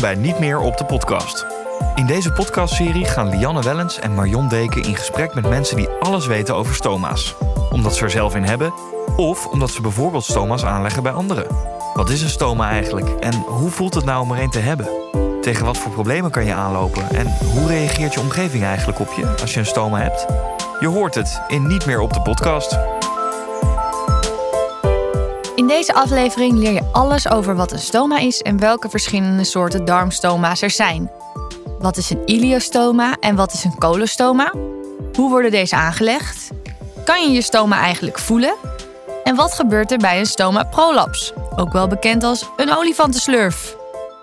Bij 0.00 0.14
Niet 0.14 0.38
meer 0.38 0.58
op 0.58 0.76
de 0.76 0.84
podcast. 0.84 1.46
In 1.94 2.06
deze 2.06 2.32
podcastserie 2.32 3.04
gaan 3.04 3.28
Lianne 3.28 3.62
Wellens 3.62 3.98
en 3.98 4.14
Marion 4.14 4.48
Deken 4.48 4.82
in 4.82 4.96
gesprek 4.96 5.34
met 5.34 5.48
mensen 5.48 5.76
die 5.76 5.88
alles 5.88 6.26
weten 6.26 6.54
over 6.54 6.74
stoma's. 6.74 7.34
Omdat 7.70 7.94
ze 7.94 8.04
er 8.04 8.10
zelf 8.10 8.34
in 8.34 8.42
hebben 8.42 8.74
of 9.16 9.46
omdat 9.46 9.70
ze 9.70 9.80
bijvoorbeeld 9.80 10.24
stoma's 10.24 10.64
aanleggen 10.64 11.02
bij 11.02 11.12
anderen. 11.12 11.46
Wat 11.94 12.10
is 12.10 12.22
een 12.22 12.28
stoma 12.28 12.70
eigenlijk 12.70 13.08
en 13.08 13.34
hoe 13.34 13.70
voelt 13.70 13.94
het 13.94 14.04
nou 14.04 14.22
om 14.22 14.32
er 14.32 14.42
een 14.42 14.50
te 14.50 14.58
hebben? 14.58 14.88
Tegen 15.40 15.64
wat 15.64 15.78
voor 15.78 15.92
problemen 15.92 16.30
kan 16.30 16.44
je 16.44 16.54
aanlopen 16.54 17.10
en 17.10 17.36
hoe 17.52 17.66
reageert 17.66 18.14
je 18.14 18.20
omgeving 18.20 18.64
eigenlijk 18.64 19.00
op 19.00 19.12
je 19.16 19.34
als 19.40 19.54
je 19.54 19.60
een 19.60 19.66
stoma 19.66 20.00
hebt? 20.00 20.26
Je 20.80 20.88
hoort 20.88 21.14
het 21.14 21.40
in 21.48 21.66
Niet 21.66 21.86
meer 21.86 22.00
op 22.00 22.12
de 22.12 22.20
podcast. 22.22 22.78
In 25.54 25.66
deze 25.66 25.94
aflevering 25.94 26.58
leer 26.58 26.72
je 26.72 26.88
alles 26.92 27.30
over 27.30 27.56
wat 27.56 27.72
een 27.72 27.78
stoma 27.78 28.18
is 28.18 28.42
en 28.42 28.58
welke 28.58 28.88
verschillende 28.88 29.44
soorten 29.44 29.84
darmstoma's 29.84 30.62
er 30.62 30.70
zijn. 30.70 31.10
Wat 31.78 31.96
is 31.96 32.10
een 32.10 32.22
iliostoma 32.24 33.16
en 33.20 33.36
wat 33.36 33.52
is 33.52 33.64
een 33.64 33.78
colostoma? 33.78 34.52
Hoe 35.14 35.30
worden 35.30 35.50
deze 35.50 35.76
aangelegd? 35.76 36.50
Kan 37.04 37.22
je 37.22 37.30
je 37.30 37.42
stoma 37.42 37.80
eigenlijk 37.80 38.18
voelen? 38.18 38.54
En 39.24 39.34
wat 39.34 39.54
gebeurt 39.54 39.92
er 39.92 39.98
bij 39.98 40.18
een 40.18 40.26
stoma 40.26 40.62
prolaps, 40.62 41.32
ook 41.56 41.72
wel 41.72 41.86
bekend 41.86 42.22
als 42.22 42.48
een 42.56 42.76
olifantenslurf? 42.76 43.76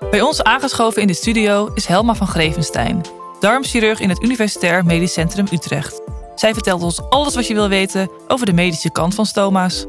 Bij 0.09 0.21
ons 0.21 0.43
aangeschoven 0.43 1.01
in 1.01 1.07
de 1.07 1.13
studio 1.13 1.71
is 1.73 1.85
Helma 1.85 2.13
van 2.13 2.27
Grevenstein, 2.27 3.01
darmchirurg 3.39 3.99
in 3.99 4.09
het 4.09 4.23
Universitair 4.23 4.85
Medisch 4.85 5.13
Centrum 5.13 5.47
Utrecht. 5.51 6.01
Zij 6.35 6.53
vertelt 6.53 6.81
ons 6.81 7.01
alles 7.09 7.35
wat 7.35 7.47
je 7.47 7.53
wil 7.53 7.67
weten 7.67 8.09
over 8.27 8.45
de 8.45 8.53
medische 8.53 8.91
kant 8.91 9.15
van 9.15 9.25
stoma's. 9.25 9.85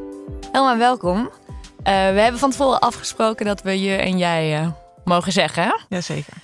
Helma, 0.53 0.79
welkom. 0.79 1.31
Uh, 1.83 1.85
we 1.85 2.21
hebben 2.21 2.41
van 2.41 2.51
tevoren 2.51 2.81
afgesproken 2.81 3.47
dat 3.47 3.63
we 3.63 3.81
je 3.81 3.97
en 3.97 4.19
jij 4.19 4.63
uh, 4.63 4.73
mogen 5.05 5.33
zeggen. 5.33 5.63
Hè? 5.63 5.73
Jazeker. 5.89 6.35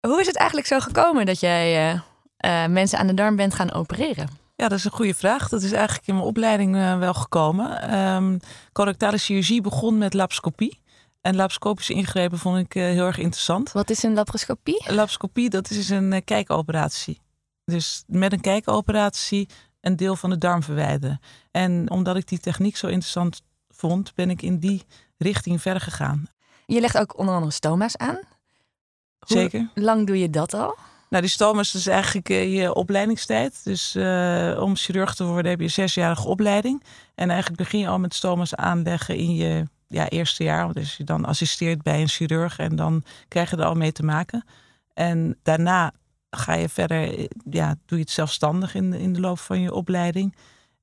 Hoe 0.00 0.20
is 0.20 0.26
het 0.26 0.36
eigenlijk 0.36 0.68
zo 0.68 0.80
gekomen 0.80 1.26
dat 1.26 1.40
jij 1.40 1.92
uh, 1.92 2.66
mensen 2.66 2.98
aan 2.98 3.06
de 3.06 3.14
darm 3.14 3.36
bent 3.36 3.54
gaan 3.54 3.72
opereren? 3.72 4.28
Ja, 4.56 4.68
dat 4.68 4.78
is 4.78 4.84
een 4.84 4.90
goede 4.90 5.14
vraag. 5.14 5.48
Dat 5.48 5.62
is 5.62 5.72
eigenlijk 5.72 6.06
in 6.06 6.14
mijn 6.14 6.26
opleiding 6.26 6.98
wel 6.98 7.14
gekomen. 7.14 7.98
Um, 7.98 8.40
correctale 8.72 9.18
chirurgie 9.18 9.60
begon 9.60 9.98
met 9.98 10.14
lapscopie. 10.14 10.80
En 11.20 11.34
laparoscopische 11.34 11.92
ingrepen 11.92 12.38
vond 12.38 12.58
ik 12.58 12.72
heel 12.72 13.06
erg 13.06 13.18
interessant. 13.18 13.72
Wat 13.72 13.90
is 13.90 14.02
een 14.02 14.14
laparoscopie? 14.14 14.84
Laparoscopie, 14.86 15.50
dat 15.50 15.70
is 15.70 15.90
een 15.90 16.24
kijkoperatie. 16.24 17.20
Dus 17.64 18.04
met 18.06 18.32
een 18.32 18.40
kijkoperatie 18.40 19.48
een 19.80 19.96
deel 19.96 20.16
van 20.16 20.30
de 20.30 20.38
darm 20.38 20.62
verwijderen. 20.62 21.20
En 21.50 21.90
omdat 21.90 22.16
ik 22.16 22.28
die 22.28 22.38
techniek 22.38 22.76
zo 22.76 22.86
interessant 22.86 23.42
vond, 23.78 24.14
ben 24.14 24.30
ik 24.30 24.42
in 24.42 24.58
die 24.58 24.82
richting 25.18 25.62
verder 25.62 25.82
gegaan. 25.82 26.26
Je 26.66 26.80
legt 26.80 26.98
ook 26.98 27.18
onder 27.18 27.34
andere 27.34 27.52
stoma's 27.52 27.96
aan. 27.96 28.18
Zeker. 29.20 29.70
Hoe 29.74 29.82
lang 29.82 30.06
doe 30.06 30.18
je 30.18 30.30
dat 30.30 30.54
al? 30.54 30.76
Nou, 31.10 31.22
die 31.22 31.32
stoma's 31.32 31.74
is 31.74 31.86
eigenlijk 31.86 32.28
uh, 32.28 32.58
je 32.58 32.74
opleidingstijd. 32.74 33.64
Dus 33.64 33.96
uh, 33.96 34.60
om 34.60 34.76
chirurg 34.76 35.14
te 35.14 35.24
worden 35.24 35.50
heb 35.50 35.58
je 35.58 35.64
een 35.64 35.70
zesjarige 35.70 36.28
opleiding. 36.28 36.82
En 37.14 37.30
eigenlijk 37.30 37.60
begin 37.60 37.80
je 37.80 37.88
al 37.88 37.98
met 37.98 38.14
stoma's 38.14 38.54
aanleggen 38.54 39.16
in 39.16 39.34
je 39.34 39.64
ja, 39.86 40.08
eerste 40.08 40.44
jaar. 40.44 40.64
Want 40.64 40.76
als 40.76 40.96
je 40.96 41.04
dan 41.04 41.24
assisteert 41.24 41.82
bij 41.82 42.00
een 42.00 42.08
chirurg 42.08 42.58
en 42.58 42.76
dan 42.76 43.02
krijg 43.28 43.50
je 43.50 43.56
er 43.56 43.64
al 43.64 43.74
mee 43.74 43.92
te 43.92 44.04
maken. 44.04 44.44
En 44.94 45.38
daarna 45.42 45.92
ga 46.30 46.54
je 46.54 46.68
verder, 46.68 47.28
ja, 47.50 47.74
doe 47.86 47.98
je 47.98 48.04
het 48.04 48.10
zelfstandig 48.10 48.74
in 48.74 48.90
de, 48.90 49.00
in 49.00 49.12
de 49.12 49.20
loop 49.20 49.38
van 49.38 49.60
je 49.60 49.74
opleiding. 49.74 50.36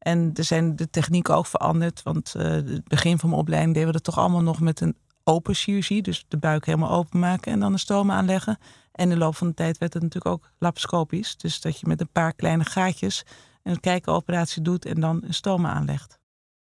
En 0.06 0.32
er 0.34 0.44
zijn 0.44 0.76
de 0.76 0.90
technieken 0.90 1.36
ook 1.36 1.46
veranderd. 1.46 2.04
Want 2.04 2.34
uh, 2.38 2.44
het 2.44 2.88
begin 2.88 3.20
van 3.20 3.30
mijn 3.30 3.42
opleiding 3.42 3.74
deden 3.74 3.88
we 3.88 3.94
dat 3.94 4.04
toch 4.04 4.18
allemaal 4.18 4.42
nog 4.42 4.60
met 4.60 4.82
een 4.82 4.96
open 5.24 5.54
chirurgie. 5.54 6.02
Dus 6.02 6.26
de 6.28 6.38
buik 6.38 6.66
helemaal 6.66 6.92
openmaken 6.92 7.52
en 7.52 7.60
dan 7.60 7.72
een 7.72 7.80
stoma 7.80 8.16
aanleggen. 8.16 8.58
En 8.92 9.04
in 9.04 9.10
de 9.10 9.18
loop 9.18 9.36
van 9.36 9.48
de 9.48 9.54
tijd 9.54 9.78
werd 9.78 9.94
het 9.94 10.04
natuurlijk 10.04 10.36
ook 10.36 10.50
laparoscopisch. 10.60 11.38
Dus 11.38 11.62
dat 11.62 11.80
je 11.80 11.88
met 11.88 12.02
een 12.02 12.12
paar 12.12 12.34
kleine 12.34 12.64
gaatjes 12.64 13.24
een 13.64 13.80
kijkenoperatie 13.80 14.62
doet 14.62 14.86
en 14.86 15.00
dan 15.00 15.24
een 15.24 15.34
stoma 15.34 15.70
aanlegt. 15.70 16.20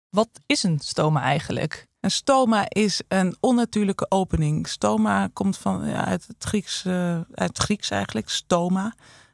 Wat 0.09 0.29
is 0.45 0.63
een 0.63 0.79
stoma 0.79 1.21
eigenlijk? 1.21 1.87
Een 1.99 2.11
stoma 2.11 2.65
is 2.69 3.01
een 3.07 3.37
onnatuurlijke 3.39 4.05
opening. 4.09 4.67
Stoma 4.67 5.29
komt 5.33 5.57
van, 5.57 5.87
ja, 5.87 6.05
uit, 6.05 6.27
het 6.27 6.43
Grieks, 6.43 6.85
uh, 6.85 7.13
uit 7.15 7.49
het 7.49 7.57
Grieks 7.57 7.89
eigenlijk. 7.89 8.29
Stoma 8.29 8.93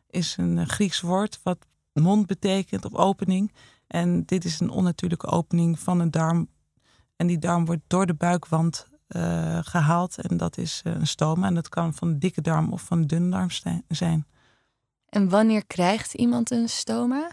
is 0.09 0.35
een 0.37 0.67
Grieks 0.67 1.01
woord 1.01 1.39
wat 1.43 1.57
mond 1.93 2.25
betekent 2.25 2.85
of 2.85 2.95
opening. 2.95 3.51
En 3.91 4.23
dit 4.25 4.45
is 4.45 4.59
een 4.59 4.69
onnatuurlijke 4.69 5.27
opening 5.27 5.79
van 5.79 5.99
een 5.99 6.11
darm. 6.11 6.49
En 7.15 7.27
die 7.27 7.39
darm 7.39 7.65
wordt 7.65 7.81
door 7.87 8.05
de 8.05 8.13
buikwand 8.13 8.87
uh, 9.07 9.57
gehaald. 9.61 10.17
En 10.17 10.37
dat 10.37 10.57
is 10.57 10.81
uh, 10.83 10.93
een 10.93 11.07
stoma. 11.07 11.47
En 11.47 11.53
dat 11.53 11.69
kan 11.69 11.93
van 11.93 12.17
dikke 12.17 12.41
darm 12.41 12.71
of 12.73 12.81
van 12.81 13.01
dunne 13.01 13.29
darm 13.29 13.49
zijn. 13.87 14.25
En 15.09 15.29
wanneer 15.29 15.65
krijgt 15.65 16.13
iemand 16.13 16.51
een 16.51 16.69
stoma? 16.69 17.31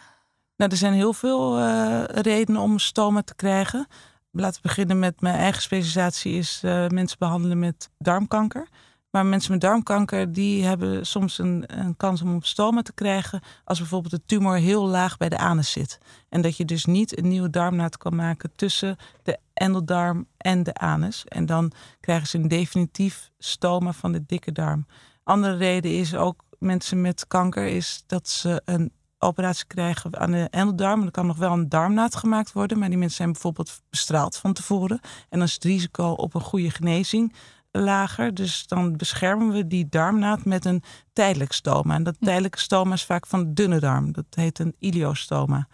Nou, 0.56 0.70
er 0.70 0.76
zijn 0.76 0.92
heel 0.92 1.12
veel 1.12 1.58
uh, 1.58 2.04
redenen 2.04 2.60
om 2.60 2.72
een 2.72 2.80
stoma 2.80 3.22
te 3.22 3.34
krijgen. 3.34 3.86
Laten 4.30 4.62
we 4.62 4.68
beginnen 4.68 4.98
met 4.98 5.20
mijn 5.20 5.36
eigen 5.36 5.62
specialisatie 5.62 6.32
is 6.32 6.60
mensen 6.88 7.18
behandelen 7.18 7.58
met 7.58 7.90
darmkanker. 7.98 8.68
Maar 9.10 9.26
mensen 9.26 9.52
met 9.52 9.60
darmkanker 9.60 10.32
die 10.32 10.64
hebben 10.64 11.06
soms 11.06 11.38
een, 11.38 11.64
een 11.66 11.96
kans 11.96 12.22
om 12.22 12.28
een 12.28 12.42
stoma 12.42 12.82
te 12.82 12.92
krijgen 12.92 13.40
als 13.64 13.78
bijvoorbeeld 13.78 14.14
de 14.14 14.26
tumor 14.26 14.56
heel 14.56 14.86
laag 14.86 15.16
bij 15.16 15.28
de 15.28 15.38
anus 15.38 15.70
zit. 15.70 15.98
En 16.28 16.42
dat 16.42 16.56
je 16.56 16.64
dus 16.64 16.84
niet 16.84 17.18
een 17.18 17.28
nieuwe 17.28 17.50
darmnaad 17.50 17.96
kan 17.96 18.14
maken 18.14 18.50
tussen 18.56 18.96
de 19.22 19.38
endeldarm 19.54 20.26
en 20.36 20.62
de 20.62 20.74
anus. 20.74 21.24
En 21.24 21.46
dan 21.46 21.72
krijgen 22.00 22.26
ze 22.26 22.38
een 22.38 22.48
definitief 22.48 23.30
stoma 23.38 23.92
van 23.92 24.12
de 24.12 24.24
dikke 24.26 24.52
darm. 24.52 24.86
Andere 25.24 25.56
reden 25.56 25.98
is 25.98 26.14
ook 26.14 26.44
mensen 26.58 27.00
met 27.00 27.26
kanker 27.26 27.66
is 27.66 28.02
dat 28.06 28.28
ze 28.28 28.62
een 28.64 28.92
operatie 29.18 29.66
krijgen 29.66 30.18
aan 30.18 30.30
de 30.30 30.48
endeldarm. 30.50 31.02
Er 31.02 31.10
kan 31.10 31.26
nog 31.26 31.36
wel 31.36 31.52
een 31.52 31.68
darmnaad 31.68 32.16
gemaakt 32.16 32.52
worden, 32.52 32.78
maar 32.78 32.88
die 32.88 32.98
mensen 32.98 33.16
zijn 33.16 33.32
bijvoorbeeld 33.32 33.80
bestraald 33.90 34.36
van 34.36 34.52
tevoren. 34.52 35.00
En 35.02 35.38
dan 35.38 35.42
is 35.42 35.54
het 35.54 35.64
risico 35.64 36.10
op 36.10 36.34
een 36.34 36.40
goede 36.40 36.70
genezing 36.70 37.34
lager. 37.70 38.34
Dus 38.34 38.66
dan 38.66 38.96
beschermen 38.96 39.52
we 39.52 39.66
die 39.66 39.88
darmnaad 39.88 40.44
met 40.44 40.64
een 40.64 40.82
tijdelijk 41.12 41.52
stoma. 41.52 41.94
En 41.94 42.02
dat 42.02 42.16
tijdelijke 42.20 42.58
stoma 42.58 42.94
is 42.94 43.04
vaak 43.04 43.26
van 43.26 43.40
de 43.40 43.52
dunne 43.52 43.80
darm. 43.80 44.12
Dat 44.12 44.24
heet 44.30 44.58
een 44.58 44.74
iliostoma. 44.78 45.68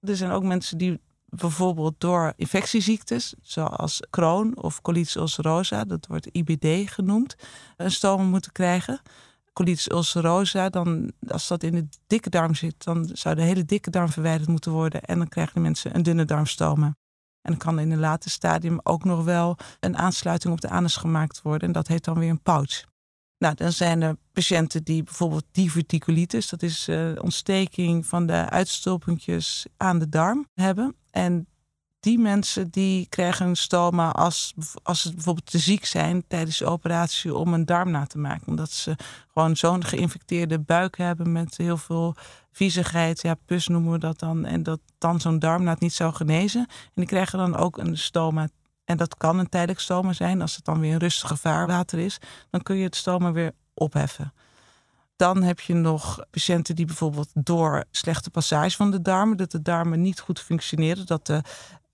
Er 0.00 0.16
zijn 0.16 0.30
ook 0.30 0.42
mensen 0.42 0.78
die 0.78 1.00
bijvoorbeeld 1.36 1.94
door 1.98 2.32
infectieziektes, 2.36 3.34
zoals 3.42 4.02
Crohn 4.10 4.56
of 4.56 4.80
colitis 4.80 5.16
ulcerosa, 5.16 5.84
dat 5.84 6.06
wordt 6.06 6.28
IBD 6.32 6.90
genoemd, 6.90 7.36
een 7.76 7.90
stoma 7.90 8.22
moeten 8.22 8.52
krijgen. 8.52 9.00
Colitis 9.52 9.90
ulcerosa, 9.90 10.68
dan, 10.68 11.12
als 11.28 11.48
dat 11.48 11.62
in 11.62 11.74
de 11.74 11.88
dikke 12.06 12.30
darm 12.30 12.54
zit, 12.54 12.84
dan 12.84 13.10
zou 13.12 13.34
de 13.34 13.42
hele 13.42 13.64
dikke 13.64 13.90
darm 13.90 14.08
verwijderd 14.08 14.48
moeten 14.48 14.72
worden. 14.72 15.02
En 15.02 15.18
dan 15.18 15.28
krijgen 15.28 15.54
de 15.54 15.60
mensen 15.60 15.94
een 15.94 16.02
dunne 16.02 16.24
darmstoma. 16.24 16.96
En 17.44 17.56
kan 17.56 17.78
in 17.78 17.90
een 17.90 17.98
later 17.98 18.30
stadium 18.30 18.80
ook 18.82 19.04
nog 19.04 19.24
wel 19.24 19.56
een 19.80 19.96
aansluiting 19.96 20.52
op 20.52 20.60
de 20.60 20.68
anus 20.68 20.96
gemaakt 20.96 21.42
worden. 21.42 21.68
En 21.68 21.72
dat 21.72 21.88
heet 21.88 22.04
dan 22.04 22.18
weer 22.18 22.30
een 22.30 22.42
pouch. 22.42 22.84
Nou, 23.38 23.54
dan 23.54 23.72
zijn 23.72 24.02
er 24.02 24.16
patiënten 24.32 24.84
die 24.84 25.02
bijvoorbeeld 25.02 25.44
diverticulitis, 25.52 26.48
dat 26.48 26.62
is 26.62 26.88
uh, 26.88 27.12
ontsteking 27.20 28.06
van 28.06 28.26
de 28.26 28.48
uitstulpuntjes 28.50 29.66
aan 29.76 29.98
de 29.98 30.08
darm 30.08 30.46
hebben. 30.54 30.96
En 31.10 31.46
die 32.04 32.18
mensen 32.18 32.70
die 32.70 33.06
krijgen 33.08 33.46
een 33.46 33.56
stoma 33.56 34.10
als, 34.10 34.54
als 34.82 35.02
ze 35.02 35.14
bijvoorbeeld 35.14 35.50
te 35.50 35.58
ziek 35.58 35.84
zijn 35.84 36.24
tijdens 36.28 36.58
de 36.58 36.66
operatie 36.66 37.34
om 37.34 37.54
een 37.54 37.64
darm 37.64 37.90
na 37.90 38.06
te 38.06 38.18
maken. 38.18 38.46
Omdat 38.46 38.70
ze 38.70 38.96
gewoon 39.32 39.56
zo'n 39.56 39.84
geïnfecteerde 39.84 40.58
buik 40.58 40.96
hebben 40.96 41.32
met 41.32 41.56
heel 41.56 41.76
veel 41.76 42.14
viezigheid. 42.52 43.22
Ja, 43.22 43.34
pus 43.46 43.68
noemen 43.68 43.92
we 43.92 43.98
dat 43.98 44.18
dan. 44.18 44.44
En 44.44 44.62
dat 44.62 44.80
dan 44.98 45.20
zo'n 45.20 45.38
darmnaad 45.38 45.80
niet 45.80 45.92
zou 45.92 46.14
genezen. 46.14 46.60
En 46.60 46.92
die 46.94 47.06
krijgen 47.06 47.38
dan 47.38 47.56
ook 47.56 47.78
een 47.78 47.98
stoma. 47.98 48.48
En 48.84 48.96
dat 48.96 49.16
kan 49.16 49.38
een 49.38 49.48
tijdelijk 49.48 49.80
stoma 49.80 50.12
zijn. 50.12 50.40
Als 50.40 50.56
het 50.56 50.64
dan 50.64 50.80
weer 50.80 50.92
een 50.92 50.98
rustige 50.98 51.36
vaarwater 51.36 51.98
is, 51.98 52.18
dan 52.50 52.62
kun 52.62 52.76
je 52.76 52.84
het 52.84 52.96
stoma 52.96 53.32
weer 53.32 53.52
opheffen. 53.74 54.32
Dan 55.16 55.42
heb 55.42 55.60
je 55.60 55.74
nog 55.74 56.24
patiënten 56.30 56.76
die 56.76 56.86
bijvoorbeeld 56.86 57.30
door 57.34 57.84
slechte 57.90 58.30
passage 58.30 58.76
van 58.76 58.90
de 58.90 59.02
darmen, 59.02 59.36
dat 59.36 59.50
de 59.50 59.62
darmen 59.62 60.00
niet 60.02 60.20
goed 60.20 60.40
functioneren, 60.40 61.06
dat 61.06 61.26
de 61.26 61.42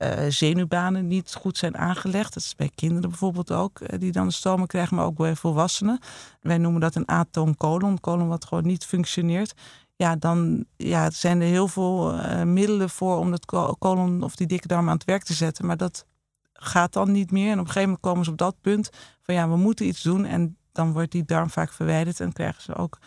uh, 0.03 0.25
zenuwbanen 0.29 1.07
niet 1.07 1.35
goed 1.35 1.59
zijn 1.59 1.77
aangelegd. 1.77 2.35
Dat 2.35 2.43
is 2.43 2.57
bij 2.57 2.71
kinderen 2.75 3.09
bijvoorbeeld 3.09 3.53
ook, 3.53 3.81
uh, 3.81 3.99
die 3.99 4.13
dan 4.13 4.27
de 4.27 4.33
stomen 4.33 4.67
krijgen, 4.67 4.97
maar 4.97 5.05
ook 5.05 5.17
bij 5.17 5.37
volwassenen. 5.37 5.99
Wij 6.41 6.59
noemen 6.59 6.81
dat 6.81 6.95
een 6.95 7.09
atoom 7.09 7.57
colon, 7.57 8.01
colon 8.01 8.29
wat 8.29 8.45
gewoon 8.45 8.67
niet 8.67 8.85
functioneert. 8.85 9.55
Ja, 9.97 10.17
dan 10.17 10.65
ja, 10.77 11.11
zijn 11.11 11.41
er 11.41 11.47
heel 11.47 11.69
veel 11.69 12.15
uh, 12.15 12.43
middelen 12.43 12.91
voor 12.91 13.17
om 13.17 13.31
dat 13.31 13.45
colon 13.79 14.23
of 14.23 14.37
die 14.37 14.47
dikke 14.47 14.67
darm 14.67 14.89
aan 14.89 14.95
het 14.95 15.05
werk 15.05 15.23
te 15.23 15.35
zetten. 15.35 15.67
Maar 15.67 15.77
dat 15.77 16.05
gaat 16.53 16.93
dan 16.93 17.13
niet 17.13 17.31
meer. 17.31 17.51
En 17.51 17.59
op 17.59 17.59
een 17.59 17.67
gegeven 17.67 17.83
moment 17.83 18.01
komen 18.01 18.25
ze 18.25 18.31
op 18.31 18.39
dat 18.39 18.61
punt 18.61 18.91
van 19.23 19.35
ja, 19.35 19.49
we 19.49 19.57
moeten 19.57 19.87
iets 19.87 20.03
doen. 20.03 20.25
En 20.25 20.57
dan 20.73 20.93
wordt 20.93 21.13
die 21.13 21.25
darm 21.25 21.51
vaak 21.51 21.73
verwijderd 21.73 22.21
en 22.21 22.33
krijgen 22.33 22.63
ze 22.63 22.75
ook 22.75 22.99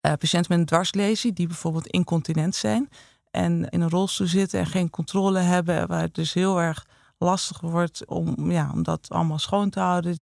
patiënten 0.00 0.46
met 0.48 0.58
een 0.58 0.64
dwarslesie 0.64 1.32
die 1.32 1.46
bijvoorbeeld 1.46 1.86
incontinent 1.86 2.54
zijn 2.54 2.88
en 3.30 3.68
in 3.68 3.80
een 3.80 3.90
rolstoel 3.90 4.26
zitten 4.26 4.60
en 4.60 4.66
geen 4.66 4.90
controle 4.90 5.38
hebben, 5.38 5.88
waar 5.88 6.00
het 6.00 6.14
dus 6.14 6.32
heel 6.32 6.60
erg 6.60 6.86
lastig 7.18 7.60
wordt 7.60 8.06
om, 8.06 8.50
ja, 8.50 8.70
om 8.74 8.82
dat 8.82 9.06
allemaal 9.08 9.38
schoon 9.38 9.70
te 9.70 9.80
houden. 9.80 10.20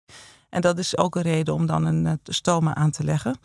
En 0.48 0.60
dat 0.60 0.78
is 0.78 0.96
ook 0.96 1.14
een 1.16 1.22
reden 1.22 1.54
om 1.54 1.66
dan 1.66 1.84
een 1.84 2.20
stoma 2.24 2.74
aan 2.74 2.90
te 2.90 3.04
leggen. 3.04 3.36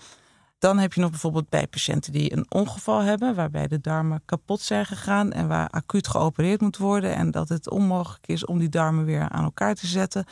Dan 0.60 0.78
heb 0.78 0.94
je 0.94 1.02
nog 1.02 1.10
bijvoorbeeld 1.10 1.50
bij 1.50 1.68
patiënten 1.68 2.12
die 2.12 2.34
een 2.34 2.46
ongeval 2.50 3.02
hebben, 3.02 3.36
waarbij 3.36 3.68
de 3.68 3.82
darmen 3.82 4.22
kapot 4.26 4.62
zijn 4.62 4.86
gegaan 4.86 5.32
en 5.32 5.48
waar 5.48 5.70
acuut 5.70 6.08
geopereerd 6.08 6.62
moet 6.62 6.78
worden 6.78 7.16
en 7.16 7.32
dat 7.32 7.50
het 7.50 7.70
onmogelijk 7.70 8.28
is 8.28 8.46
om 8.46 8.60
die 8.60 8.70
darmen 8.70 9.06
weer 9.06 9.30
aan 9.30 9.44
elkaar 9.44 9.76
te 9.76 9.88
zetten. 9.88 10.26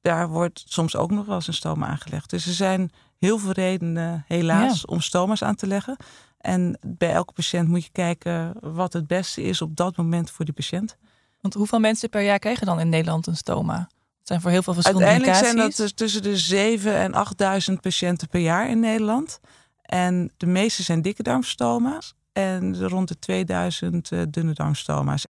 Daar 0.00 0.28
wordt 0.28 0.64
soms 0.66 0.96
ook 0.96 1.10
nog 1.10 1.26
wel 1.26 1.34
eens 1.34 1.46
een 1.46 1.54
stoma 1.54 1.86
aangelegd. 1.86 2.30
Dus 2.30 2.46
er 2.46 2.52
zijn 2.52 2.90
heel 3.18 3.38
veel 3.38 3.52
redenen, 3.52 4.24
helaas, 4.26 4.84
om 4.84 5.00
stoma's 5.00 5.42
aan 5.42 5.54
te 5.54 5.66
leggen. 5.66 5.96
En 6.40 6.78
bij 6.86 7.12
elke 7.12 7.32
patiënt 7.32 7.68
moet 7.68 7.84
je 7.84 7.90
kijken 7.92 8.54
wat 8.60 8.92
het 8.92 9.06
beste 9.06 9.42
is 9.42 9.62
op 9.62 9.76
dat 9.76 9.96
moment 9.96 10.30
voor 10.30 10.44
die 10.44 10.54
patiënt. 10.54 10.96
Want 11.40 11.54
hoeveel 11.54 11.80
mensen 11.80 12.08
per 12.08 12.22
jaar 12.22 12.38
krijgen 12.38 12.66
dan 12.66 12.80
in 12.80 12.88
Nederland 12.88 13.26
een 13.26 13.36
stoma? 13.36 13.78
Het 14.18 14.28
zijn 14.28 14.40
voor 14.40 14.50
heel 14.50 14.62
veel 14.62 14.74
verschillende 14.74 15.06
Uiteindelijk 15.06 15.44
zijn 15.44 15.56
dat 15.56 15.76
dus 15.76 15.92
tussen 15.92 16.22
de 16.22 16.36
7 16.36 16.94
en 16.94 17.14
8000 17.14 17.80
patiënten 17.80 18.28
per 18.28 18.40
jaar 18.40 18.68
in 18.68 18.80
Nederland. 18.80 19.40
En 19.82 20.32
de 20.36 20.46
meeste 20.46 20.82
zijn 20.82 21.02
dikke 21.02 21.22
darmstoma's 21.22 22.14
en 22.32 22.88
rond 22.88 23.08
de 23.08 23.18
2000 23.18 24.10
uh, 24.10 24.22
dunne 24.28 24.52
darmstoma's. 24.52 25.26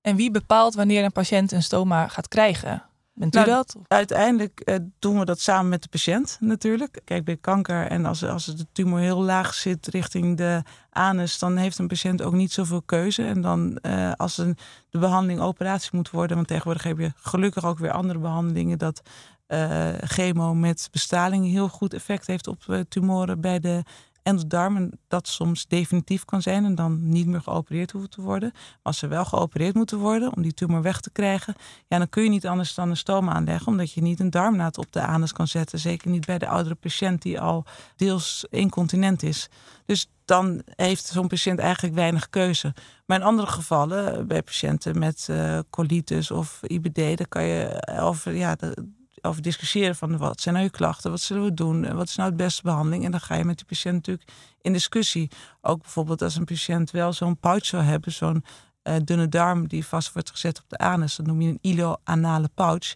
En 0.00 0.16
wie 0.16 0.30
bepaalt 0.30 0.74
wanneer 0.74 1.04
een 1.04 1.12
patiënt 1.12 1.52
een 1.52 1.62
stoma 1.62 2.08
gaat 2.08 2.28
krijgen? 2.28 2.82
Bent 3.16 3.34
u 3.34 3.38
Nou, 3.38 3.50
dat? 3.50 3.76
Uiteindelijk 3.88 4.60
eh, 4.60 4.76
doen 4.98 5.18
we 5.18 5.24
dat 5.24 5.40
samen 5.40 5.68
met 5.68 5.82
de 5.82 5.88
patiënt 5.88 6.36
natuurlijk. 6.40 7.00
Kijk, 7.04 7.24
bij 7.24 7.36
kanker 7.36 7.86
en 7.86 8.06
als, 8.06 8.24
als 8.24 8.44
de 8.44 8.66
tumor 8.72 8.98
heel 8.98 9.22
laag 9.22 9.54
zit 9.54 9.86
richting 9.86 10.36
de 10.36 10.62
anus, 10.90 11.38
dan 11.38 11.56
heeft 11.56 11.78
een 11.78 11.86
patiënt 11.86 12.22
ook 12.22 12.32
niet 12.32 12.52
zoveel 12.52 12.82
keuze. 12.82 13.24
En 13.24 13.40
dan 13.40 13.78
eh, 13.78 14.12
als 14.16 14.38
een, 14.38 14.56
de 14.90 14.98
behandeling 14.98 15.40
operatie 15.40 15.90
moet 15.92 16.10
worden, 16.10 16.36
want 16.36 16.48
tegenwoordig 16.48 16.82
heb 16.82 16.98
je 16.98 17.12
gelukkig 17.16 17.64
ook 17.64 17.78
weer 17.78 17.92
andere 17.92 18.18
behandelingen, 18.18 18.78
dat 18.78 19.02
eh, 19.46 19.88
chemo 20.00 20.54
met 20.54 20.88
bestraling 20.92 21.46
heel 21.46 21.68
goed 21.68 21.94
effect 21.94 22.26
heeft 22.26 22.46
op 22.46 22.84
tumoren 22.88 23.40
bij 23.40 23.60
de 23.60 23.82
En 24.26 24.90
dat 25.08 25.28
soms 25.28 25.66
definitief 25.66 26.24
kan 26.24 26.42
zijn 26.42 26.64
en 26.64 26.74
dan 26.74 27.08
niet 27.08 27.26
meer 27.26 27.40
geopereerd 27.40 27.90
hoeven 27.90 28.10
te 28.10 28.20
worden. 28.22 28.50
Maar 28.52 28.78
als 28.82 28.98
ze 28.98 29.06
wel 29.06 29.24
geopereerd 29.24 29.74
moeten 29.74 29.98
worden 29.98 30.36
om 30.36 30.42
die 30.42 30.54
tumor 30.54 30.82
weg 30.82 31.00
te 31.00 31.10
krijgen, 31.10 31.54
ja, 31.88 31.98
dan 31.98 32.08
kun 32.08 32.22
je 32.22 32.28
niet 32.28 32.46
anders 32.46 32.74
dan 32.74 32.90
een 32.90 32.96
stoma 32.96 33.32
aanleggen, 33.32 33.66
omdat 33.66 33.92
je 33.92 34.02
niet 34.02 34.20
een 34.20 34.30
darmnaad 34.30 34.78
op 34.78 34.92
de 34.92 35.00
anus 35.00 35.32
kan 35.32 35.48
zetten. 35.48 35.78
Zeker 35.78 36.10
niet 36.10 36.26
bij 36.26 36.38
de 36.38 36.46
oudere 36.48 36.74
patiënt 36.74 37.22
die 37.22 37.40
al 37.40 37.64
deels 37.96 38.46
incontinent 38.50 39.22
is. 39.22 39.48
Dus 39.84 40.10
dan 40.24 40.62
heeft 40.76 41.04
zo'n 41.06 41.28
patiënt 41.28 41.58
eigenlijk 41.58 41.94
weinig 41.94 42.30
keuze. 42.30 42.74
Maar 43.06 43.18
in 43.18 43.24
andere 43.26 43.46
gevallen, 43.46 44.26
bij 44.26 44.42
patiënten 44.42 44.98
met 44.98 45.26
eh, 45.30 45.58
colitis 45.70 46.30
of 46.30 46.60
IBD, 46.62 47.16
dan 47.18 47.28
kan 47.28 47.44
je 47.44 47.88
over, 48.00 48.34
ja, 48.34 48.54
de- 48.54 48.94
over 49.26 49.42
discussiëren 49.42 49.96
van 49.96 50.16
wat 50.16 50.40
zijn 50.40 50.54
nou 50.54 50.66
je 50.66 50.72
klachten, 50.72 51.10
wat 51.10 51.20
zullen 51.20 51.44
we 51.44 51.54
doen, 51.54 51.94
wat 51.94 52.08
is 52.08 52.16
nou 52.16 52.28
het 52.28 52.38
beste 52.38 52.62
behandeling. 52.62 53.04
En 53.04 53.10
dan 53.10 53.20
ga 53.20 53.34
je 53.34 53.44
met 53.44 53.56
die 53.56 53.66
patiënt 53.66 53.94
natuurlijk 53.94 54.30
in 54.60 54.72
discussie. 54.72 55.30
Ook 55.60 55.82
bijvoorbeeld 55.82 56.22
als 56.22 56.36
een 56.36 56.44
patiënt 56.44 56.90
wel 56.90 57.12
zo'n 57.12 57.38
pouch 57.38 57.66
zou 57.66 57.82
hebben, 57.82 58.12
zo'n 58.12 58.44
eh, 58.82 58.94
dunne 59.04 59.28
darm 59.28 59.68
die 59.68 59.86
vast 59.86 60.12
wordt 60.12 60.30
gezet 60.30 60.58
op 60.58 60.64
de 60.68 60.78
anus, 60.78 61.16
dat 61.16 61.26
noem 61.26 61.40
je 61.40 61.48
een 61.48 61.58
ilo-anale 61.60 62.50
pouch. 62.54 62.94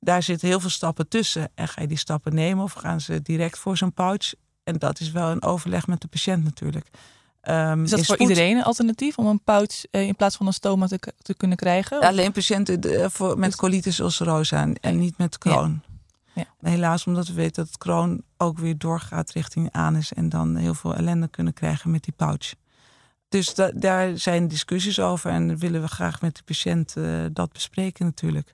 Daar 0.00 0.22
zitten 0.22 0.48
heel 0.48 0.60
veel 0.60 0.70
stappen 0.70 1.08
tussen. 1.08 1.50
En 1.54 1.68
ga 1.68 1.80
je 1.80 1.86
die 1.86 1.96
stappen 1.96 2.34
nemen 2.34 2.64
of 2.64 2.72
gaan 2.72 3.00
ze 3.00 3.22
direct 3.22 3.58
voor 3.58 3.76
zo'n 3.76 3.92
pouch? 3.92 4.34
En 4.64 4.78
dat 4.78 5.00
is 5.00 5.10
wel 5.10 5.30
een 5.30 5.42
overleg 5.42 5.86
met 5.86 6.00
de 6.00 6.08
patiënt 6.08 6.44
natuurlijk. 6.44 6.88
Ehm, 7.40 7.82
Is 7.84 7.90
dat 7.90 7.98
voor 8.04 8.14
spoed- 8.14 8.28
iedereen 8.28 8.56
een 8.56 8.62
alternatief 8.64 9.18
om 9.18 9.26
een 9.26 9.42
pouch 9.44 9.84
eh, 9.90 10.06
in 10.06 10.16
plaats 10.16 10.36
van 10.36 10.46
een 10.46 10.52
stoma 10.52 10.86
te, 10.86 10.98
te 11.22 11.34
kunnen 11.34 11.56
krijgen? 11.56 12.00
Alleen 12.00 12.32
patiënten 12.32 12.80
eh, 12.80 13.06
voor, 13.08 13.38
met 13.38 13.50
Dus- 13.50 13.58
colitis 13.58 13.98
ulcerosa 13.98 14.60
en, 14.60 14.74
en 14.80 14.98
niet 14.98 15.18
met 15.18 15.38
Crohn. 15.38 15.82
Ja. 16.34 16.44
Helaas, 16.60 17.06
omdat 17.06 17.26
we 17.28 17.32
weten 17.34 17.64
dat 17.64 17.78
Crohn 17.78 18.24
ook 18.36 18.58
weer 18.58 18.78
doorgaat 18.78 19.30
richting 19.30 19.72
anus 19.72 20.12
en 20.12 20.28
dan 20.28 20.56
heel 20.56 20.74
veel 20.74 20.94
ellende 20.94 21.28
kunnen 21.28 21.52
krijgen 21.52 21.90
met 21.90 22.04
die 22.04 22.14
pouch. 22.16 22.54
Dus 23.28 23.54
da- 23.54 23.70
daar 23.74 24.18
zijn 24.18 24.48
discussies 24.48 25.00
over 25.00 25.30
en 25.30 25.58
willen 25.58 25.80
we 25.80 25.88
graag 25.88 26.20
met 26.20 26.36
de 26.36 26.42
patiënt 26.44 26.96
eh, 26.96 27.04
dat 27.32 27.52
bespreken 27.52 28.04
natuurlijk. 28.04 28.52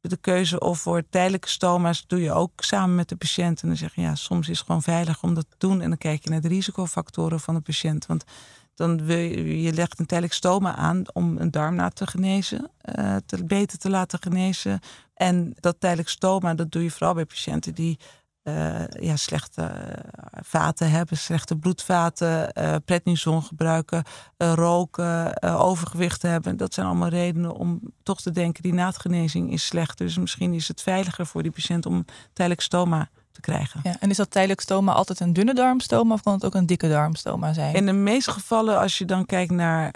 De 0.00 0.16
keuze 0.16 0.60
of 0.60 0.80
voor 0.80 1.02
tijdelijke 1.10 1.48
stoma's 1.48 2.04
doe 2.06 2.20
je 2.20 2.32
ook 2.32 2.50
samen 2.56 2.94
met 2.94 3.08
de 3.08 3.16
patiënt. 3.16 3.62
En 3.62 3.68
dan 3.68 3.76
zeg 3.76 3.94
je 3.94 4.00
ja, 4.00 4.14
soms 4.14 4.48
is 4.48 4.58
het 4.58 4.66
gewoon 4.66 4.82
veilig 4.82 5.22
om 5.22 5.34
dat 5.34 5.46
te 5.48 5.56
doen. 5.58 5.80
En 5.80 5.88
dan 5.88 5.98
kijk 5.98 6.24
je 6.24 6.30
naar 6.30 6.40
de 6.40 6.48
risicofactoren 6.48 7.40
van 7.40 7.54
de 7.54 7.60
patiënt. 7.60 8.06
Want 8.06 8.24
dan 8.74 9.04
wil 9.04 9.16
je, 9.16 9.62
je 9.62 9.72
legt 9.72 9.98
een 9.98 10.06
tijdelijk 10.06 10.34
stoma 10.34 10.74
aan 10.74 11.02
om 11.12 11.36
een 11.38 11.50
darmnaad 11.50 11.94
te 11.94 12.06
genezen, 12.06 12.70
eh, 12.80 13.16
te, 13.26 13.44
beter 13.44 13.78
te 13.78 13.90
laten 13.90 14.18
genezen. 14.22 14.80
En 15.14 15.54
dat 15.60 15.80
tijdelijk 15.80 16.08
stoma, 16.08 16.54
dat 16.54 16.72
doe 16.72 16.82
je 16.82 16.90
vooral 16.90 17.14
bij 17.14 17.24
patiënten 17.24 17.74
die 17.74 17.98
eh, 18.48 19.02
ja, 19.02 19.16
slechte 19.16 19.62
eh, 19.62 20.40
vaten 20.42 20.90
hebben, 20.90 21.16
slechte 21.16 21.56
bloedvaten, 21.56 22.52
eh 22.52 22.74
prednison 22.84 23.42
gebruiken, 23.42 24.04
roken, 24.36 25.42
overgewicht 25.42 26.22
hebben. 26.22 26.56
Dat 26.56 26.74
zijn 26.74 26.86
allemaal 26.86 27.08
redenen 27.08 27.54
om 27.54 27.80
toch 28.02 28.20
te 28.20 28.30
denken, 28.30 28.62
die 28.62 28.72
naadgenezing 28.72 29.52
is 29.52 29.66
slecht. 29.66 29.98
Dus 29.98 30.18
misschien 30.18 30.54
is 30.54 30.68
het 30.68 30.82
veiliger 30.82 31.26
voor 31.26 31.42
die 31.42 31.52
patiënt 31.52 31.86
om 31.86 32.04
tijdelijk 32.32 32.62
stoma 32.62 33.08
te 33.32 33.40
krijgen. 33.40 33.80
Ja, 33.82 33.96
en 34.00 34.10
is 34.10 34.16
dat 34.16 34.30
tijdelijk 34.30 34.60
stoma 34.60 34.92
altijd 34.92 35.20
een 35.20 35.32
dunne 35.32 35.54
darmstoma 35.54 36.14
of 36.14 36.22
kan 36.22 36.32
het 36.32 36.44
ook 36.44 36.54
een 36.54 36.66
dikke 36.66 36.88
darmstoma 36.88 37.52
zijn? 37.52 37.74
In 37.74 37.86
de 37.86 37.92
meeste 37.92 38.30
gevallen, 38.30 38.78
als 38.78 38.98
je 38.98 39.04
dan 39.04 39.26
kijkt 39.26 39.52
naar 39.52 39.90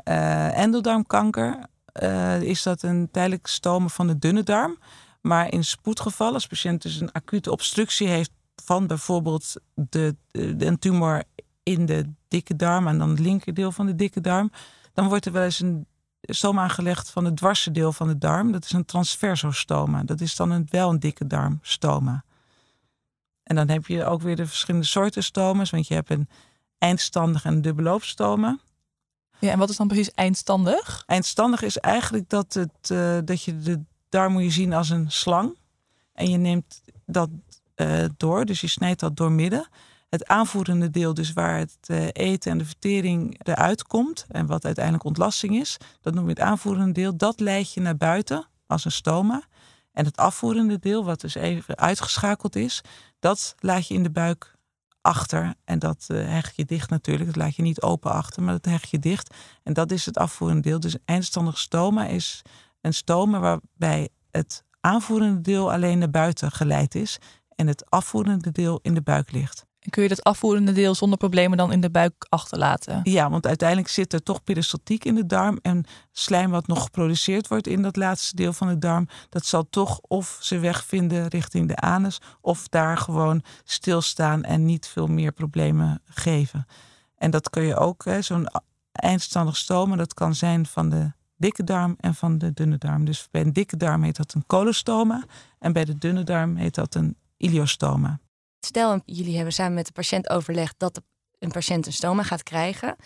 endodarmkanker, 0.55 1.59
is 2.41 2.63
dat 2.63 2.83
een 2.83 3.09
tijdelijk 3.11 3.47
stomen 3.47 3.91
van 3.91 4.07
de 4.07 4.19
dunne 4.19 4.43
darm. 4.43 4.79
Maar 5.23 5.53
in 5.53 5.65
spoedgevallen, 5.65 6.35
als 6.35 6.43
de 6.43 6.49
patiënt 6.49 6.83
dus 6.83 7.01
een 7.01 7.13
acute 7.13 7.51
obstructie 7.51 8.09
heeft 8.09 8.31
van 8.65 8.87
bijvoorbeeld 8.87 9.55
de, 9.75 10.17
de, 10.31 10.67
een 10.67 10.79
tumor 10.79 11.23
in 11.63 11.87
de 11.87 12.13
dikke 12.29 12.57
darm 12.57 12.89
en 12.89 12.99
dan 12.99 13.09
het 13.09 13.19
linkerdeel 13.19 13.73
van 13.73 13.87
de 13.87 13.95
dikke 13.95 14.21
darm, 14.21 14.53
dan 14.93 15.09
wordt 15.09 15.27
er 15.27 15.33
wel 15.33 15.43
eens 15.43 15.61
een 15.61 15.87
stoma 16.21 16.63
aangelegd 16.63 17.11
van 17.11 17.25
het 17.25 17.37
dwarse 17.37 17.71
deel 17.71 17.93
van 17.93 18.09
de 18.09 18.19
darm. 18.19 18.53
Dat 18.53 18.65
is 18.65 18.73
een 18.73 18.85
transversostoma. 18.85 20.03
Dat 20.03 20.21
is 20.21 20.37
dan 20.37 20.51
een, 20.51 20.67
wel 20.71 20.91
een 20.91 20.99
dikke 20.99 21.27
darmstoma. 21.27 22.25
En 23.43 23.57
dan 23.57 23.69
heb 23.69 23.87
je 23.87 24.05
ook 24.05 24.23
weer 24.23 24.37
de 24.37 24.47
verschillende 24.47 24.87
soorten 24.87 25.23
stoma's, 25.23 25.71
want 25.71 25.87
je 25.87 25.95
hebt 25.95 26.11
een 26.11 26.29
eindstandig 26.79 27.45
en 27.45 27.53
een 27.53 27.63
dubbeloopstoma. 27.63 28.59
Ja, 29.39 29.51
en 29.51 29.59
wat 29.59 29.71
is 29.71 29.77
dan 29.77 29.87
precies 29.87 30.11
eindstandig? 30.11 31.03
Eindstandig 31.07 31.63
is 31.63 31.79
eigenlijk 31.79 32.29
dat, 32.29 32.55
het, 32.55 32.91
eh, 32.91 33.19
dat 33.25 33.43
je 33.43 33.59
de 33.59 33.81
darm 34.09 34.33
moet 34.33 34.43
je 34.43 34.51
zien 34.51 34.73
als 34.73 34.91
een 34.91 35.11
slang. 35.11 35.59
En 36.13 36.31
je 36.31 36.37
neemt 36.37 36.83
dat 37.07 37.29
eh, 37.75 38.05
door, 38.17 38.45
dus 38.45 38.61
je 38.61 38.67
snijdt 38.67 39.01
dat 39.01 39.17
doormidden. 39.17 39.69
Het 40.09 40.27
aanvoerende 40.27 40.91
deel, 40.91 41.15
dus 41.15 41.33
waar 41.33 41.59
het 41.59 41.77
eh, 41.81 42.07
eten 42.13 42.51
en 42.51 42.59
de 42.59 42.65
vertering 42.65 43.41
eruit 43.43 43.83
komt... 43.83 44.27
en 44.29 44.47
wat 44.47 44.65
uiteindelijk 44.65 45.05
ontlasting 45.05 45.57
is, 45.57 45.77
dat 46.01 46.15
noem 46.15 46.25
je 46.25 46.31
het 46.31 46.41
aanvoerende 46.41 46.93
deel... 46.93 47.17
dat 47.17 47.41
leid 47.41 47.73
je 47.73 47.81
naar 47.81 47.97
buiten 47.97 48.47
als 48.67 48.85
een 48.85 48.93
stoma. 48.93 49.43
En 49.93 50.05
het 50.05 50.17
afvoerende 50.17 50.79
deel, 50.79 51.05
wat 51.05 51.21
dus 51.21 51.35
even 51.35 51.77
uitgeschakeld 51.77 52.57
is... 52.57 52.81
dat 53.19 53.55
laat 53.59 53.89
je 53.89 53.95
in 53.95 54.03
de 54.03 54.11
buik 54.11 54.57
achter. 55.03 55.55
En 55.65 55.79
dat 55.79 56.05
eh, 56.09 56.29
hecht 56.29 56.57
je 56.57 56.65
dicht 56.65 56.91
natuurlijk. 56.91 57.27
Dat 57.27 57.37
laat 57.37 57.57
je 57.57 57.63
niet 57.63 57.83
open 57.83 58.13
achter, 58.13 58.43
maar 58.43 58.53
dat 58.53 58.65
hecht 58.65 58.91
je 58.91 58.99
dicht. 58.99 59.35
En 59.63 59.73
dat 59.73 59.91
is 59.91 60.07
het 60.07 60.19
afvoerende 60.19 60.63
deel. 60.63 60.81
Dus 60.81 60.97
eindstandig 61.05 61.59
stoma 61.59 62.07
is 62.07 62.43
een 62.81 62.95
stoma 62.95 63.39
waarbij 63.39 64.09
het 64.31 64.65
aanvoerende 64.81 65.41
deel 65.41 65.73
alleen 65.73 65.99
naar 65.99 66.11
buiten 66.11 66.51
geleid 66.53 66.95
is. 66.95 67.19
En 67.63 67.69
het 67.69 67.91
afvoerende 67.91 68.53
deel 68.53 68.79
in 68.83 68.95
de 68.95 69.03
buik 69.03 69.33
ligt. 69.33 69.67
En 69.79 69.91
kun 69.91 70.03
je 70.03 70.09
dat 70.09 70.25
afvoerende 70.25 70.73
deel 70.73 70.95
zonder 70.95 71.19
problemen 71.19 71.59
dan 71.59 71.73
in 71.73 71.81
de 71.81 71.91
buik 71.91 72.27
achterlaten? 72.29 73.01
Ja, 73.03 73.31
want 73.31 73.47
uiteindelijk 73.47 73.89
zit 73.89 74.13
er 74.13 74.23
toch 74.23 74.45
peristaltiek 74.45 75.05
in 75.05 75.15
de 75.15 75.27
darm. 75.27 75.59
En 75.63 75.85
slijm 76.13 76.51
wat 76.51 76.67
nog 76.67 76.83
geproduceerd 76.83 77.49
wordt 77.49 77.67
in 77.67 77.83
dat 77.83 77.97
laatste 77.97 78.37
deel 78.37 78.53
van 78.53 78.69
de 78.69 78.79
darm. 78.79 79.09
Dat 79.29 79.47
zal 79.47 79.69
toch 79.71 80.01
of 80.01 80.39
zijn 80.41 80.61
weg 80.61 80.85
vinden 80.85 81.29
richting 81.29 81.69
de 81.69 81.77
anus. 81.77 82.21
Of 82.41 82.69
daar 82.69 82.97
gewoon 82.97 83.43
stilstaan 83.65 84.43
en 84.45 84.65
niet 84.65 84.87
veel 84.87 85.07
meer 85.07 85.33
problemen 85.33 86.03
geven. 86.05 86.67
En 87.17 87.31
dat 87.31 87.51
kun 87.51 87.63
je 87.63 87.77
ook, 87.77 88.05
zo'n 88.21 88.49
eindstandig 88.93 89.57
stomen. 89.57 89.99
Dat 89.99 90.15
kan 90.15 90.35
zijn 90.35 90.67
van 90.67 90.89
de 90.89 91.13
dikke 91.37 91.65
darm 91.65 91.97
en 92.01 92.15
van 92.15 92.39
de 92.39 92.53
dunne 92.53 92.79
darm. 92.79 93.05
Dus 93.05 93.29
bij 93.31 93.41
een 93.41 93.53
dikke 93.53 93.77
darm 93.77 94.03
heet 94.03 94.17
dat 94.17 94.35
een 94.35 94.47
colostoma. 94.47 95.25
En 95.59 95.73
bij 95.73 95.85
de 95.85 95.99
dunne 95.99 96.25
darm 96.25 96.57
heet 96.57 96.75
dat 96.75 96.95
een 96.95 97.17
iliostoma. 97.43 98.21
Stel, 98.61 99.01
jullie 99.05 99.35
hebben 99.35 99.53
samen 99.53 99.75
met 99.75 99.87
de 99.87 99.93
patiënt 99.93 100.31
overlegd 100.31 100.75
dat 100.79 101.01
een 101.39 101.51
patiënt 101.51 101.87
een 101.87 101.93
stoma 101.93 102.23
gaat 102.23 102.43
krijgen. 102.43 102.97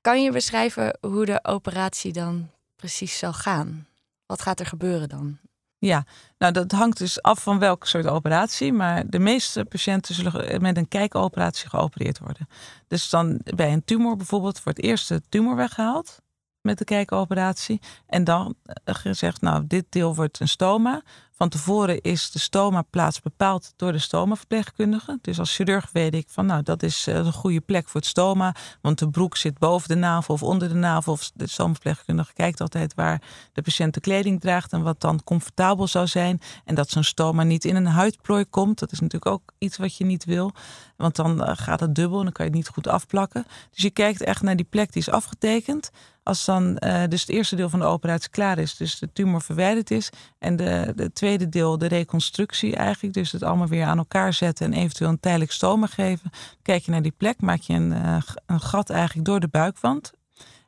Kan 0.00 0.22
je 0.22 0.30
beschrijven 0.30 0.98
hoe 1.00 1.24
de 1.24 1.44
operatie 1.44 2.12
dan 2.12 2.50
precies 2.76 3.18
zal 3.18 3.32
gaan? 3.32 3.86
Wat 4.26 4.42
gaat 4.42 4.60
er 4.60 4.66
gebeuren 4.66 5.08
dan? 5.08 5.38
Ja, 5.78 6.04
nou 6.38 6.52
dat 6.52 6.72
hangt 6.72 6.98
dus 6.98 7.22
af 7.22 7.42
van 7.42 7.58
welke 7.58 7.86
soort 7.86 8.06
operatie. 8.06 8.72
Maar 8.72 9.06
de 9.06 9.18
meeste 9.18 9.64
patiënten 9.64 10.14
zullen 10.14 10.62
met 10.62 10.76
een 10.76 10.88
kijkoperatie 10.88 11.68
geopereerd 11.68 12.18
worden. 12.18 12.48
Dus 12.86 13.10
dan 13.10 13.40
bij 13.44 13.72
een 13.72 13.84
tumor 13.84 14.16
bijvoorbeeld 14.16 14.62
wordt 14.62 14.82
eerst 14.82 15.08
de 15.08 15.22
tumor 15.28 15.56
weggehaald 15.56 16.21
met 16.62 16.78
de 16.78 16.84
kijkoperatie. 16.84 17.80
En 18.06 18.24
dan 18.24 18.54
eh, 18.64 18.94
gezegd, 18.94 19.40
nou 19.40 19.66
dit 19.66 19.84
deel 19.88 20.14
wordt 20.14 20.40
een 20.40 20.48
stoma. 20.48 21.02
Van 21.42 21.48
tevoren 21.48 22.00
is 22.00 22.30
de 22.30 22.38
stomaplaats 22.38 23.20
bepaald 23.20 23.72
door 23.76 23.92
de 23.92 23.98
stomaverpleegkundige. 23.98 25.18
Dus 25.20 25.38
als 25.38 25.54
chirurg 25.54 25.88
weet 25.92 26.14
ik 26.14 26.26
van 26.28 26.46
nou 26.46 26.62
dat 26.62 26.82
is 26.82 27.06
een 27.06 27.32
goede 27.32 27.60
plek 27.60 27.88
voor 27.88 28.00
het 28.00 28.08
stoma. 28.08 28.54
Want 28.80 28.98
de 28.98 29.10
broek 29.10 29.36
zit 29.36 29.58
boven 29.58 29.88
de 29.88 29.94
navel 29.94 30.34
of 30.34 30.42
onder 30.42 30.68
de 30.68 30.74
navel. 30.74 31.12
Of 31.12 31.30
de 31.34 31.48
stomaverpleegkundige 31.48 32.32
kijkt 32.32 32.60
altijd 32.60 32.94
waar 32.94 33.22
de 33.52 33.62
patiënt 33.62 33.94
de 33.94 34.00
kleding 34.00 34.40
draagt 34.40 34.72
en 34.72 34.82
wat 34.82 35.00
dan 35.00 35.24
comfortabel 35.24 35.86
zou 35.86 36.06
zijn. 36.06 36.40
En 36.64 36.74
dat 36.74 36.90
zo'n 36.90 37.04
stoma 37.04 37.42
niet 37.42 37.64
in 37.64 37.76
een 37.76 37.86
huidplooi 37.86 38.44
komt. 38.44 38.78
Dat 38.78 38.92
is 38.92 39.00
natuurlijk 39.00 39.32
ook 39.32 39.52
iets 39.58 39.76
wat 39.76 39.96
je 39.96 40.04
niet 40.04 40.24
wil. 40.24 40.52
Want 40.96 41.16
dan 41.16 41.44
eh, 41.44 41.56
gaat 41.56 41.80
het 41.80 41.94
dubbel 41.94 42.18
en 42.18 42.24
dan 42.24 42.32
kan 42.32 42.44
je 42.44 42.50
het 42.50 42.60
niet 42.60 42.68
goed 42.68 42.86
afplakken. 42.86 43.46
Dus 43.70 43.82
je 43.82 43.90
kijkt 43.90 44.22
echt 44.22 44.42
naar 44.42 44.56
die 44.56 44.66
plek 44.70 44.92
die 44.92 45.02
is 45.02 45.10
afgetekend. 45.10 45.90
Als 46.22 46.44
dan 46.44 46.76
uh, 46.84 47.02
dus 47.08 47.20
het 47.20 47.30
eerste 47.30 47.56
deel 47.56 47.68
van 47.68 47.78
de 47.78 47.84
operatie 47.84 48.30
klaar 48.30 48.58
is, 48.58 48.76
dus 48.76 48.98
de 48.98 49.12
tumor 49.12 49.42
verwijderd 49.42 49.90
is. 49.90 50.10
En 50.38 50.56
de, 50.56 50.92
de 50.96 51.12
tweede 51.12 51.48
deel, 51.48 51.78
de 51.78 51.86
reconstructie 51.86 52.76
eigenlijk. 52.76 53.14
Dus 53.14 53.32
het 53.32 53.42
allemaal 53.42 53.68
weer 53.68 53.84
aan 53.84 53.98
elkaar 53.98 54.32
zetten 54.32 54.66
en 54.66 54.78
eventueel 54.78 55.10
een 55.10 55.20
tijdelijk 55.20 55.52
stoma 55.52 55.86
geven. 55.86 56.30
Kijk 56.62 56.82
je 56.82 56.90
naar 56.90 57.02
die 57.02 57.14
plek, 57.16 57.40
maak 57.40 57.60
je 57.60 57.74
een, 57.74 57.90
uh, 57.90 58.16
een 58.46 58.60
gat 58.60 58.90
eigenlijk 58.90 59.26
door 59.26 59.40
de 59.40 59.48
buikwand. 59.48 60.12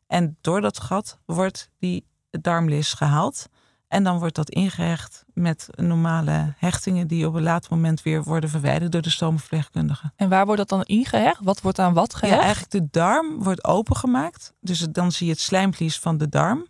En 0.06 0.36
door 0.40 0.60
dat 0.60 0.80
gat 0.80 1.18
wordt 1.26 1.70
die 1.78 2.06
darmlis 2.30 2.92
gehaald. 2.92 3.48
En 3.94 4.04
dan 4.04 4.18
wordt 4.18 4.34
dat 4.34 4.50
ingehecht 4.50 5.24
met 5.34 5.68
normale 5.70 6.54
hechtingen 6.56 7.06
die 7.06 7.26
op 7.26 7.34
een 7.34 7.42
laat 7.42 7.68
moment 7.70 8.02
weer 8.02 8.22
worden 8.22 8.50
verwijderd 8.50 8.92
door 8.92 9.02
de 9.02 9.10
stoomverpleegkundige. 9.10 10.12
En 10.16 10.28
waar 10.28 10.44
wordt 10.44 10.60
dat 10.60 10.68
dan 10.68 10.82
ingehecht? 10.82 11.40
Wat 11.42 11.60
wordt 11.60 11.78
aan 11.78 11.94
wat 11.94 12.14
gehecht? 12.14 12.36
Ja, 12.36 12.42
eigenlijk 12.42 12.72
de 12.72 12.88
darm 12.90 13.42
wordt 13.42 13.64
opengemaakt. 13.64 14.52
Dus 14.60 14.78
dan 14.78 15.12
zie 15.12 15.26
je 15.26 15.32
het 15.32 15.40
slijmvlies 15.40 15.98
van 15.98 16.18
de 16.18 16.28
darm. 16.28 16.66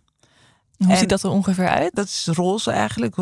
Hoe 0.77 0.91
en 0.91 0.97
ziet 0.97 1.09
dat 1.09 1.23
er 1.23 1.29
ongeveer 1.29 1.67
uit? 1.67 1.95
Dat 1.95 2.05
is 2.05 2.27
roze 2.31 2.71
eigenlijk, 2.71 3.15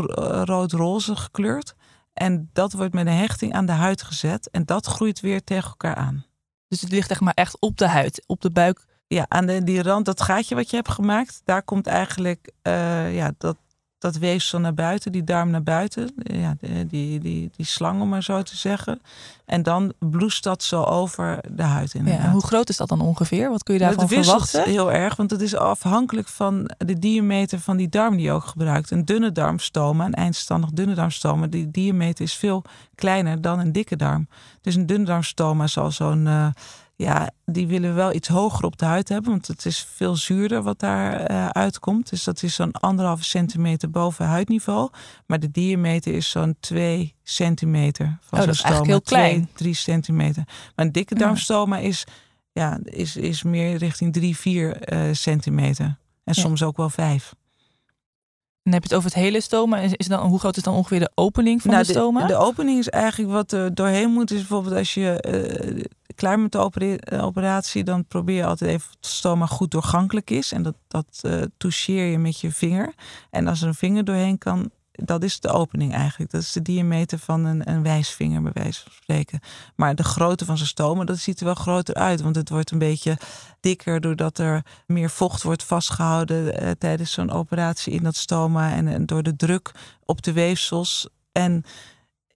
rood-roze 0.44 1.16
gekleurd. 1.16 1.76
En 2.14 2.50
dat 2.54 2.74
wordt 2.74 2.94
met 2.94 3.08
een 3.08 3.14
hechting 3.14 3.54
aan 3.54 3.66
de 3.66 3.72
huid 3.72 4.04
gezet. 4.04 4.50
En 4.50 4.66
dat 4.66 4.86
groeit 4.86 5.20
weer 5.20 5.44
tegen 5.44 5.70
elkaar 5.70 5.96
aan. 5.96 6.26
Dus 6.68 6.82
het 6.82 6.92
ligt 6.92 7.12
echt 7.12 7.22
maar 7.22 7.34
echt 7.34 7.60
op 7.60 7.78
de 7.78 7.88
huid, 7.88 8.24
op 8.26 8.42
de 8.42 8.52
buik. 8.52 8.86
Ja, 9.08 9.26
aan 9.28 9.46
de, 9.46 9.64
die 9.64 9.84
rand, 9.84 10.06
dat 10.06 10.22
gaatje 10.22 10.56
wat 10.56 10.70
je 10.70 10.76
hebt 10.76 10.92
gemaakt, 10.92 11.42
daar 11.44 11.64
komt 11.64 11.88
eigenlijk 11.88 12.52
uh, 12.64 13.16
ja, 13.16 13.32
dat, 13.38 13.58
dat 14.04 14.18
weefsel 14.18 14.60
naar 14.60 14.74
buiten, 14.74 15.12
die 15.12 15.24
darm 15.24 15.50
naar 15.50 15.64
buiten, 15.64 16.12
ja, 16.16 16.56
die, 16.60 16.88
die, 16.88 17.20
die, 17.20 17.52
die 17.56 17.66
slang 17.66 18.02
om 18.02 18.10
maar 18.10 18.24
zo 18.24 18.42
te 18.42 18.58
zeggen. 18.58 19.02
En 19.46 19.64
dan 19.64 19.94
bloest 20.00 20.44
dat 20.44 20.64
zo 20.64 20.84
over 20.84 21.40
de 21.52 21.64
huid 21.64 21.94
in. 21.94 22.06
Ja, 22.06 22.32
hoe 22.32 22.44
groot 22.44 22.70
is 22.70 22.78
dat 22.78 22.90
dan 22.90 23.02
ongeveer? 23.02 23.50
Wat 23.50 23.64
kun 23.64 23.74
je 23.74 23.80
daarvan 23.80 24.04
het 24.04 24.14
verwachten? 24.14 24.64
heel 24.64 24.92
erg, 24.92 25.16
want 25.16 25.32
het 25.32 25.42
is 25.42 25.56
afhankelijk 25.56 26.28
van 26.28 26.72
de 26.78 27.00
diameter 27.00 27.60
van 27.60 27.78
die 27.78 27.90
darm 27.90 28.16
die 28.16 28.26
je 28.26 28.32
ook 28.32 28.46
gebruikt. 28.46 28.92
Een 28.92 29.06
dunne 29.06 29.32
darmstoma, 29.32 30.06
een 30.06 30.14
eindstandig 30.14 30.70
dunne 30.70 30.94
darmstoma, 30.94 31.48
die 31.48 31.72
diameter 31.72 32.24
is 32.24 32.34
veel 32.34 32.64
kleiner 32.96 33.42
dan 33.42 33.60
een 33.60 33.72
dikke 33.72 33.96
darm. 33.96 34.28
Dus 34.62 34.76
een 34.76 34.86
dunne 34.86 35.06
darmstoma 35.06 35.68
zal 35.68 35.92
zo'n... 35.92 36.26
Uh, 36.26 36.48
ja, 37.04 37.30
die 37.46 37.68
willen 37.68 37.96
wel 37.96 38.14
iets 38.14 38.28
hoger 38.28 38.66
op 38.66 38.78
de 38.78 38.86
huid 38.86 39.10
hebben, 39.10 39.32
want 39.32 39.48
het 39.48 39.66
is 39.66 39.88
veel 39.96 40.16
zuurder 40.16 40.62
wat 40.62 40.80
daar 40.80 41.32
uh, 41.32 41.48
uitkomt. 41.48 42.10
Dus 42.10 42.24
dat 42.24 42.44
is 42.44 42.56
zo'n 42.56 42.72
anderhalve 42.72 43.24
centimeter 43.24 43.90
boven 43.90 44.26
huidniveau. 44.26 44.90
Maar 45.26 45.40
de 45.40 45.52
diameter 45.52 46.14
is 46.14 46.30
zo'n 46.30 46.56
2 46.60 47.16
centimeter 47.24 48.18
van 48.22 48.40
oh, 48.40 48.46
zo'n 48.46 48.54
stoma. 48.54 48.84
heel 48.84 49.02
klein. 49.02 49.50
3 49.54 49.74
centimeter. 49.74 50.44
Maar 50.46 50.86
een 50.86 50.92
dikke 50.92 51.16
darmstoma 51.16 51.78
is, 51.78 52.04
ja, 52.52 52.80
is, 52.84 53.16
is 53.16 53.44
meer 53.44 53.76
richting 53.76 54.14
3, 54.14 54.38
4 54.38 54.94
uh, 54.94 55.14
centimeter. 55.14 55.86
En 56.24 56.34
ja. 56.34 56.42
soms 56.42 56.64
ook 56.64 56.78
wel 56.78 56.90
5. 56.90 57.34
Dan 58.64 58.74
heb 58.74 58.84
je 58.84 58.90
het 58.90 58.98
over 58.98 59.10
het 59.10 59.20
hele 59.20 59.42
stoma. 59.42 59.78
Is, 59.78 59.94
is 59.94 60.08
dan, 60.08 60.28
hoe 60.28 60.40
groot 60.40 60.58
is 60.58 60.64
dan 60.64 60.76
ongeveer 60.76 61.00
de 61.00 61.12
opening 61.16 61.62
van 61.62 61.72
nou, 61.72 61.84
de 61.84 61.92
stoma? 61.92 62.22
De, 62.22 62.28
de, 62.28 62.36
opening 62.36 62.80
is 62.80 62.90
eigenlijk 62.90 63.32
wat 63.32 63.52
er 63.52 63.76
doorheen 63.76 64.12
moet. 64.12 64.32
Is 64.32 64.38
bijvoorbeeld 64.38 64.76
als 64.76 64.94
je 64.94 65.24
uh, 65.78 65.84
klaar 66.16 66.40
met 66.40 66.52
de 66.52 66.72
operatie, 67.22 67.84
dan 67.84 68.06
probeer 68.06 68.36
je 68.36 68.46
altijd 68.46 68.72
even 68.72 68.88
dat 68.88 68.98
het 69.02 69.12
stoma 69.12 69.46
goed 69.46 69.72
doorgankelijk 69.72 70.30
is. 70.30 70.52
En 70.52 70.64
dat, 70.64 70.76
dat 70.88 71.22
uh, 71.22 71.42
toucheer 71.58 72.06
je 72.06 72.18
met 72.18 72.40
je 72.40 72.52
vinger. 72.52 72.94
En 73.30 73.48
als 73.48 73.62
er 73.62 73.68
een 73.68 73.74
vinger 73.74 74.04
doorheen 74.04 74.38
kan, 74.38 74.72
dat 74.92 75.24
is 75.24 75.40
de 75.40 75.50
opening 75.50 75.94
eigenlijk. 75.94 76.32
Dat 76.32 76.42
is 76.42 76.52
de 76.52 76.62
diameter 76.62 77.20
van 77.20 77.46
een, 77.46 77.70
een 77.70 77.84
wijsvinger, 77.84 78.42
bij 78.42 78.52
wijze 78.54 78.82
van 78.82 78.92
spreken. 78.92 79.40
Maar 79.76 79.96
de 79.96 80.04
grootte 80.04 80.46
van 80.46 80.58
zijn 80.58 80.70
stoma, 80.70 81.04
dat 81.04 81.18
ziet 81.18 81.40
er 81.40 81.46
wel 81.46 81.54
groter 81.54 81.96
uit. 81.96 82.22
Want 82.22 82.36
het 82.36 82.50
wordt 82.50 82.72
een 82.72 82.78
beetje 82.78 83.18
dikker 83.60 84.02
doordat 84.02 84.38
er 84.38 84.66
meer 84.88 85.10
vocht 85.10 85.44
wordt 85.44 85.64
vastgehouden 85.64 86.60
eh, 86.60 86.72
tijdens 86.72 87.12
zo'n 87.12 87.32
operatie 87.32 87.94
in 87.94 88.04
dat 88.04 88.16
stoma. 88.16 88.74
En, 88.74 88.88
en, 88.88 89.06
door 89.06 89.24
de 89.24 89.36
druk 89.36 89.72
op 90.06 90.22
de 90.22 90.34
weefsels. 90.34 91.10
En 91.32 91.64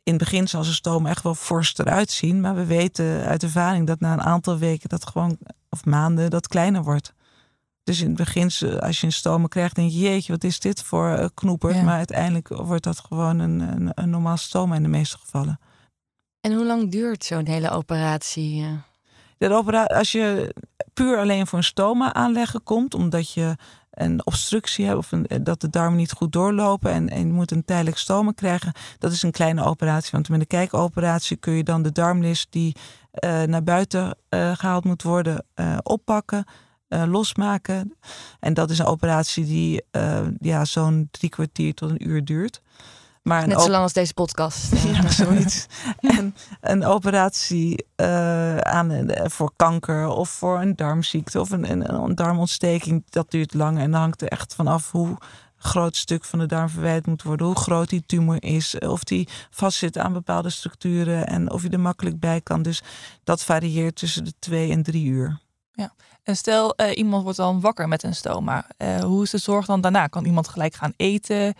in 0.07 0.13
het 0.13 0.21
begin 0.21 0.47
zal 0.47 0.63
zijn 0.63 0.75
stoma 0.75 1.09
echt 1.09 1.23
wel 1.23 1.35
fors 1.35 1.77
eruit 1.77 2.11
zien. 2.11 2.41
Maar 2.41 2.55
we 2.55 2.65
weten 2.65 3.25
uit 3.25 3.43
ervaring 3.43 3.87
dat 3.87 3.99
na 3.99 4.13
een 4.13 4.21
aantal 4.21 4.57
weken 4.57 4.89
dat 4.89 5.07
gewoon, 5.07 5.37
of 5.69 5.85
maanden, 5.85 6.29
dat 6.29 6.47
kleiner 6.47 6.83
wordt. 6.83 7.13
Dus 7.83 8.01
in 8.01 8.07
het 8.07 8.17
begin, 8.17 8.51
als 8.79 8.99
je 8.99 9.05
een 9.05 9.11
stoma 9.11 9.47
krijgt, 9.47 9.75
denk 9.75 9.91
je, 9.91 9.99
jeetje, 9.99 10.31
wat 10.31 10.43
is 10.43 10.59
dit 10.59 10.83
voor 10.83 11.31
knoepert? 11.33 11.75
Ja. 11.75 11.81
Maar 11.81 11.97
uiteindelijk 11.97 12.47
wordt 12.47 12.83
dat 12.83 12.99
gewoon 12.99 13.39
een, 13.39 13.59
een, 13.59 13.91
een, 13.93 14.09
normaal 14.09 14.37
stoma 14.37 14.75
in 14.75 14.83
de 14.83 14.89
meeste 14.89 15.17
gevallen. 15.17 15.59
En 16.41 16.53
hoe 16.53 16.65
lang 16.65 16.91
duurt 16.91 17.23
zo'n 17.23 17.47
hele 17.47 17.69
operatie? 17.69 18.65
De 19.37 19.53
operatie, 19.53 19.95
als 19.95 20.11
je 20.11 20.53
puur 20.93 21.17
alleen 21.17 21.47
voor 21.47 21.57
een 21.57 21.63
stoma 21.63 22.13
aanleggen 22.13 22.63
komt, 22.63 22.93
omdat 22.93 23.31
je 23.31 23.55
een 23.97 24.25
obstructie 24.25 24.85
hebt 24.85 24.97
of 24.97 25.11
een, 25.11 25.27
dat 25.41 25.61
de 25.61 25.69
darmen 25.69 25.97
niet 25.97 26.11
goed 26.11 26.31
doorlopen 26.31 27.09
en, 27.09 27.27
je 27.27 27.33
moet 27.33 27.51
een 27.51 27.65
tijdelijk 27.65 27.97
stoma 27.97 28.31
krijgen, 28.31 28.73
dat 28.97 29.11
is 29.11 29.23
een 29.23 29.31
kleine 29.31 29.63
operatie. 29.63 30.09
Want 30.11 30.29
met 30.29 30.39
een 30.39 30.47
kijkoperatie 30.47 31.37
kun 31.37 31.53
je 31.53 31.63
dan 31.63 31.81
de 31.81 31.91
darmlis 31.91 32.47
die 32.49 32.75
uh, 33.23 33.43
naar 33.43 33.63
buiten 33.63 34.17
uh, 34.29 34.55
gehaald 34.55 34.83
moet 34.83 35.03
worden, 35.03 35.45
oppakken 35.83 36.45
losmaken. 36.89 37.93
En 38.39 38.53
dat 38.53 38.69
is 38.69 38.79
een 38.79 38.85
operatie 38.85 39.45
die 39.45 39.83
ja, 40.39 40.65
zo'n 40.65 41.07
drie 41.11 41.29
kwartier 41.29 41.73
tot 41.73 41.89
een 41.89 42.07
uur 42.07 42.25
duurt. 42.25 42.61
Maar 43.27 43.47
Net 43.47 43.61
zo 43.61 43.69
lang 43.69 43.83
als 43.83 43.93
deze 43.93 44.13
podcast. 44.13 44.71
ja, 44.93 45.09
zoiets. 45.23 45.65
en 45.99 46.35
een 46.61 46.85
operatie 46.85 47.85
uh, 47.95 48.57
aan, 48.57 49.05
voor 49.13 49.51
kanker 49.55 50.07
of 50.07 50.29
voor 50.29 50.61
een 50.61 50.75
darmziekte 50.75 51.39
of 51.39 51.49
een, 51.49 51.71
een, 51.71 51.93
een, 51.93 52.15
darmontsteking, 52.15 53.03
dat 53.09 53.31
duurt 53.31 53.53
lang. 53.53 53.79
En 53.79 53.91
dan 53.91 54.01
hangt 54.01 54.21
er 54.21 54.27
echt 54.27 54.55
vanaf 54.55 54.91
hoe 54.91 55.17
groot 55.57 55.95
stuk 55.95 56.25
van 56.25 56.39
de 56.39 56.45
darm 56.45 56.69
verwijderd 56.69 57.05
moet 57.05 57.23
worden, 57.23 57.45
hoe 57.45 57.55
groot 57.55 57.89
die 57.89 58.03
tumor 58.05 58.43
is, 58.43 58.79
of 58.79 59.03
die 59.03 59.27
vastzit 59.49 59.97
aan 59.97 60.13
bepaalde 60.13 60.49
structuren 60.49 61.27
en 61.27 61.51
of 61.51 61.63
je 61.63 61.69
er 61.69 61.79
makkelijk 61.79 62.19
bij 62.19 62.41
kan. 62.41 62.61
Dus 62.61 62.81
dat 63.23 63.43
varieert 63.43 63.95
tussen 63.95 64.23
de 64.23 64.33
twee 64.39 64.71
en 64.71 64.83
drie 64.83 65.05
uur. 65.05 65.39
Ja, 65.71 65.93
en 66.23 66.35
stel 66.35 66.73
uh, 66.81 66.97
iemand 66.97 67.23
wordt 67.23 67.37
dan 67.37 67.61
wakker 67.61 67.87
met 67.87 68.03
een 68.03 68.15
stoma. 68.15 68.65
Uh, 68.77 68.99
hoe 68.99 69.23
is 69.23 69.29
de 69.29 69.37
zorg 69.37 69.65
dan 69.65 69.81
daarna? 69.81 70.07
Kan 70.07 70.25
iemand 70.25 70.47
gelijk 70.47 70.75
gaan 70.75 70.93
eten? 70.95 71.55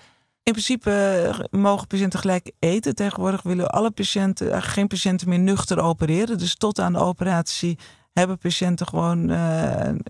In 0.47 0.53
principe 0.53 1.47
mogen 1.51 1.87
patiënten 1.87 2.19
gelijk 2.19 2.51
eten. 2.59 2.95
Tegenwoordig 2.95 3.41
willen 3.41 3.69
alle 3.69 3.91
patiënten, 3.91 4.61
geen 4.61 4.87
patiënten 4.87 5.29
meer 5.29 5.39
nuchter 5.39 5.79
opereren. 5.79 6.37
Dus 6.37 6.55
tot 6.55 6.79
aan 6.79 6.93
de 6.93 6.99
operatie 6.99 7.77
hebben 8.13 8.37
patiënten 8.37 8.87
gewoon 8.87 9.27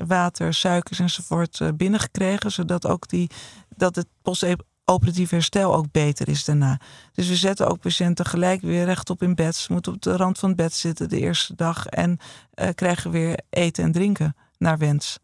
water, 0.07 0.53
suikers 0.53 0.99
enzovoort 0.99 1.77
binnengekregen. 1.77 2.51
Zodat 2.51 2.87
ook 2.87 3.07
die, 3.07 3.29
dat 3.75 3.95
het 3.95 4.07
post 4.21 4.45
operatief 4.85 5.29
herstel 5.29 5.75
ook 5.75 5.91
beter 5.91 6.27
is 6.27 6.45
daarna. 6.45 6.79
Dus 7.11 7.27
we 7.27 7.35
zetten 7.35 7.67
ook 7.67 7.79
patiënten 7.79 8.25
gelijk 8.25 8.61
weer 8.61 8.85
rechtop 8.85 9.23
in 9.23 9.35
bed. 9.35 9.55
Ze 9.55 9.73
moeten 9.73 9.93
op 9.93 10.01
de 10.01 10.15
rand 10.15 10.39
van 10.39 10.49
het 10.49 10.57
bed 10.57 10.73
zitten 10.73 11.09
de 11.09 11.19
eerste 11.19 11.55
dag 11.55 11.85
en 11.85 12.17
krijgen 12.75 13.11
weer 13.11 13.39
eten 13.49 13.83
en 13.83 13.91
drinken 13.91 14.35
naar 14.57 14.77
wens. 14.77 15.19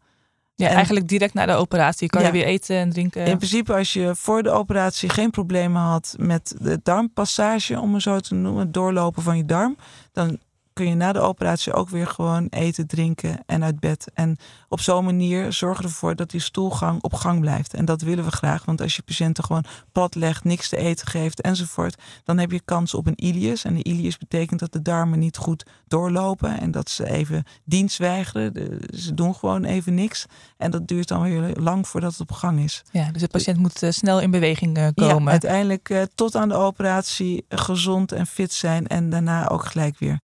Ja, 0.56 0.68
en, 0.68 0.74
eigenlijk 0.74 1.08
direct 1.08 1.34
na 1.34 1.46
de 1.46 1.52
operatie 1.52 2.08
kan 2.08 2.20
ja, 2.20 2.26
je 2.26 2.32
weer 2.32 2.44
eten 2.44 2.76
en 2.76 2.90
drinken. 2.90 3.26
In 3.26 3.36
principe, 3.36 3.74
als 3.74 3.92
je 3.92 4.14
voor 4.16 4.42
de 4.42 4.50
operatie 4.50 5.08
geen 5.08 5.30
problemen 5.30 5.82
had 5.82 6.14
met 6.18 6.54
de 6.58 6.80
darmpassage, 6.82 7.80
om 7.80 7.94
het 7.94 8.02
zo 8.02 8.20
te 8.20 8.34
noemen, 8.34 8.62
het 8.62 8.74
doorlopen 8.74 9.22
van 9.22 9.36
je 9.36 9.44
darm, 9.44 9.76
dan 10.12 10.38
kun 10.74 10.88
je 10.88 10.94
na 10.94 11.12
de 11.12 11.20
operatie 11.20 11.72
ook 11.72 11.88
weer 11.88 12.06
gewoon 12.06 12.46
eten, 12.46 12.86
drinken 12.86 13.38
en 13.46 13.64
uit 13.64 13.80
bed. 13.80 14.10
En 14.14 14.36
op 14.68 14.80
zo'n 14.80 15.04
manier 15.04 15.52
zorgen 15.52 15.84
ervoor 15.84 16.16
dat 16.16 16.30
die 16.30 16.40
stoelgang 16.40 17.02
op 17.02 17.14
gang 17.14 17.40
blijft. 17.40 17.74
En 17.74 17.84
dat 17.84 18.02
willen 18.02 18.24
we 18.24 18.30
graag, 18.30 18.64
want 18.64 18.80
als 18.80 18.96
je 18.96 19.02
patiënten 19.02 19.44
gewoon 19.44 19.64
plat 19.92 20.14
legt, 20.14 20.44
niks 20.44 20.68
te 20.68 20.76
eten 20.76 21.06
geeft 21.06 21.40
enzovoort, 21.40 22.02
dan 22.24 22.38
heb 22.38 22.50
je 22.50 22.60
kans 22.64 22.94
op 22.94 23.06
een 23.06 23.24
ilius. 23.24 23.64
En 23.64 23.74
de 23.74 23.82
ilius 23.82 24.18
betekent 24.18 24.60
dat 24.60 24.72
de 24.72 24.82
darmen 24.82 25.18
niet 25.18 25.36
goed 25.36 25.66
doorlopen 25.86 26.60
en 26.60 26.70
dat 26.70 26.90
ze 26.90 27.10
even 27.10 27.44
dienst 27.64 27.98
weigeren. 27.98 28.80
Ze 28.94 29.14
doen 29.14 29.34
gewoon 29.34 29.64
even 29.64 29.94
niks. 29.94 30.26
En 30.56 30.70
dat 30.70 30.88
duurt 30.88 31.08
dan 31.08 31.22
weer 31.22 31.56
lang 31.56 31.88
voordat 31.88 32.10
het 32.10 32.20
op 32.20 32.32
gang 32.32 32.60
is. 32.60 32.82
Ja, 32.90 33.12
dus 33.12 33.20
de 33.20 33.28
patiënt 33.28 33.58
moet 33.58 33.82
uh, 33.82 33.90
snel 33.90 34.20
in 34.20 34.30
beweging 34.30 34.78
uh, 34.78 34.88
komen. 34.94 35.24
Ja, 35.24 35.30
uiteindelijk 35.30 35.88
uh, 35.88 36.02
tot 36.14 36.34
aan 36.34 36.48
de 36.48 36.54
operatie 36.54 37.44
gezond 37.48 38.12
en 38.12 38.26
fit 38.26 38.52
zijn 38.52 38.86
en 38.86 39.10
daarna 39.10 39.48
ook 39.48 39.64
gelijk 39.64 39.98
weer. 39.98 40.22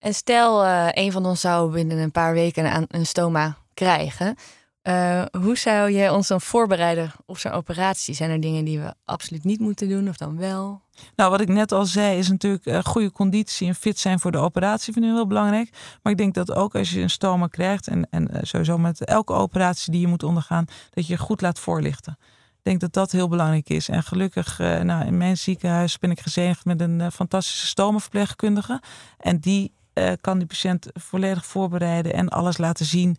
En 0.00 0.14
stel, 0.14 0.64
uh, 0.64 0.88
een 0.90 1.12
van 1.12 1.26
ons 1.26 1.40
zou 1.40 1.72
binnen 1.72 1.98
een 1.98 2.10
paar 2.10 2.32
weken 2.32 2.76
een, 2.76 2.86
een 2.88 3.06
stoma 3.06 3.56
krijgen. 3.74 4.36
Uh, 4.82 5.22
hoe 5.42 5.58
zou 5.58 5.92
jij 5.92 6.10
ons 6.10 6.28
dan 6.28 6.40
voorbereiden 6.40 7.12
op 7.26 7.38
zo'n 7.38 7.52
operatie? 7.52 8.14
Zijn 8.14 8.30
er 8.30 8.40
dingen 8.40 8.64
die 8.64 8.80
we 8.80 8.94
absoluut 9.04 9.44
niet 9.44 9.60
moeten 9.60 9.88
doen 9.88 10.08
of 10.08 10.16
dan 10.16 10.36
wel? 10.36 10.82
Nou, 11.16 11.30
wat 11.30 11.40
ik 11.40 11.48
net 11.48 11.72
al 11.72 11.84
zei, 11.84 12.18
is 12.18 12.28
natuurlijk 12.28 12.66
uh, 12.66 12.78
goede 12.82 13.12
conditie 13.12 13.68
en 13.68 13.74
fit 13.74 13.98
zijn 13.98 14.20
voor 14.20 14.32
de 14.32 14.38
operatie 14.38 14.92
vind 14.92 15.04
ik 15.04 15.10
heel 15.10 15.26
belangrijk. 15.26 15.70
Maar 16.02 16.12
ik 16.12 16.18
denk 16.18 16.34
dat 16.34 16.52
ook 16.52 16.74
als 16.74 16.90
je 16.90 17.00
een 17.00 17.10
stoma 17.10 17.46
krijgt 17.46 17.88
en, 17.88 18.08
en 18.10 18.28
sowieso 18.42 18.78
met 18.78 19.04
elke 19.04 19.32
operatie 19.32 19.92
die 19.92 20.00
je 20.00 20.06
moet 20.06 20.22
ondergaan, 20.22 20.64
dat 20.90 21.06
je 21.06 21.12
je 21.12 21.18
goed 21.18 21.40
laat 21.40 21.58
voorlichten. 21.58 22.18
Ik 22.50 22.66
denk 22.66 22.80
dat 22.80 22.92
dat 22.92 23.12
heel 23.12 23.28
belangrijk 23.28 23.68
is. 23.68 23.88
En 23.88 24.02
gelukkig, 24.02 24.58
nou, 24.58 25.06
in 25.06 25.16
mijn 25.16 25.36
ziekenhuis 25.36 25.98
ben 25.98 26.10
ik 26.10 26.20
gezegend 26.20 26.64
met 26.64 26.80
een 26.80 27.12
fantastische 27.12 27.66
stomaverpleegkundige. 27.66 28.82
En 29.18 29.38
die 29.38 29.72
kan 30.20 30.38
die 30.38 30.46
patiënt 30.46 30.86
volledig 30.92 31.46
voorbereiden 31.46 32.12
en 32.12 32.28
alles 32.28 32.58
laten 32.58 32.86
zien 32.86 33.16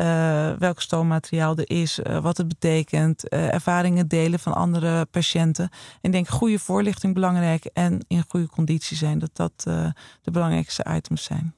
uh, 0.00 0.52
welk 0.52 0.80
stoommateriaal 0.80 1.56
er 1.56 1.70
is, 1.70 1.98
uh, 1.98 2.18
wat 2.18 2.36
het 2.36 2.48
betekent, 2.48 3.28
ervaringen 3.28 4.08
delen 4.08 4.38
van 4.38 4.54
andere 4.54 5.04
patiënten. 5.04 5.70
ik 6.00 6.12
denk 6.12 6.28
goede 6.28 6.58
voorlichting 6.58 7.14
belangrijk 7.14 7.64
en 7.64 8.04
in 8.08 8.24
goede 8.28 8.48
conditie 8.48 8.96
zijn, 8.96 9.18
dat 9.18 9.30
dat 9.32 9.52
de 10.22 10.30
belangrijkste 10.30 10.86
items 10.96 11.24
zijn. 11.24 11.54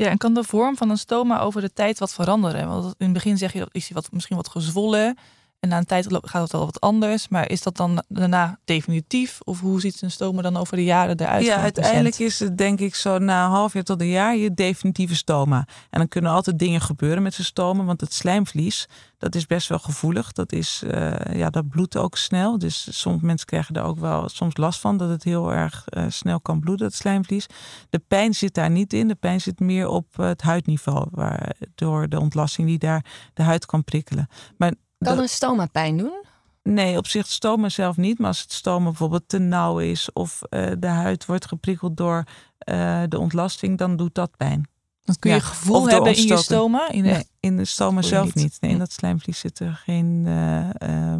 Ja, 0.00 0.08
en 0.08 0.18
kan 0.18 0.34
de 0.34 0.44
vorm 0.44 0.76
van 0.76 0.90
een 0.90 0.98
stoma 0.98 1.40
over 1.40 1.60
de 1.60 1.72
tijd 1.72 1.98
wat 1.98 2.12
veranderen? 2.12 2.68
Want 2.68 2.84
in 2.84 3.04
het 3.04 3.12
begin 3.12 3.38
zeg 3.38 3.52
je 3.52 3.68
is 3.72 3.88
hij 3.88 3.94
wat, 3.94 4.12
misschien 4.12 4.36
wat 4.36 4.48
gezwollen. 4.48 5.16
En 5.60 5.68
na 5.68 5.78
een 5.78 5.84
tijd 5.84 6.06
gaat 6.10 6.42
het 6.42 6.52
wel 6.52 6.64
wat 6.64 6.80
anders. 6.80 7.28
Maar 7.28 7.50
is 7.50 7.62
dat 7.62 7.76
dan 7.76 8.02
daarna 8.08 8.58
definitief? 8.64 9.38
Of 9.44 9.60
hoe 9.60 9.80
ziet 9.80 10.02
een 10.02 10.10
stoma 10.10 10.42
dan 10.42 10.56
over 10.56 10.76
de 10.76 10.84
jaren 10.84 11.20
eruit? 11.20 11.44
Ja, 11.44 11.56
uiteindelijk 11.56 12.18
is 12.18 12.38
het 12.38 12.58
denk 12.58 12.80
ik 12.80 12.94
zo 12.94 13.18
na 13.18 13.44
een 13.44 13.50
half 13.50 13.72
jaar 13.72 13.82
tot 13.82 14.00
een 14.00 14.08
jaar 14.08 14.36
je 14.36 14.54
definitieve 14.54 15.16
stoma. 15.16 15.66
En 15.90 15.98
dan 15.98 16.08
kunnen 16.08 16.30
altijd 16.30 16.58
dingen 16.58 16.80
gebeuren 16.80 17.22
met 17.22 17.34
zijn 17.34 17.46
stoma. 17.46 17.84
Want 17.84 18.00
het 18.00 18.12
slijmvlies, 18.12 18.88
dat 19.18 19.34
is 19.34 19.46
best 19.46 19.68
wel 19.68 19.78
gevoelig. 19.78 20.32
Dat, 20.32 20.52
is, 20.52 20.82
uh, 20.84 21.12
ja, 21.32 21.50
dat 21.50 21.68
bloedt 21.68 21.96
ook 21.96 22.16
snel. 22.16 22.58
Dus 22.58 23.00
soms 23.00 23.22
mensen 23.22 23.46
krijgen 23.46 23.74
daar 23.74 23.84
ook 23.84 23.98
wel 23.98 24.28
soms 24.28 24.56
last 24.56 24.80
van. 24.80 24.96
Dat 24.96 25.08
het 25.08 25.24
heel 25.24 25.52
erg 25.52 25.84
uh, 25.90 26.04
snel 26.08 26.40
kan 26.40 26.60
bloeden, 26.60 26.86
het 26.86 26.96
slijmvlies. 26.96 27.46
De 27.90 28.02
pijn 28.08 28.34
zit 28.34 28.54
daar 28.54 28.70
niet 28.70 28.92
in. 28.92 29.08
De 29.08 29.14
pijn 29.14 29.40
zit 29.40 29.60
meer 29.60 29.88
op 29.88 30.16
het 30.16 30.42
huidniveau. 30.42 31.06
Waardoor 31.10 32.08
de 32.08 32.20
ontlasting 32.20 32.68
die 32.68 32.78
daar 32.78 33.04
de 33.34 33.42
huid 33.42 33.66
kan 33.66 33.84
prikkelen. 33.84 34.28
Maar 34.56 34.72
kan 35.08 35.18
een 35.18 35.28
stoma 35.28 35.66
pijn 35.66 35.96
doen? 35.96 36.24
Nee, 36.62 36.96
op 36.96 37.06
zich 37.06 37.26
stoma 37.26 37.68
zelf 37.68 37.96
niet. 37.96 38.18
Maar 38.18 38.28
als 38.28 38.40
het 38.40 38.52
stoma 38.52 38.84
bijvoorbeeld 38.84 39.28
te 39.28 39.38
nauw 39.38 39.78
is 39.78 40.12
of 40.12 40.40
uh, 40.50 40.70
de 40.78 40.86
huid 40.86 41.26
wordt 41.26 41.46
geprikkeld 41.46 41.96
door 41.96 42.24
uh, 42.64 43.02
de 43.08 43.18
ontlasting, 43.18 43.78
dan 43.78 43.96
doet 43.96 44.14
dat 44.14 44.36
pijn. 44.36 44.68
Dan 45.04 45.16
kun 45.18 45.30
je 45.30 45.36
ja, 45.36 45.42
gevoel 45.42 45.88
hebben 45.88 46.16
in 46.16 46.26
je 46.26 46.36
stoma? 46.36 46.90
In 46.90 47.02
de, 47.02 47.08
nee, 47.08 47.26
in 47.40 47.56
de 47.56 47.64
stoma 47.64 48.02
zelf 48.02 48.34
niet. 48.34 48.56
Nee, 48.60 48.70
in 48.70 48.78
dat 48.78 48.92
slijmvlies 48.92 49.38
zitten 49.38 49.74
geen 49.74 50.26
uh, 50.26 51.18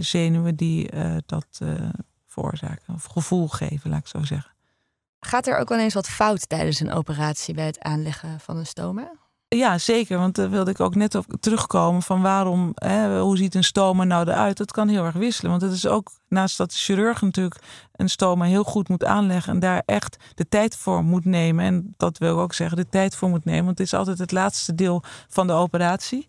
zenuwen 0.00 0.56
die 0.56 0.90
dat 1.26 1.60
veroorzaken. 2.26 2.94
Of 2.94 3.04
gevoel 3.04 3.48
geven, 3.48 3.90
laat 3.90 4.00
ik 4.00 4.06
zo 4.06 4.22
zeggen. 4.22 4.52
Gaat 5.20 5.46
er 5.46 5.58
ook 5.58 5.68
wel 5.68 5.78
eens 5.78 5.94
wat 5.94 6.08
fout 6.08 6.48
tijdens 6.48 6.80
een 6.80 6.92
operatie 6.92 7.54
bij 7.54 7.66
het 7.66 7.80
aanleggen 7.80 8.40
van 8.40 8.56
een 8.56 8.66
stoma? 8.66 9.12
Ja, 9.56 9.78
zeker. 9.78 10.18
Want 10.18 10.34
daar 10.34 10.50
wilde 10.50 10.70
ik 10.70 10.80
ook 10.80 10.94
net 10.94 11.14
op 11.14 11.26
terugkomen 11.40 12.02
van 12.02 12.22
waarom, 12.22 12.72
hè, 12.74 13.20
hoe 13.20 13.36
ziet 13.36 13.54
een 13.54 13.64
stoma 13.64 14.04
nou 14.04 14.28
eruit? 14.28 14.56
Dat 14.56 14.72
kan 14.72 14.88
heel 14.88 15.04
erg 15.04 15.14
wisselen. 15.14 15.50
Want 15.50 15.62
het 15.62 15.72
is 15.72 15.86
ook, 15.86 16.10
naast 16.28 16.56
dat 16.56 16.70
de 16.70 16.76
chirurg 16.76 17.22
natuurlijk 17.22 17.60
een 17.92 18.08
stoma 18.08 18.44
heel 18.44 18.64
goed 18.64 18.88
moet 18.88 19.04
aanleggen 19.04 19.52
en 19.52 19.60
daar 19.60 19.82
echt 19.86 20.16
de 20.34 20.48
tijd 20.48 20.76
voor 20.76 21.04
moet 21.04 21.24
nemen. 21.24 21.64
En 21.64 21.94
dat 21.96 22.18
wil 22.18 22.32
ik 22.34 22.40
ook 22.40 22.54
zeggen, 22.54 22.76
de 22.76 22.88
tijd 22.88 23.16
voor 23.16 23.28
moet 23.28 23.44
nemen. 23.44 23.64
Want 23.64 23.78
het 23.78 23.86
is 23.86 23.94
altijd 23.94 24.18
het 24.18 24.32
laatste 24.32 24.74
deel 24.74 25.02
van 25.28 25.46
de 25.46 25.52
operatie. 25.52 26.26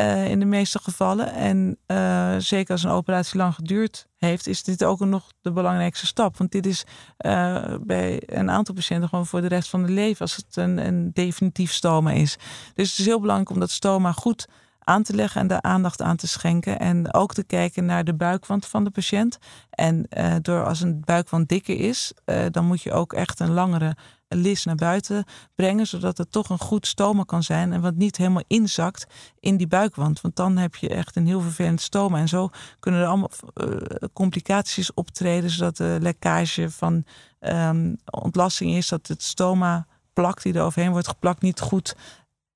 Uh, 0.00 0.30
in 0.30 0.40
de 0.40 0.46
meeste 0.46 0.78
gevallen. 0.78 1.32
En 1.32 1.78
uh, 1.86 2.34
zeker 2.38 2.72
als 2.72 2.82
een 2.82 2.90
operatie 2.90 3.38
lang 3.38 3.54
geduurd 3.54 4.06
heeft, 4.16 4.46
is 4.46 4.62
dit 4.62 4.84
ook 4.84 5.00
nog 5.00 5.32
de 5.40 5.52
belangrijkste 5.52 6.06
stap. 6.06 6.36
Want 6.36 6.52
dit 6.52 6.66
is 6.66 6.84
uh, 7.26 7.64
bij 7.80 8.22
een 8.26 8.50
aantal 8.50 8.74
patiënten 8.74 9.08
gewoon 9.08 9.26
voor 9.26 9.40
de 9.40 9.48
rest 9.48 9.68
van 9.68 9.82
het 9.82 9.90
leven, 9.90 10.20
als 10.20 10.36
het 10.36 10.56
een, 10.56 10.86
een 10.86 11.10
definitief 11.12 11.72
stoma 11.72 12.10
is. 12.10 12.36
Dus 12.74 12.90
het 12.90 12.98
is 12.98 13.06
heel 13.06 13.20
belangrijk 13.20 13.50
om 13.50 13.60
dat 13.60 13.70
stoma 13.70 14.12
goed 14.12 14.46
aan 14.88 15.02
te 15.02 15.14
leggen 15.14 15.40
en 15.40 15.46
daar 15.46 15.62
aandacht 15.62 16.02
aan 16.02 16.16
te 16.16 16.26
schenken. 16.26 16.78
En 16.78 17.14
ook 17.14 17.34
te 17.34 17.44
kijken 17.44 17.84
naar 17.84 18.04
de 18.04 18.14
buikwand 18.14 18.66
van 18.66 18.84
de 18.84 18.90
patiënt. 18.90 19.38
En 19.70 20.06
uh, 20.10 20.34
door 20.42 20.64
als 20.64 20.80
een 20.80 21.02
buikwand 21.04 21.48
dikker 21.48 21.78
is, 21.78 22.12
uh, 22.24 22.46
dan 22.50 22.64
moet 22.64 22.82
je 22.82 22.92
ook 22.92 23.12
echt 23.12 23.40
een 23.40 23.52
langere 23.52 23.96
lis 24.28 24.64
naar 24.64 24.74
buiten 24.74 25.24
brengen, 25.54 25.86
zodat 25.86 26.18
het 26.18 26.32
toch 26.32 26.48
een 26.48 26.58
goed 26.58 26.86
stoma 26.86 27.22
kan 27.22 27.42
zijn 27.42 27.72
en 27.72 27.80
wat 27.80 27.94
niet 27.94 28.16
helemaal 28.16 28.42
inzakt 28.46 29.06
in 29.40 29.56
die 29.56 29.66
buikwand. 29.66 30.20
Want 30.20 30.36
dan 30.36 30.56
heb 30.56 30.74
je 30.74 30.88
echt 30.88 31.16
een 31.16 31.26
heel 31.26 31.40
vervelend 31.40 31.80
stoma. 31.80 32.18
En 32.18 32.28
zo 32.28 32.50
kunnen 32.80 33.00
er 33.00 33.06
allemaal 33.06 33.30
uh, 33.54 33.76
complicaties 34.12 34.94
optreden, 34.94 35.50
zodat 35.50 35.76
de 35.76 35.98
lekkage 36.00 36.70
van 36.70 37.04
um, 37.40 37.96
ontlasting 38.10 38.74
is, 38.74 38.88
dat 38.88 39.06
het 39.06 39.22
stoma 39.22 39.86
plak 40.12 40.42
die 40.42 40.54
er 40.54 40.62
overheen 40.62 40.90
wordt 40.90 41.08
geplakt 41.08 41.42
niet 41.42 41.60
goed 41.60 41.96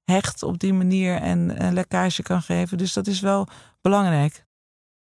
hecht 0.04 0.42
op 0.42 0.58
die 0.58 0.72
manier 0.72 1.16
en 1.16 1.64
een 1.64 1.74
lekkage 1.74 2.22
kan 2.22 2.42
geven. 2.42 2.78
Dus 2.78 2.92
dat 2.92 3.06
is 3.06 3.20
wel 3.20 3.48
belangrijk. 3.80 4.44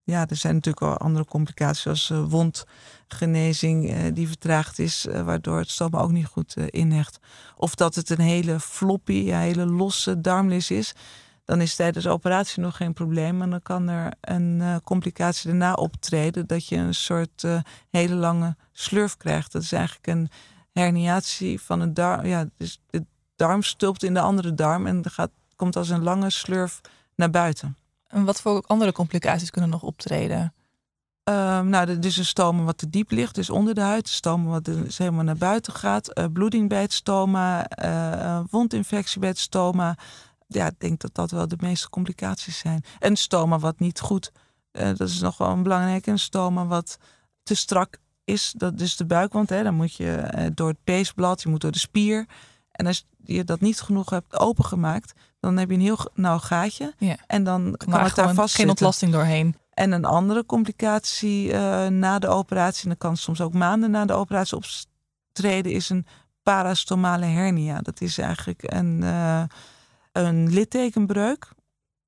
Ja, 0.03 0.27
er 0.29 0.37
zijn 0.37 0.55
natuurlijk 0.55 0.85
wel 0.85 0.97
andere 0.97 1.25
complicaties 1.25 1.83
zoals 1.83 2.11
uh, 2.11 2.25
wondgenezing 2.29 3.91
uh, 3.91 4.15
die 4.15 4.29
vertraagd 4.29 4.79
is, 4.79 5.07
uh, 5.07 5.21
waardoor 5.21 5.59
het 5.59 5.71
stoma 5.71 5.99
ook 5.99 6.11
niet 6.11 6.27
goed 6.27 6.57
inhecht. 6.57 7.19
Of 7.57 7.75
dat 7.75 7.95
het 7.95 8.11
een 8.11 8.21
hele 8.21 8.61
floppy, 8.61 9.13
ja, 9.13 9.39
hele 9.39 9.67
losse 9.67 10.21
darmlis 10.21 10.71
is. 10.71 10.93
Dan 11.45 11.61
is 11.61 11.75
tijdens 11.77 12.05
de 12.05 12.11
operatie 12.11 12.63
nog 12.63 12.77
geen 12.77 12.93
probleem. 12.93 13.37
Maar 13.37 13.51
dan 13.51 13.63
kan 13.63 13.89
er 13.89 14.13
een 14.21 14.81
complicatie 14.85 15.51
daarna 15.51 15.73
optreden 15.73 16.47
dat 16.47 16.67
je 16.67 16.77
een 16.77 16.95
soort 16.95 17.45
hele 17.91 18.15
lange 18.15 18.57
slurf 18.73 19.17
krijgt. 19.17 19.53
Dat 19.53 19.63
is 19.63 19.73
eigenlijk 19.73 20.07
een 20.07 20.29
herniatie 20.73 21.61
van 21.61 21.81
een 21.81 21.95
darm. 21.95 22.27
Ja, 22.27 22.49
dus 22.57 22.81
de 22.87 23.07
darm 23.37 23.63
stulpt 23.63 24.03
in 24.03 24.15
de 24.15 24.21
andere 24.21 24.55
darm 24.55 24.87
en 24.87 25.11
gaat, 25.11 25.31
komt 25.57 25.77
als 25.77 25.89
een 25.89 26.03
lange 26.03 26.31
slurf 26.31 26.81
naar 27.15 27.31
buiten. 27.31 27.77
En 28.07 28.25
wat 28.25 28.41
voor 28.41 28.65
andere 28.67 28.93
complicaties 28.93 29.51
kunnen 29.51 29.71
nog 29.71 29.83
optreden? 29.83 30.55
Uh, 31.29 31.61
nou, 31.61 31.89
er 31.89 32.05
is 32.05 32.17
een 32.17 32.25
stoma 32.25 32.63
wat 32.63 32.79
te 32.79 32.91
diep 32.91 33.11
ligt, 33.11 33.35
dus 33.35 33.51
onder 33.51 33.75
de 33.75 33.81
huid. 33.81 34.07
Een 34.07 34.13
stoma 34.13 34.51
wat 34.51 34.65
dus 34.65 34.99
helemaal 34.99 35.25
naar 35.25 35.37
buiten 35.37 35.73
gaat. 35.73 36.19
Uh, 36.19 36.25
bloeding 36.33 36.69
bij 36.69 36.81
het 36.81 36.93
stoma. 36.93 37.67
Uh, 37.85 38.41
wondinfectie 38.51 39.21
bij 39.21 39.29
het 39.29 39.39
stoma. 39.39 39.97
Ja, 40.47 40.67
ik 40.67 40.81
denk 40.81 41.01
dat 41.01 41.15
dat 41.15 41.31
wel 41.31 41.49
de 41.49 41.57
meeste 41.61 41.89
complicaties 41.89 42.59
zijn. 42.59 42.85
En 42.99 43.17
stoma 43.17 43.59
wat 43.59 43.79
niet 43.79 44.01
goed, 44.01 44.33
eh, 44.71 44.87
dat 44.95 45.09
is 45.09 45.21
nog 45.21 45.39
wel 45.39 45.49
een 45.49 45.63
belangrijke. 45.63 46.11
Een 46.11 46.19
stoma 46.19 46.67
wat 46.67 46.99
te 47.43 47.55
strak 47.55 47.99
is, 48.25 48.55
dat 48.57 48.81
is 48.81 48.97
de 48.97 49.07
buikwand. 49.07 49.49
Hè. 49.49 49.63
Dan 49.63 49.75
moet 49.75 49.95
je 49.95 50.51
door 50.55 50.69
het 50.69 50.85
peesblad, 50.85 51.43
je 51.43 51.49
moet 51.49 51.61
door 51.61 51.73
de 51.73 51.79
spier. 51.79 52.27
En 52.77 52.87
als 52.87 53.07
je 53.25 53.45
dat 53.45 53.61
niet 53.61 53.81
genoeg 53.81 54.11
hebt 54.11 54.39
opengemaakt, 54.39 55.13
dan 55.41 55.57
heb 55.57 55.69
je 55.69 55.75
een 55.75 55.81
heel 55.81 56.11
nauw 56.15 56.39
gaatje. 56.39 56.95
Ja. 56.99 57.17
En 57.27 57.45
dan 57.45 57.75
kan 57.77 58.01
het 58.01 58.15
daar 58.15 58.35
vast 58.35 58.55
Geen 58.55 58.69
ontlasting 58.69 59.13
doorheen. 59.13 59.57
En 59.71 59.93
een 59.93 60.05
andere 60.05 60.47
complicatie 60.47 61.53
uh, 61.53 61.87
na 61.87 62.19
de 62.19 62.29
operatie, 62.29 62.83
en 62.83 62.89
dat 62.89 62.99
kan 62.99 63.17
soms 63.17 63.41
ook 63.41 63.53
maanden 63.53 63.91
na 63.91 64.05
de 64.05 64.13
operatie 64.13 64.57
optreden, 64.57 65.73
is 65.73 65.89
een 65.89 66.07
parastomale 66.43 67.25
hernia. 67.25 67.81
Dat 67.81 68.01
is 68.01 68.19
eigenlijk 68.19 68.73
een, 68.73 69.01
uh, 69.03 69.43
een 70.13 70.53
littekenbreuk 70.53 71.49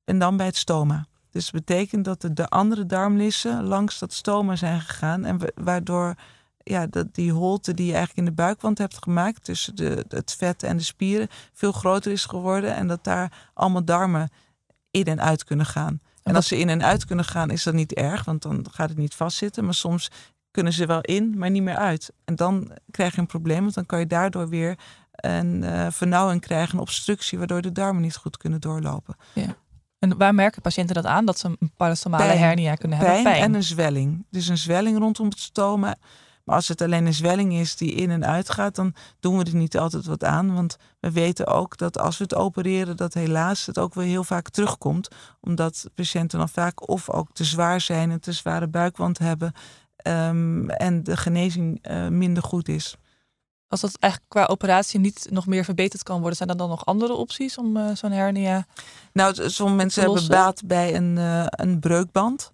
en 0.04 0.18
dan 0.18 0.37
bij 0.37 0.46
het 0.46 0.57
stoma. 0.57 1.07
Dus 1.31 1.50
dat 1.50 1.64
betekent 1.64 2.04
dat 2.04 2.20
de, 2.20 2.33
de 2.33 2.48
andere 2.48 2.87
darmlissen 2.87 3.64
langs 3.64 3.98
dat 3.98 4.12
stoma 4.12 4.57
zijn 4.57 4.81
gegaan 4.81 5.24
en 5.24 5.40
waardoor 5.54 6.14
ja, 6.68 6.87
dat 6.87 7.14
die 7.14 7.33
holte 7.33 7.74
die 7.74 7.87
je 7.87 7.94
eigenlijk 7.94 8.28
in 8.28 8.35
de 8.35 8.42
buikwand 8.42 8.78
hebt 8.78 9.02
gemaakt 9.02 9.44
tussen 9.44 9.76
de, 9.76 10.04
het 10.09 10.35
vet 10.38 10.62
en 10.62 10.76
de 10.76 10.83
spieren 10.83 11.28
veel 11.52 11.72
groter 11.72 12.12
is 12.12 12.24
geworden 12.24 12.74
en 12.74 12.87
dat 12.87 13.04
daar 13.04 13.50
allemaal 13.54 13.85
darmen 13.85 14.31
in 14.90 15.04
en 15.04 15.20
uit 15.20 15.44
kunnen 15.44 15.66
gaan. 15.66 16.00
En 16.22 16.35
als 16.35 16.48
ze 16.48 16.59
in 16.59 16.68
en 16.68 16.83
uit 16.83 17.04
kunnen 17.04 17.24
gaan, 17.24 17.50
is 17.50 17.62
dat 17.62 17.74
niet 17.74 17.92
erg, 17.92 18.24
want 18.24 18.42
dan 18.42 18.66
gaat 18.70 18.88
het 18.88 18.98
niet 18.98 19.14
vastzitten. 19.14 19.64
Maar 19.64 19.74
soms 19.74 20.11
kunnen 20.50 20.72
ze 20.72 20.87
wel 20.87 21.00
in, 21.00 21.38
maar 21.38 21.50
niet 21.50 21.62
meer 21.62 21.76
uit. 21.76 22.12
En 22.24 22.37
dan 22.37 22.70
krijg 22.90 23.14
je 23.14 23.20
een 23.20 23.26
probleem, 23.26 23.61
want 23.61 23.74
dan 23.74 23.87
kan 23.87 23.98
je 23.98 24.07
daardoor 24.07 24.48
weer 24.48 24.78
een 25.11 25.62
uh, 25.62 25.87
vernauwing 25.90 26.40
krijgen, 26.40 26.74
een 26.74 26.81
obstructie, 26.81 27.38
waardoor 27.38 27.62
de 27.62 27.72
darmen 27.72 28.02
niet 28.02 28.16
goed 28.16 28.37
kunnen 28.37 28.61
doorlopen. 28.61 29.16
Ja. 29.35 29.57
En 29.98 30.16
waar 30.16 30.35
merken 30.35 30.62
patiënten 30.62 30.94
dat 30.94 31.04
aan? 31.04 31.24
Dat 31.24 31.38
ze 31.38 31.57
een 31.59 31.72
parastomale 31.76 32.33
hernia 32.33 32.74
kunnen 32.74 32.98
hebben? 32.98 33.22
Pijn 33.22 33.42
en 33.42 33.54
een 33.54 33.62
zwelling. 33.62 34.26
Dus 34.31 34.48
een 34.48 34.59
zwelling 34.59 34.98
rondom 34.98 35.28
het 35.28 35.38
stoma 35.38 35.96
maar 36.48 36.56
als 36.56 36.68
het 36.68 36.82
alleen 36.82 37.06
een 37.06 37.14
zwelling 37.14 37.52
is 37.52 37.76
die 37.76 37.92
in 37.92 38.11
en 38.11 38.26
uit 38.26 38.50
gaat, 38.50 38.74
dan 38.74 38.94
doen 39.20 39.38
we 39.38 39.44
er 39.44 39.54
niet 39.54 39.78
altijd 39.78 40.06
wat 40.06 40.24
aan. 40.24 40.54
Want 40.54 40.76
we 41.00 41.11
weten 41.11 41.46
ook 41.46 41.76
dat 41.76 41.98
als 41.98 42.18
we 42.18 42.24
het 42.24 42.34
opereren, 42.34 42.96
dat 42.96 43.14
helaas 43.14 43.66
het 43.66 43.78
ook 43.78 43.94
weer 43.94 44.06
heel 44.06 44.24
vaak 44.24 44.48
terugkomt. 44.48 45.08
Omdat 45.40 45.90
patiënten 45.94 46.38
dan 46.38 46.48
vaak 46.48 46.88
of 46.88 47.11
ook 47.11 47.28
te 47.32 47.44
zwaar 47.44 47.80
zijn 47.80 48.11
en 48.11 48.20
te 48.20 48.32
zware 48.32 48.68
buikwand 48.68 49.18
hebben. 49.18 49.52
Um, 50.02 50.70
en 50.70 51.02
de 51.02 51.16
genezing 51.16 51.88
uh, 51.90 52.08
minder 52.08 52.42
goed 52.42 52.68
is. 52.68 52.96
Als 53.66 53.80
dat 53.80 53.96
eigenlijk 53.98 54.32
qua 54.32 54.44
operatie 54.44 55.00
niet 55.00 55.26
nog 55.30 55.46
meer 55.46 55.64
verbeterd 55.64 56.02
kan 56.02 56.18
worden, 56.18 56.37
zijn 56.37 56.48
er 56.48 56.56
dan 56.56 56.68
nog 56.68 56.87
andere 56.87 57.12
opties 57.12 57.58
om 57.58 57.76
uh, 57.76 57.94
zo'n 57.94 58.12
hernia? 58.12 58.66
Nou, 59.12 59.50
sommige 59.50 59.76
mensen 59.76 60.02
hebben 60.02 60.28
baat 60.28 60.62
bij 60.64 60.94
een, 60.94 61.16
uh, 61.16 61.44
een 61.48 61.80
breukband. 61.80 62.52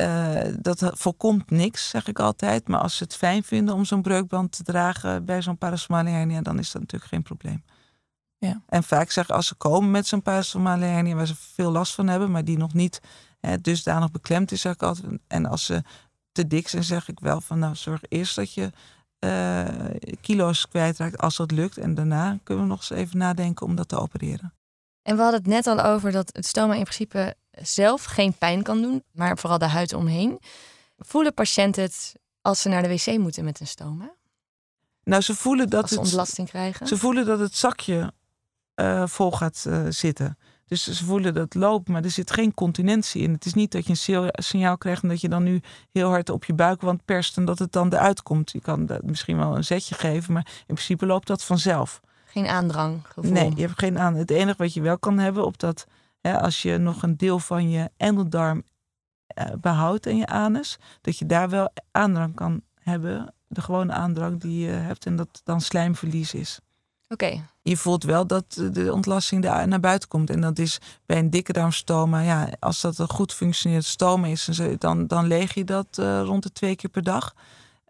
Uh, 0.00 0.40
dat 0.60 0.90
voorkomt 0.92 1.50
niks, 1.50 1.88
zeg 1.88 2.06
ik 2.06 2.18
altijd. 2.18 2.68
Maar 2.68 2.80
als 2.80 2.96
ze 2.96 3.04
het 3.04 3.16
fijn 3.16 3.42
vinden 3.42 3.74
om 3.74 3.84
zo'n 3.84 4.02
breukband 4.02 4.52
te 4.52 4.62
dragen 4.62 5.24
bij 5.24 5.42
zo'n 5.42 5.58
parasomale 5.58 6.10
hernia, 6.10 6.40
dan 6.42 6.58
is 6.58 6.72
dat 6.72 6.80
natuurlijk 6.80 7.10
geen 7.10 7.22
probleem. 7.22 7.64
Ja. 8.38 8.62
En 8.68 8.82
vaak 8.82 9.10
zeg 9.10 9.30
als 9.30 9.46
ze 9.46 9.54
komen 9.54 9.90
met 9.90 10.06
zo'n 10.06 10.22
parasomale 10.22 10.84
hernia 10.84 11.14
waar 11.14 11.26
ze 11.26 11.34
veel 11.36 11.70
last 11.70 11.94
van 11.94 12.08
hebben, 12.08 12.30
maar 12.30 12.44
die 12.44 12.58
nog 12.58 12.74
niet 12.74 13.00
hè, 13.40 13.60
dusdanig 13.60 14.10
beklemd 14.10 14.52
is, 14.52 14.60
zeg 14.60 14.72
ik 14.72 14.82
altijd. 14.82 15.18
En 15.26 15.46
als 15.46 15.64
ze 15.64 15.82
te 16.32 16.46
dik 16.46 16.68
zijn, 16.68 16.84
zeg 16.84 17.08
ik 17.08 17.20
wel 17.20 17.40
van 17.40 17.58
nou 17.58 17.74
zorg 17.74 18.00
eerst 18.08 18.36
dat 18.36 18.54
je 18.54 18.70
uh, 19.20 19.64
kilo's 20.20 20.68
kwijtraakt 20.68 21.18
als 21.18 21.36
dat 21.36 21.50
lukt. 21.50 21.78
En 21.78 21.94
daarna 21.94 22.38
kunnen 22.42 22.64
we 22.64 22.70
nog 22.70 22.78
eens 22.78 22.90
even 22.90 23.18
nadenken 23.18 23.66
om 23.66 23.74
dat 23.74 23.88
te 23.88 23.98
opereren. 23.98 24.52
En 25.02 25.16
we 25.16 25.22
hadden 25.22 25.40
het 25.40 25.48
net 25.48 25.66
al 25.66 25.80
over 25.80 26.12
dat 26.12 26.30
het 26.32 26.46
stoma 26.46 26.74
in 26.74 26.82
principe 26.82 27.36
zelf 27.62 28.04
geen 28.04 28.32
pijn 28.32 28.62
kan 28.62 28.82
doen, 28.82 29.02
maar 29.12 29.38
vooral 29.38 29.58
de 29.58 29.66
huid 29.66 29.92
omheen. 29.92 30.40
Voelen 30.98 31.34
patiënten 31.34 31.82
het 31.82 32.14
als 32.40 32.60
ze 32.60 32.68
naar 32.68 32.82
de 32.82 32.88
wc 32.88 33.18
moeten 33.18 33.44
met 33.44 33.60
een 33.60 33.66
stoma? 33.66 34.14
Nou, 35.04 35.22
ze 35.22 35.34
voelen 35.34 35.70
dat 35.70 35.82
als 35.82 35.90
ze 35.90 35.98
ontlasting 35.98 36.48
krijgen. 36.48 36.86
Ze 36.86 36.96
voelen 36.96 37.26
dat 37.26 37.38
het 37.38 37.54
zakje 37.54 38.12
uh, 38.74 39.06
vol 39.06 39.32
gaat 39.32 39.64
uh, 39.68 39.86
zitten. 39.88 40.38
Dus 40.66 40.82
ze 40.82 41.04
voelen 41.04 41.34
dat 41.34 41.42
het 41.42 41.54
loopt, 41.54 41.88
maar 41.88 42.04
er 42.04 42.10
zit 42.10 42.30
geen 42.30 42.54
continentie 42.54 43.22
in. 43.22 43.32
Het 43.32 43.44
is 43.44 43.54
niet 43.54 43.72
dat 43.72 43.86
je 43.86 44.12
een 44.12 44.42
signaal 44.42 44.78
krijgt 44.78 45.02
en 45.02 45.08
dat 45.08 45.20
je 45.20 45.28
dan 45.28 45.42
nu 45.42 45.60
heel 45.92 46.08
hard 46.08 46.30
op 46.30 46.44
je 46.44 46.54
buikwand 46.54 47.04
perst 47.04 47.36
en 47.36 47.44
dat 47.44 47.58
het 47.58 47.72
dan 47.72 47.92
eruit 47.92 48.22
komt. 48.22 48.52
Je 48.52 48.60
kan 48.60 48.90
misschien 49.02 49.36
wel 49.36 49.56
een 49.56 49.64
zetje 49.64 49.94
geven, 49.94 50.32
maar 50.32 50.46
in 50.58 50.74
principe 50.74 51.06
loopt 51.06 51.26
dat 51.26 51.44
vanzelf. 51.44 52.00
Geen 52.26 52.46
aandrang. 52.46 53.00
Gevoel. 53.06 53.32
Nee, 53.32 53.52
je 53.54 53.60
hebt 53.60 53.78
geen 53.78 53.98
aan. 53.98 54.14
Het 54.14 54.30
enige 54.30 54.56
wat 54.56 54.74
je 54.74 54.80
wel 54.80 54.98
kan 54.98 55.18
hebben 55.18 55.44
op 55.44 55.58
dat, 55.58 55.86
hè, 56.26 56.40
als 56.40 56.62
je 56.62 56.78
nog 56.78 57.02
een 57.02 57.16
deel 57.16 57.38
van 57.38 57.70
je 57.70 57.90
endeldarm 57.96 58.62
uh, 59.38 59.44
behoudt 59.60 60.06
en 60.06 60.16
je 60.16 60.26
anus, 60.26 60.78
dat 61.00 61.18
je 61.18 61.26
daar 61.26 61.48
wel 61.48 61.72
aandrang 61.90 62.34
kan 62.34 62.62
hebben. 62.74 63.34
De 63.48 63.60
gewone 63.60 63.92
aandrang 63.92 64.40
die 64.40 64.66
je 64.66 64.70
hebt 64.70 65.06
en 65.06 65.16
dat 65.16 65.40
dan 65.44 65.60
slijmverlies 65.60 66.34
is. 66.34 66.60
Oké. 67.08 67.42
Je 67.62 67.76
voelt 67.76 68.04
wel 68.04 68.26
dat 68.26 68.68
de 68.72 68.92
ontlasting 68.92 69.42
daar 69.42 69.68
naar 69.68 69.80
buiten 69.80 70.08
komt. 70.08 70.30
En 70.30 70.40
dat 70.40 70.58
is 70.58 70.78
bij 71.06 71.18
een 71.18 71.30
dikke 71.30 71.52
darmstoma, 71.52 72.20
ja, 72.20 72.48
als 72.58 72.80
dat 72.80 72.98
een 72.98 73.08
goed 73.08 73.32
functionerend 73.32 73.84
stoma 73.84 74.26
is, 74.26 74.60
dan, 74.78 75.06
dan 75.06 75.26
leeg 75.26 75.54
je 75.54 75.64
dat 75.64 75.98
uh, 76.00 76.22
rond 76.22 76.42
de 76.42 76.52
twee 76.52 76.76
keer 76.76 76.90
per 76.90 77.02
dag. 77.02 77.34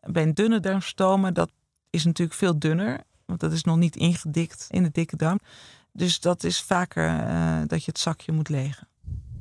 Bij 0.00 0.22
een 0.22 0.34
dunne 0.34 0.60
darmstoma, 0.60 1.30
dat 1.30 1.50
is 1.90 2.04
natuurlijk 2.04 2.38
veel 2.38 2.58
dunner, 2.58 3.00
want 3.26 3.40
dat 3.40 3.52
is 3.52 3.64
nog 3.64 3.76
niet 3.76 3.96
ingedikt 3.96 4.66
in 4.70 4.82
de 4.82 4.90
dikke 4.92 5.16
darm. 5.16 5.38
Dus 5.96 6.20
dat 6.20 6.44
is 6.44 6.60
vaker 6.60 7.28
uh, 7.28 7.60
dat 7.66 7.84
je 7.84 7.90
het 7.90 7.98
zakje 7.98 8.32
moet 8.32 8.48
legen. 8.48 8.88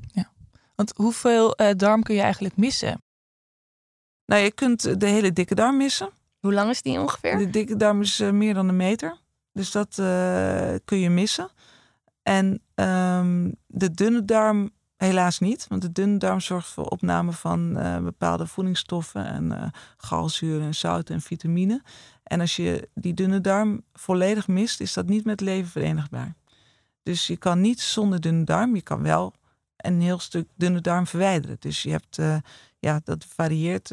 Ja, 0.08 0.32
want 0.76 0.94
hoeveel 0.96 1.62
uh, 1.62 1.70
darm 1.76 2.04
kun 2.04 2.16
je 2.16 2.22
eigenlijk 2.22 2.58
missen? 2.58 3.02
Nou, 4.26 4.42
je 4.42 4.52
kunt 4.52 5.00
de 5.00 5.08
hele 5.08 5.34
dikke 5.34 5.56
darm 5.56 5.78
missen. 5.78 6.10
Hoe 6.40 6.54
lang 6.54 6.70
is 6.70 6.82
die 6.82 7.00
ongeveer? 7.00 7.38
De 7.38 7.50
dikke 7.50 7.76
darm 7.76 8.02
is 8.02 8.18
meer 8.20 8.54
dan 8.54 8.68
een 8.68 8.76
meter. 8.76 9.18
Dus 9.52 9.72
dat 9.72 9.98
uh, 10.00 10.76
kun 10.86 10.98
je 10.98 11.10
missen. 11.10 11.50
En 12.24 12.62
um, 12.76 13.56
de 13.68 13.92
dunne 13.92 14.26
darm 14.26 14.72
helaas 14.96 15.40
niet. 15.40 15.66
Want 15.68 15.82
de 15.82 15.92
dunne 15.92 16.18
darm 16.18 16.40
zorgt 16.40 16.68
voor 16.68 16.86
opname 16.86 17.32
van 17.32 17.78
uh, 17.78 17.98
bepaalde 17.98 18.48
voedingsstoffen 18.48 19.26
en 19.26 19.46
uh, 19.46 19.66
galzuren 19.98 20.66
en 20.66 20.76
zouten 20.76 21.16
en 21.16 21.22
vitamine. 21.22 21.82
En 22.24 22.40
als 22.40 22.56
je 22.56 22.90
die 22.94 23.14
dunne 23.14 23.42
darm 23.42 23.84
volledig 23.94 24.48
mist, 24.48 24.80
is 24.80 24.94
dat 24.94 25.08
niet 25.08 25.26
met 25.26 25.42
leven 25.42 25.72
verenigbaar. 25.72 26.36
Dus 27.06 27.28
je 27.28 27.38
kan 27.38 27.62
niet 27.62 27.80
zonder 27.80 28.22
dunne 28.22 28.44
darm. 28.44 28.76
Je 28.76 28.82
kan 28.82 29.02
wel 29.02 29.34
een 29.78 30.02
heel 30.02 30.20
stuk 30.20 30.48
dunne 30.56 30.82
darm 30.82 31.08
verwijderen. 31.08 31.58
Dus 31.60 31.84
je 31.84 31.92
hebt, 31.92 32.20
ja, 32.80 33.02
dat 33.04 33.26
varieert 33.26 33.92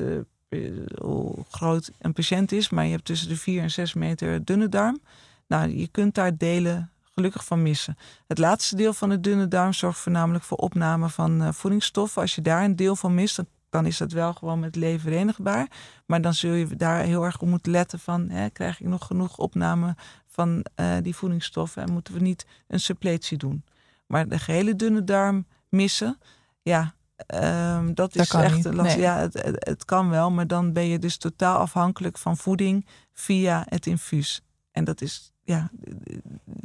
hoe 1.01 1.35
groot 1.51 1.91
een 1.99 2.13
patiënt 2.13 2.53
is. 2.53 2.71
Maar 2.71 2.85
je 2.85 2.91
hebt 2.91 3.05
tussen 3.05 3.29
de 3.29 3.37
4 3.37 3.63
en 3.63 3.71
6 3.71 3.95
meter 3.95 4.45
dunne 4.45 4.69
darm. 4.69 5.01
Nou, 5.47 5.77
je 5.77 5.89
kunt 5.89 6.15
daar 6.15 6.37
delen 6.37 6.91
gelukkig 7.15 7.45
van 7.45 7.63
missen. 7.63 7.97
Het 8.27 8.39
laatste 8.39 8.77
deel 8.77 8.93
van 8.93 9.09
de 9.09 9.21
dunne 9.21 9.49
darm 9.49 9.73
zorgt 9.73 9.99
voornamelijk 9.99 10.45
voor 10.45 10.59
opname 10.59 11.09
van 11.09 11.55
voedingsstoffen. 11.55 12.23
Als 12.23 12.35
je 12.35 12.43
daar 12.43 12.65
een 12.65 12.77
deel 12.77 12.97
van 12.97 13.15
mist, 13.15 13.37
dan, 13.37 13.47
dan 13.71 13.87
is 13.87 13.97
dat 13.97 14.13
wel 14.13 14.33
gewoon 14.33 14.61
met 14.61 14.77
leven 14.77 15.01
verenigbaar. 15.01 15.69
Maar 16.07 16.21
dan 16.21 16.35
zul 16.35 16.53
je 16.53 16.77
daar 16.77 17.03
heel 17.03 17.25
erg 17.25 17.41
op 17.41 17.49
moeten 17.49 17.73
letten 17.73 17.99
van, 17.99 18.29
hè, 18.29 18.51
krijg 18.51 18.81
ik 18.81 18.87
nog 18.87 19.07
genoeg 19.07 19.39
opname 19.39 19.97
van 20.33 20.65
uh, 20.81 20.97
die 21.03 21.17
voedingsstoffen 21.17 21.83
en 21.83 21.93
moeten 21.93 22.15
we 22.15 22.21
niet 22.21 22.47
een 22.69 22.81
suppletie 22.81 23.39
doen. 23.39 23.65
Maar 24.07 24.29
de 24.29 24.39
gehele 24.39 24.77
dunne 24.77 25.05
darm 25.05 25.47
missen, 25.69 26.19
ja, 26.63 26.95
um, 27.77 27.95
dat, 27.95 28.13
dat 28.13 28.15
is 28.15 28.31
echt 28.31 28.65
lastig. 28.65 28.97
Nee. 28.97 29.01
Ja, 29.01 29.19
het, 29.19 29.43
het, 29.43 29.65
het 29.67 29.85
kan 29.85 30.09
wel, 30.11 30.31
maar 30.31 30.47
dan 30.47 30.73
ben 30.73 30.87
je 30.87 30.99
dus 30.99 31.17
totaal 31.17 31.59
afhankelijk 31.59 32.19
van 32.19 32.37
voeding 32.37 32.87
via 33.13 33.67
het 33.69 33.87
infuus. 33.87 34.43
En 34.71 34.85
dat 34.85 35.01
is 35.01 35.33
ja, 35.45 35.71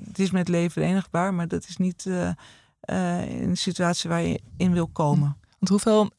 het 0.03 0.19
is 0.19 0.31
met 0.31 0.47
leven 0.47 0.71
verenigbaar, 0.71 1.33
maar 1.33 1.47
dat 1.47 1.67
is 1.67 1.77
niet 1.77 2.05
uh, 2.05 2.29
uh, 2.89 3.41
een 3.41 3.57
situatie 3.57 4.09
waar 4.09 4.21
je 4.21 4.41
in 4.57 4.73
wil 4.73 4.87
komen. 4.87 5.37
Want 5.59 5.69
hoeveel 5.69 6.11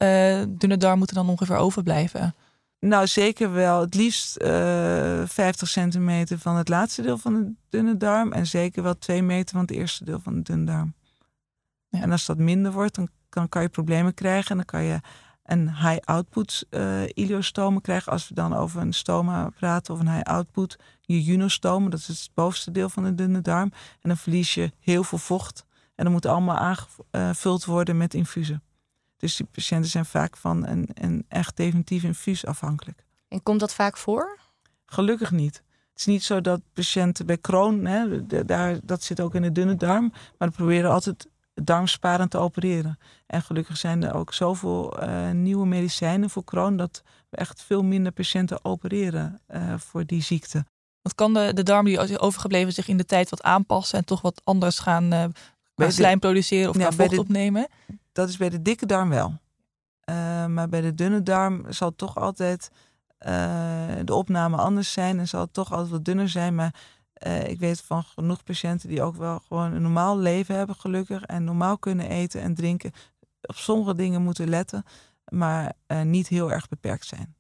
dunne 0.49 0.77
darm 0.77 0.99
moet 0.99 1.09
er 1.09 1.15
dan 1.15 1.29
ongeveer 1.29 1.57
overblijven? 1.57 2.35
Nou, 2.81 3.07
zeker 3.07 3.53
wel. 3.53 3.81
Het 3.81 3.95
liefst 3.95 4.43
50 4.43 5.69
centimeter 5.69 6.39
van 6.39 6.57
het 6.57 6.69
laatste 6.69 7.03
deel 7.03 7.19
van 7.19 7.35
de 7.35 7.53
dunne 7.69 7.97
darm. 7.97 8.33
En 8.33 8.47
zeker 8.47 8.83
wel 8.83 8.99
2 8.99 9.23
meter 9.23 9.53
van 9.53 9.61
het 9.61 9.71
eerste 9.71 10.05
deel 10.05 10.21
van 10.21 10.35
de 10.35 10.43
dunne 10.43 10.65
darm. 10.65 10.95
Ja. 11.89 12.01
En 12.01 12.11
als 12.11 12.27
dat 12.27 12.39
minder 12.39 12.73
wordt, 12.73 12.95
dan, 12.95 13.09
dan 13.29 13.49
kan 13.49 13.63
je 13.63 13.69
problemen 13.69 14.15
krijgen. 14.15 14.51
En 14.51 14.57
dan 14.57 14.65
kan 14.65 14.83
je 14.83 15.01
een 15.45 15.77
high-output 15.77 16.67
uh, 16.71 17.77
krijgen. 17.81 18.13
Als 18.13 18.29
we 18.29 18.35
dan 18.35 18.55
over 18.55 18.81
een 18.81 18.93
stoma 18.93 19.51
praten 19.51 19.95
of 19.95 20.01
een 20.01 20.13
high-output 20.13 20.79
jejunostoom. 21.01 21.91
Dat 21.91 22.01
is 22.01 22.09
het 22.09 22.31
bovenste 22.35 22.71
deel 22.71 22.89
van 22.89 23.05
de 23.05 23.15
dunne 23.15 23.41
darm. 23.41 23.73
En 24.01 24.09
dan 24.09 24.17
verlies 24.17 24.55
je 24.55 24.73
heel 24.81 25.05
veel 25.05 25.19
vocht. 25.19 25.65
En 25.95 26.05
dan 26.05 26.13
moet 26.13 26.27
allemaal 26.27 26.57
aangevuld 26.57 27.65
worden 27.65 27.97
met 27.97 28.15
infusen. 28.15 28.63
Dus 29.19 29.37
die 29.37 29.47
patiënten 29.53 29.91
zijn 29.91 30.05
vaak 30.05 30.37
van 30.37 30.67
een, 30.67 30.89
een 30.95 31.25
echt 31.29 31.57
definitief 31.57 32.03
infuus 32.03 32.47
afhankelijk. 32.47 33.05
En 33.29 33.43
komt 33.43 33.61
dat 33.61 33.75
vaak 33.75 33.97
voor? 33.97 34.39
Gelukkig 34.87 35.31
niet. 35.31 35.63
Het 35.91 36.07
is 36.07 36.07
niet 36.07 36.25
zo 36.25 36.41
dat 36.41 36.61
patiënten 36.73 37.27
bij 37.27 37.39
kroon, 37.39 37.85
hè, 37.85 38.27
daar, 38.45 38.79
dat 38.83 39.03
zit 39.03 39.21
ook 39.21 39.35
in 39.35 39.43
de 39.43 39.53
dunne 39.53 39.77
darm, 39.77 40.13
maar 40.39 40.49
we 40.49 40.55
proberen 40.55 40.91
altijd 40.91 41.29
darmsparend 41.55 42.31
te 42.31 42.39
opereren. 42.39 42.99
En 43.27 43.43
gelukkig 43.43 43.77
zijn 43.77 44.03
er 44.03 44.15
ook 44.15 44.33
zoveel 44.33 45.03
uh, 45.03 45.31
nieuwe 45.31 45.67
medicijnen 45.67 46.31
voor 46.31 46.45
kroon 46.45 46.77
dat 46.77 47.03
we 47.29 47.37
echt 47.37 47.63
veel 47.63 47.83
minder 47.83 48.13
patiënten 48.13 48.65
opereren 48.65 49.41
uh, 49.51 49.75
voor 49.79 50.05
die 50.07 50.23
ziekte. 50.23 50.65
Want 51.03 51.15
kan 51.15 51.35
de, 51.35 51.55
de 51.55 51.63
darm 51.63 51.85
die 51.85 52.19
overgebleven 52.19 52.73
zich 52.73 52.89
in 52.89 52.97
de 52.97 53.05
tijd 53.05 53.31
wat 53.31 53.43
aanpassen 53.43 53.99
en 53.99 54.05
toch 54.05 54.21
wat 54.21 54.41
anders 54.45 54.79
gaan 54.79 55.15
uh, 55.15 55.89
slijm 55.89 56.19
produceren 56.19 56.69
of 56.71 56.79
ja, 56.79 56.93
vocht 56.93 57.11
de, 57.11 57.21
opnemen? 57.21 57.69
Dat 58.19 58.29
is 58.29 58.37
bij 58.37 58.49
de 58.49 58.63
dikke 58.63 58.87
darm 58.87 59.09
wel. 59.09 59.39
maar 60.49 60.69
bij 60.69 60.81
de 60.81 60.95
dunne 60.95 61.23
darm 61.23 61.73
zal 61.73 61.95
toch 61.97 62.17
altijd 62.17 62.71
de 64.05 64.15
opname 64.15 64.57
anders 64.57 64.93
zijn 64.93 65.19
en 65.19 65.29
zal 65.29 65.41
het 65.41 65.53
toch 65.53 65.73
altijd 65.73 65.91
wat 65.91 66.05
dunner 66.05 66.29
zijn. 66.29 66.55
Maar 66.55 66.75
uh, 67.27 67.49
ik 67.49 67.59
weet 67.59 67.81
van 67.81 68.03
genoeg 68.03 68.43
patiënten 68.43 68.89
die 68.89 69.03
ook 69.03 69.17
wel 69.17 69.39
gewoon 69.49 69.73
een 69.73 69.83
normaal 69.83 70.19
leven 70.19 70.55
hebben, 70.55 70.77
gelukkig. 70.77 71.23
En 71.23 71.45
normaal 71.45 71.79
kunnen 71.79 72.09
eten 72.09 72.41
en 72.41 72.55
drinken. 72.55 72.93
Op 73.43 73.57
sommige 73.57 73.95
dingen 73.95 74.23
moeten 74.23 74.49
letten, 74.49 74.85
maar 75.29 75.73
niet 76.05 76.29
heel 76.29 76.53
erg 76.53 76.69
beperkt 76.69 77.07
zijn. 77.07 77.35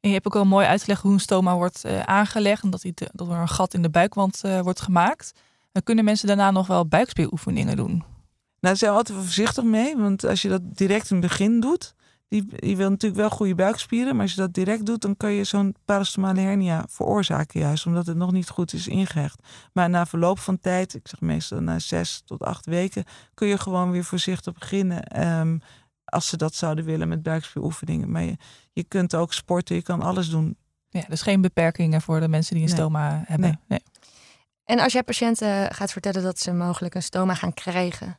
En 0.00 0.08
je 0.08 0.14
hebt 0.14 0.26
ook 0.26 0.36
al 0.36 0.44
mooi 0.44 0.66
uitgelegd 0.66 1.02
hoe 1.02 1.12
een 1.12 1.20
stoma 1.20 1.54
wordt 1.54 1.84
aangelegd. 2.04 2.62
En 2.62 2.70
dat, 2.70 2.80
die, 2.80 2.94
dat 3.12 3.28
er 3.28 3.36
een 3.36 3.48
gat 3.48 3.74
in 3.74 3.82
de 3.82 3.90
buikwand 3.90 4.40
wordt 4.40 4.80
gemaakt. 4.80 5.32
Dan 5.72 5.82
kunnen 5.82 6.04
mensen 6.04 6.26
daarna 6.26 6.50
nog 6.50 6.66
wel 6.66 6.86
buikspieroefeningen 6.86 7.76
doen. 7.76 8.14
Nou, 8.60 8.74
daar 8.74 8.76
zijn 8.76 8.90
we 8.90 8.96
altijd 8.96 9.18
voorzichtig 9.18 9.64
mee. 9.64 9.96
Want 9.96 10.24
als 10.24 10.42
je 10.42 10.48
dat 10.48 10.76
direct 10.76 11.10
in 11.10 11.16
het 11.16 11.26
begin 11.28 11.60
doet, 11.60 11.94
die, 12.28 12.46
die 12.56 12.76
wil 12.76 12.90
natuurlijk 12.90 13.20
wel 13.20 13.30
goede 13.30 13.54
buikspieren, 13.54 14.12
maar 14.12 14.22
als 14.22 14.34
je 14.34 14.40
dat 14.40 14.54
direct 14.54 14.86
doet, 14.86 15.02
dan 15.02 15.16
kan 15.16 15.32
je 15.32 15.44
zo'n 15.44 15.74
parastomale 15.84 16.40
hernia 16.40 16.84
veroorzaken, 16.88 17.60
juist 17.60 17.86
omdat 17.86 18.06
het 18.06 18.16
nog 18.16 18.32
niet 18.32 18.48
goed 18.48 18.72
is 18.72 18.88
ingehecht. 18.88 19.42
Maar 19.72 19.90
na 19.90 20.06
verloop 20.06 20.38
van 20.38 20.58
tijd, 20.58 20.94
ik 20.94 21.08
zeg 21.08 21.20
meestal 21.20 21.60
na 21.60 21.78
zes 21.78 22.22
tot 22.24 22.42
acht 22.42 22.66
weken, 22.66 23.04
kun 23.34 23.48
je 23.48 23.58
gewoon 23.58 23.90
weer 23.90 24.04
voorzichtig 24.04 24.52
beginnen. 24.52 25.26
Um, 25.28 25.60
als 26.06 26.28
ze 26.28 26.36
dat 26.36 26.54
zouden 26.54 26.84
willen 26.84 27.08
met 27.08 27.22
buikspieroefeningen. 27.22 28.10
Maar 28.10 28.22
je, 28.22 28.36
je 28.72 28.84
kunt 28.84 29.14
ook 29.14 29.32
sporten, 29.32 29.76
je 29.76 29.82
kan 29.82 30.02
alles 30.02 30.28
doen. 30.28 30.56
Ja, 30.88 31.04
dus 31.08 31.22
geen 31.22 31.40
beperkingen 31.40 32.02
voor 32.02 32.20
de 32.20 32.28
mensen 32.28 32.54
die 32.54 32.64
een 32.64 32.70
nee. 32.70 32.78
stoma 32.78 33.22
hebben. 33.26 33.48
Nee. 33.48 33.58
nee. 33.68 33.82
En 34.64 34.78
als 34.78 34.92
jij 34.92 35.02
patiënten 35.02 35.74
gaat 35.74 35.92
vertellen 35.92 36.22
dat 36.22 36.38
ze 36.38 36.52
mogelijk 36.52 36.94
een 36.94 37.02
stoma 37.02 37.34
gaan 37.34 37.54
krijgen, 37.54 38.18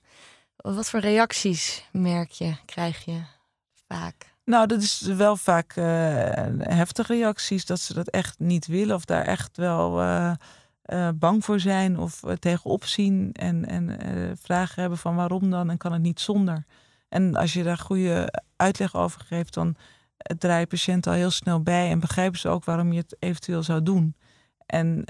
wat 0.58 0.90
voor 0.90 1.00
reacties 1.00 1.88
merk 1.92 2.32
je, 2.32 2.56
krijg 2.66 3.06
je? 3.06 3.36
vaak? 3.88 4.36
Nou, 4.46 4.68
dat 4.68 4.82
is 4.82 5.02
wel 5.02 5.36
vaak 5.36 5.76
uh, 5.76 5.86
heftige 6.58 7.14
reacties, 7.14 7.66
dat 7.66 7.80
ze 7.80 7.94
dat 7.94 8.08
echt 8.08 8.40
niet 8.40 8.68
willen 8.68 8.96
of 8.96 9.06
daar 9.06 9.26
echt 9.26 9.58
wel 9.58 10.02
uh, 10.02 10.32
uh, 10.86 11.10
bang 11.16 11.46
voor 11.46 11.60
zijn 11.60 12.00
of 12.00 12.22
tegenop 12.40 12.86
zien 12.86 13.30
en, 13.34 13.66
en 13.66 13.98
vragen 14.42 14.82
hebben 14.82 15.00
van 15.00 15.16
waarom 15.16 15.50
dan 15.50 15.70
en 15.70 15.78
kan 15.78 15.94
het 15.94 16.02
niet 16.02 16.20
zonder. 16.20 16.66
En 17.10 17.36
als 17.36 17.54
je 17.54 17.64
daar 17.64 17.78
goede 17.78 18.42
uitleg 18.56 18.96
over 18.96 19.22
geeft, 19.22 19.54
dan 19.54 19.76
draaien 20.18 20.68
patiënten 20.68 21.12
al 21.12 21.18
heel 21.18 21.32
snel 21.32 21.62
bij 21.62 21.90
en 21.90 22.00
begrijpen 22.00 22.40
ze 22.40 22.50
ook 22.50 22.66
waarom 22.66 22.94
je 22.94 23.00
het 23.00 23.16
eventueel 23.20 23.64
zou 23.64 23.84
doen. 23.84 24.16
En 24.66 25.06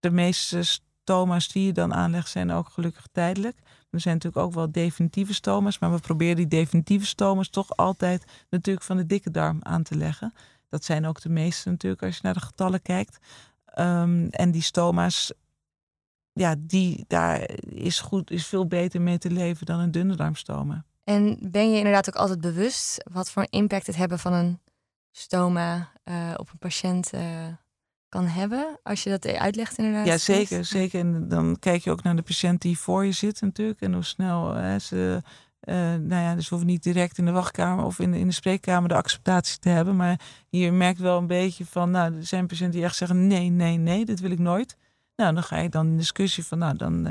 de 0.00 0.10
meeste 0.10 0.62
stoma's 0.62 1.48
die 1.48 1.66
je 1.66 1.72
dan 1.72 1.94
aanlegt 1.94 2.28
zijn 2.28 2.50
ook 2.50 2.68
gelukkig 2.68 3.06
tijdelijk. 3.12 3.56
Er 3.90 4.00
zijn 4.00 4.14
natuurlijk 4.14 4.44
ook 4.46 4.54
wel 4.54 4.72
definitieve 4.72 5.34
stoma's, 5.34 5.78
maar 5.78 5.92
we 5.92 6.00
proberen 6.00 6.36
die 6.36 6.48
definitieve 6.48 7.06
stoma's 7.06 7.48
toch 7.48 7.76
altijd 7.76 8.24
natuurlijk 8.50 8.84
van 8.86 8.96
de 8.96 9.06
dikke 9.06 9.30
darm 9.30 9.58
aan 9.62 9.82
te 9.82 9.96
leggen. 9.96 10.34
Dat 10.68 10.84
zijn 10.84 11.06
ook 11.06 11.20
de 11.20 11.28
meeste 11.28 11.68
natuurlijk 11.68 12.02
als 12.02 12.14
je 12.14 12.20
naar 12.22 12.34
de 12.34 12.40
getallen 12.40 12.82
kijkt. 12.82 13.18
Um, 13.78 14.28
en 14.28 14.50
die 14.50 14.62
stoma's, 14.62 15.32
ja, 16.32 16.54
die, 16.58 17.04
daar 17.06 17.50
is, 17.68 18.00
goed, 18.00 18.30
is 18.30 18.46
veel 18.46 18.66
beter 18.66 19.00
mee 19.00 19.18
te 19.18 19.30
leven 19.30 19.66
dan 19.66 19.80
een 19.80 19.90
dunne 19.90 20.16
darmstoma. 20.16 20.84
En 21.04 21.38
ben 21.40 21.70
je 21.70 21.76
inderdaad 21.76 22.08
ook 22.08 22.14
altijd 22.14 22.40
bewust 22.40 23.04
wat 23.12 23.30
voor 23.30 23.46
impact 23.50 23.86
het 23.86 23.96
hebben 23.96 24.18
van 24.18 24.32
een 24.32 24.60
stoma 25.10 25.92
uh, 26.04 26.34
op 26.36 26.50
een 26.52 26.58
patiënt 26.58 27.14
uh, 27.14 27.46
kan 28.10 28.26
hebben, 28.26 28.78
als 28.82 29.02
je 29.02 29.10
dat 29.10 29.26
uitlegt 29.26 29.78
inderdaad. 29.78 30.06
Ja, 30.06 30.18
zeker. 30.18 30.64
zeker. 30.64 31.00
En 31.00 31.28
dan 31.28 31.56
kijk 31.58 31.84
je 31.84 31.90
ook 31.90 32.02
naar 32.02 32.16
de 32.16 32.22
patiënt 32.22 32.62
die 32.62 32.78
voor 32.78 33.04
je 33.04 33.12
zit 33.12 33.40
natuurlijk. 33.40 33.80
En 33.80 33.92
hoe 33.92 34.04
snel 34.04 34.54
hè, 34.54 34.78
ze... 34.78 35.22
Uh, 35.64 35.74
nou 35.76 36.22
ja, 36.22 36.34
dus 36.34 36.48
we 36.48 36.54
hoeven 36.54 36.72
niet 36.72 36.82
direct 36.82 37.18
in 37.18 37.24
de 37.24 37.30
wachtkamer 37.30 37.84
of 37.84 37.98
in 37.98 38.10
de, 38.10 38.18
in 38.18 38.26
de 38.26 38.34
spreekkamer 38.34 38.88
de 38.88 38.94
acceptatie 38.94 39.58
te 39.58 39.68
hebben. 39.68 39.96
Maar 39.96 40.20
je 40.48 40.72
merkt 40.72 40.98
wel 40.98 41.18
een 41.18 41.26
beetje 41.26 41.66
van, 41.66 41.90
nou, 41.90 42.16
er 42.16 42.26
zijn 42.26 42.46
patiënten 42.46 42.76
die 42.76 42.84
echt 42.84 42.96
zeggen, 42.96 43.26
nee, 43.26 43.50
nee, 43.50 43.76
nee, 43.76 44.04
dit 44.04 44.20
wil 44.20 44.30
ik 44.30 44.38
nooit. 44.38 44.76
Nou, 45.16 45.34
dan 45.34 45.42
ga 45.42 45.58
je 45.58 45.68
dan 45.68 45.86
in 45.86 45.96
discussie 45.96 46.44
van, 46.44 46.58
nou, 46.58 46.76
dan, 46.76 47.06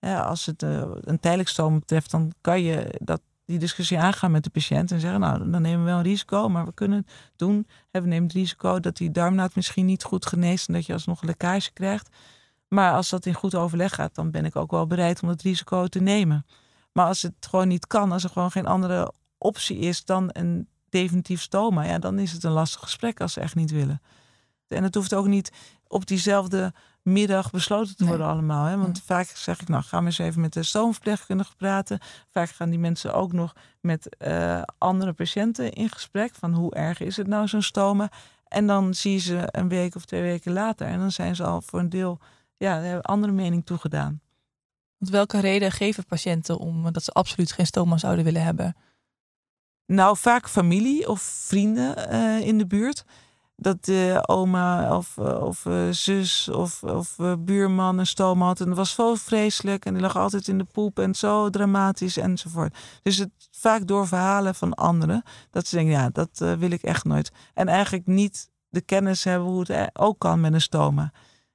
uh, 0.00 0.26
als 0.26 0.46
het 0.46 0.62
uh, 0.62 0.84
een 1.00 1.20
tijdelijk 1.20 1.56
betreft, 1.56 2.10
dan 2.10 2.32
kan 2.40 2.62
je 2.62 2.98
dat 3.00 3.20
die 3.48 3.58
discussie 3.58 3.98
aangaan 3.98 4.30
met 4.30 4.44
de 4.44 4.50
patiënt 4.50 4.90
en 4.90 5.00
zeggen, 5.00 5.20
nou, 5.20 5.50
dan 5.50 5.62
nemen 5.62 5.78
we 5.78 5.90
wel 5.90 5.96
een 5.96 6.02
risico, 6.02 6.48
maar 6.48 6.64
we 6.64 6.72
kunnen 6.74 6.98
het 6.98 7.32
doen. 7.36 7.66
we 7.90 8.00
nemen 8.00 8.22
het 8.22 8.32
risico 8.32 8.80
dat 8.80 8.96
die 8.96 9.10
darmnaad 9.10 9.54
misschien 9.54 9.86
niet 9.86 10.02
goed 10.02 10.26
geneest 10.26 10.68
en 10.68 10.74
dat 10.74 10.86
je 10.86 10.92
alsnog 10.92 11.20
een 11.20 11.26
lekkage 11.26 11.72
krijgt. 11.72 12.08
Maar 12.68 12.92
als 12.92 13.08
dat 13.08 13.26
in 13.26 13.34
goed 13.34 13.54
overleg 13.54 13.94
gaat, 13.94 14.14
dan 14.14 14.30
ben 14.30 14.44
ik 14.44 14.56
ook 14.56 14.70
wel 14.70 14.86
bereid 14.86 15.22
om 15.22 15.28
het 15.28 15.42
risico 15.42 15.86
te 15.86 16.00
nemen. 16.00 16.46
Maar 16.92 17.06
als 17.06 17.22
het 17.22 17.32
gewoon 17.40 17.68
niet 17.68 17.86
kan, 17.86 18.12
als 18.12 18.24
er 18.24 18.30
gewoon 18.30 18.50
geen 18.50 18.66
andere 18.66 19.12
optie 19.38 19.78
is 19.78 20.04
dan 20.04 20.30
een 20.32 20.68
definitief 20.88 21.40
stoma, 21.40 21.84
ja, 21.84 21.98
dan 21.98 22.18
is 22.18 22.32
het 22.32 22.44
een 22.44 22.50
lastig 22.50 22.80
gesprek 22.80 23.20
als 23.20 23.32
ze 23.32 23.40
echt 23.40 23.54
niet 23.54 23.70
willen. 23.70 24.02
En 24.68 24.82
het 24.82 24.94
hoeft 24.94 25.14
ook 25.14 25.26
niet 25.26 25.52
op 25.86 26.06
diezelfde 26.06 26.72
middag 27.12 27.50
besloten 27.50 27.96
te 27.96 28.04
worden 28.04 28.26
allemaal. 28.26 28.64
Hè? 28.64 28.76
Want 28.76 29.02
vaak 29.04 29.26
zeg 29.26 29.60
ik, 29.60 29.68
nou, 29.68 29.82
ga 29.82 29.96
maar 29.96 30.06
eens 30.06 30.18
even 30.18 30.40
met 30.40 30.52
de 30.52 30.62
stoomverpleegkundige 30.62 31.56
praten. 31.56 31.98
Vaak 32.30 32.48
gaan 32.48 32.70
die 32.70 32.78
mensen 32.78 33.14
ook 33.14 33.32
nog 33.32 33.52
met 33.80 34.16
uh, 34.18 34.62
andere 34.78 35.12
patiënten 35.12 35.72
in 35.72 35.88
gesprek. 35.88 36.34
Van 36.34 36.52
hoe 36.52 36.74
erg 36.74 37.00
is 37.00 37.16
het 37.16 37.26
nou 37.26 37.48
zo'n 37.48 37.62
stoma? 37.62 38.10
En 38.48 38.66
dan 38.66 38.94
zie 38.94 39.12
je 39.12 39.18
ze 39.18 39.48
een 39.50 39.68
week 39.68 39.94
of 39.94 40.04
twee 40.04 40.22
weken 40.22 40.52
later. 40.52 40.86
En 40.86 40.98
dan 40.98 41.12
zijn 41.12 41.36
ze 41.36 41.44
al 41.44 41.62
voor 41.62 41.78
een 41.78 41.88
deel 41.88 42.18
ja, 42.56 42.98
andere 42.98 43.32
mening 43.32 43.66
toegedaan. 43.66 44.20
Want 44.98 45.10
welke 45.10 45.40
reden 45.40 45.72
geven 45.72 46.04
patiënten 46.04 46.58
om 46.58 46.92
dat 46.92 47.02
ze 47.04 47.12
absoluut 47.12 47.52
geen 47.52 47.66
stoma 47.66 47.98
zouden 47.98 48.24
willen 48.24 48.42
hebben? 48.42 48.76
Nou, 49.86 50.16
vaak 50.16 50.48
familie 50.48 51.08
of 51.08 51.20
vrienden 51.20 52.14
uh, 52.14 52.46
in 52.46 52.58
de 52.58 52.66
buurt 52.66 53.04
dat 53.60 53.84
de 53.84 54.22
oma 54.26 54.96
of, 54.96 55.16
eh, 55.16 55.42
of 55.42 55.64
uh, 55.64 55.90
zus 55.90 56.48
of, 56.48 56.82
of 56.82 57.18
uh, 57.18 57.32
buurman 57.38 57.98
een 57.98 58.06
stoom 58.06 58.42
had. 58.42 58.60
En 58.60 58.66
dat 58.66 58.76
was 58.76 58.94
zo 58.94 59.14
vreselijk. 59.14 59.84
En 59.84 59.92
die 59.92 60.02
lag 60.02 60.16
altijd 60.16 60.48
in 60.48 60.58
de 60.58 60.64
poep 60.64 60.98
en 60.98 61.14
zo 61.14 61.50
dramatisch 61.50 62.16
enzovoort. 62.16 62.76
Dus 63.02 63.16
het 63.16 63.30
vaak 63.50 63.86
door 63.86 64.06
verhalen 64.06 64.54
van 64.54 64.74
anderen. 64.74 65.22
Dat 65.50 65.66
ze 65.66 65.76
denken, 65.76 65.94
ja, 65.94 66.08
dat 66.08 66.38
wil 66.58 66.70
ik 66.70 66.82
echt 66.82 67.04
nooit. 67.04 67.32
En 67.54 67.68
eigenlijk 67.68 68.06
niet 68.06 68.50
de 68.68 68.80
kennis 68.80 69.24
hebben 69.24 69.48
hoe 69.48 69.64
het 69.66 69.90
ook 69.92 70.18
kan 70.18 70.40
met 70.40 70.52
een 70.52 70.60
stoma. 70.60 71.12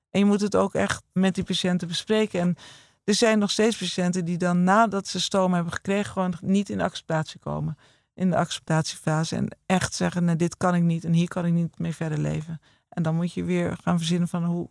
En 0.09 0.19
je 0.19 0.25
moet 0.25 0.41
het 0.41 0.55
ook 0.55 0.73
echt 0.73 1.03
met 1.11 1.35
die 1.35 1.43
patiënten 1.43 1.87
bespreken. 1.87 2.39
En 2.39 2.55
er 3.03 3.13
zijn 3.13 3.39
nog 3.39 3.51
steeds 3.51 3.77
patiënten 3.77 4.25
die 4.25 4.37
dan 4.37 4.63
nadat 4.63 5.07
ze 5.07 5.21
stoma 5.21 5.55
hebben 5.55 5.73
gekregen... 5.73 6.11
gewoon 6.11 6.33
niet 6.41 6.69
in 6.69 6.81
acceptatie 6.81 7.39
komen 7.39 7.77
in 8.13 8.30
de 8.30 8.36
acceptatiefase 8.36 9.36
en 9.36 9.58
echt 9.65 9.93
zeggen, 9.93 10.26
nee, 10.26 10.36
dit 10.36 10.58
kan 10.58 10.76
ik 10.76 10.84
niet 10.84 11.06
en 11.06 11.13
hier 11.13 11.28
kan 11.28 11.45
ik 11.45 11.54
niet 11.54 11.80
mee 11.80 11.95
verder 11.95 12.17
leven. 12.17 12.62
En 12.89 13.04
dan 13.04 13.15
moet 13.15 13.34
je 13.34 13.43
weer 13.43 13.78
gaan 13.84 13.97
verzinnen 13.97 14.28
van 14.28 14.43
hoe 14.43 14.69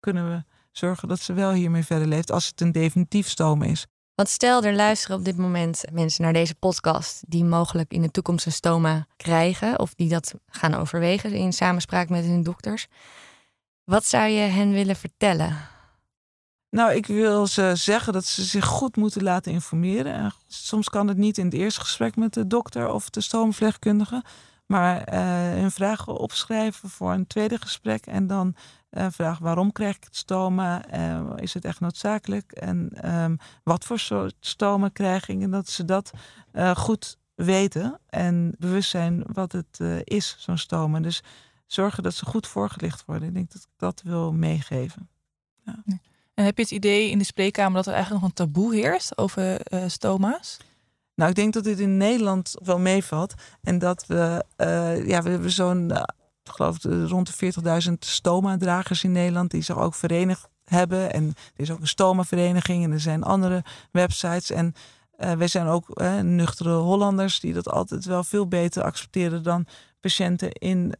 kunnen 0.00 0.30
we 0.30 0.44
zorgen 0.72 1.08
dat 1.08 1.20
ze 1.20 1.32
wel 1.32 1.52
hiermee 1.52 1.84
verder 1.84 2.08
leeft 2.08 2.32
als 2.32 2.46
het 2.46 2.60
een 2.60 2.72
definitief 2.72 3.28
stoom 3.28 3.62
is. 3.62 3.86
Want 4.14 4.28
stel, 4.30 4.62
er 4.62 4.74
luisteren 4.74 5.16
op 5.16 5.24
dit 5.24 5.36
moment 5.36 5.82
mensen 5.92 6.22
naar 6.22 6.32
deze 6.32 6.54
podcast 6.54 7.22
die 7.26 7.44
mogelijk 7.44 7.92
in 7.92 8.02
de 8.02 8.10
toekomst 8.10 8.46
een 8.46 8.52
stoma 8.52 9.06
krijgen 9.16 9.78
of 9.78 9.94
die 9.94 10.08
dat 10.08 10.34
gaan 10.46 10.74
overwegen 10.74 11.32
in 11.32 11.52
samenspraak 11.52 12.08
met 12.08 12.24
hun 12.24 12.42
dokters. 12.42 12.86
Wat 13.84 14.04
zou 14.04 14.28
je 14.28 14.40
hen 14.40 14.72
willen 14.72 14.96
vertellen? 14.96 15.56
Nou, 16.70 16.92
ik 16.92 17.06
wil 17.06 17.46
ze 17.46 17.72
zeggen 17.74 18.12
dat 18.12 18.24
ze 18.24 18.44
zich 18.44 18.64
goed 18.64 18.96
moeten 18.96 19.22
laten 19.22 19.52
informeren. 19.52 20.12
En 20.12 20.32
soms 20.46 20.88
kan 20.88 21.08
het 21.08 21.16
niet 21.16 21.38
in 21.38 21.44
het 21.44 21.54
eerste 21.54 21.80
gesprek 21.80 22.16
met 22.16 22.34
de 22.34 22.46
dokter 22.46 22.88
of 22.88 23.10
de 23.10 23.20
stoomverpleegkundige. 23.20 24.24
Maar 24.66 25.12
uh, 25.12 25.20
hun 25.60 25.70
vragen 25.70 26.16
opschrijven 26.16 26.88
voor 26.88 27.12
een 27.12 27.26
tweede 27.26 27.58
gesprek. 27.58 28.06
En 28.06 28.26
dan 28.26 28.54
uh, 28.90 29.06
vragen 29.10 29.44
waarom 29.44 29.72
krijg 29.72 29.96
ik 29.96 30.04
het 30.04 30.16
stoma? 30.16 30.94
Uh, 30.94 31.32
is 31.36 31.54
het 31.54 31.64
echt 31.64 31.80
noodzakelijk? 31.80 32.52
En 32.52 33.10
um, 33.14 33.38
wat 33.62 33.84
voor 33.84 33.98
soort 33.98 34.34
stoma 34.40 34.88
krijg 34.88 35.28
ik? 35.28 35.40
En 35.40 35.50
dat 35.50 35.68
ze 35.68 35.84
dat 35.84 36.10
goed 36.74 37.18
weten 37.34 38.00
en 38.06 38.54
bewust 38.58 38.90
zijn 38.90 39.22
wat 39.32 39.52
het 39.52 39.80
is, 40.04 40.36
zo'n 40.38 40.58
stoma. 40.58 41.00
Dus 41.00 41.22
zorgen 41.66 42.02
dat 42.02 42.14
ze 42.14 42.24
goed 42.24 42.46
voorgelicht 42.46 43.04
worden. 43.04 43.28
Ik 43.28 43.34
denk 43.34 43.52
dat 43.52 43.62
ik 43.62 43.72
dat 43.76 44.02
wil 44.04 44.32
meegeven. 44.32 45.08
Ja. 45.64 45.82
En 46.38 46.44
heb 46.44 46.56
je 46.56 46.62
het 46.62 46.72
idee 46.72 47.10
in 47.10 47.18
de 47.18 47.24
spreekkamer 47.24 47.74
dat 47.74 47.86
er 47.86 47.92
eigenlijk 47.92 48.22
nog 48.22 48.30
een 48.30 48.36
taboe 48.36 48.74
heerst 48.74 49.18
over 49.18 49.60
uh, 49.74 49.82
stoma's? 49.86 50.56
Nou, 51.14 51.30
ik 51.30 51.36
denk 51.36 51.52
dat 51.52 51.64
dit 51.64 51.78
in 51.78 51.96
Nederland 51.96 52.54
wel 52.62 52.78
meevalt. 52.78 53.34
En 53.62 53.78
dat 53.78 54.06
we, 54.06 54.44
uh, 54.56 55.06
ja, 55.08 55.22
we 55.22 55.30
hebben 55.30 55.50
zo'n, 55.50 55.90
uh, 55.90 56.02
ik 56.42 56.82
rond 57.08 57.38
de 57.38 57.52
40.000 57.88 57.92
stoma-dragers 57.98 59.04
in 59.04 59.12
Nederland 59.12 59.50
die 59.50 59.62
zich 59.62 59.78
ook 59.78 59.94
verenigd 59.94 60.48
hebben. 60.64 61.12
En 61.12 61.24
er 61.26 61.62
is 61.62 61.70
ook 61.70 61.80
een 61.80 61.86
stoma-vereniging 61.86 62.84
en 62.84 62.92
er 62.92 63.00
zijn 63.00 63.22
andere 63.22 63.64
websites. 63.90 64.50
En 64.50 64.74
uh, 65.18 65.32
wij 65.32 65.48
zijn 65.48 65.66
ook 65.66 66.00
nuchtere 66.22 66.74
Hollanders 66.74 67.40
die 67.40 67.52
dat 67.52 67.68
altijd 67.68 68.04
wel 68.04 68.24
veel 68.24 68.48
beter 68.48 68.82
accepteren 68.82 69.42
dan 69.42 69.66
patiënten 70.00 70.52
in 70.52 70.94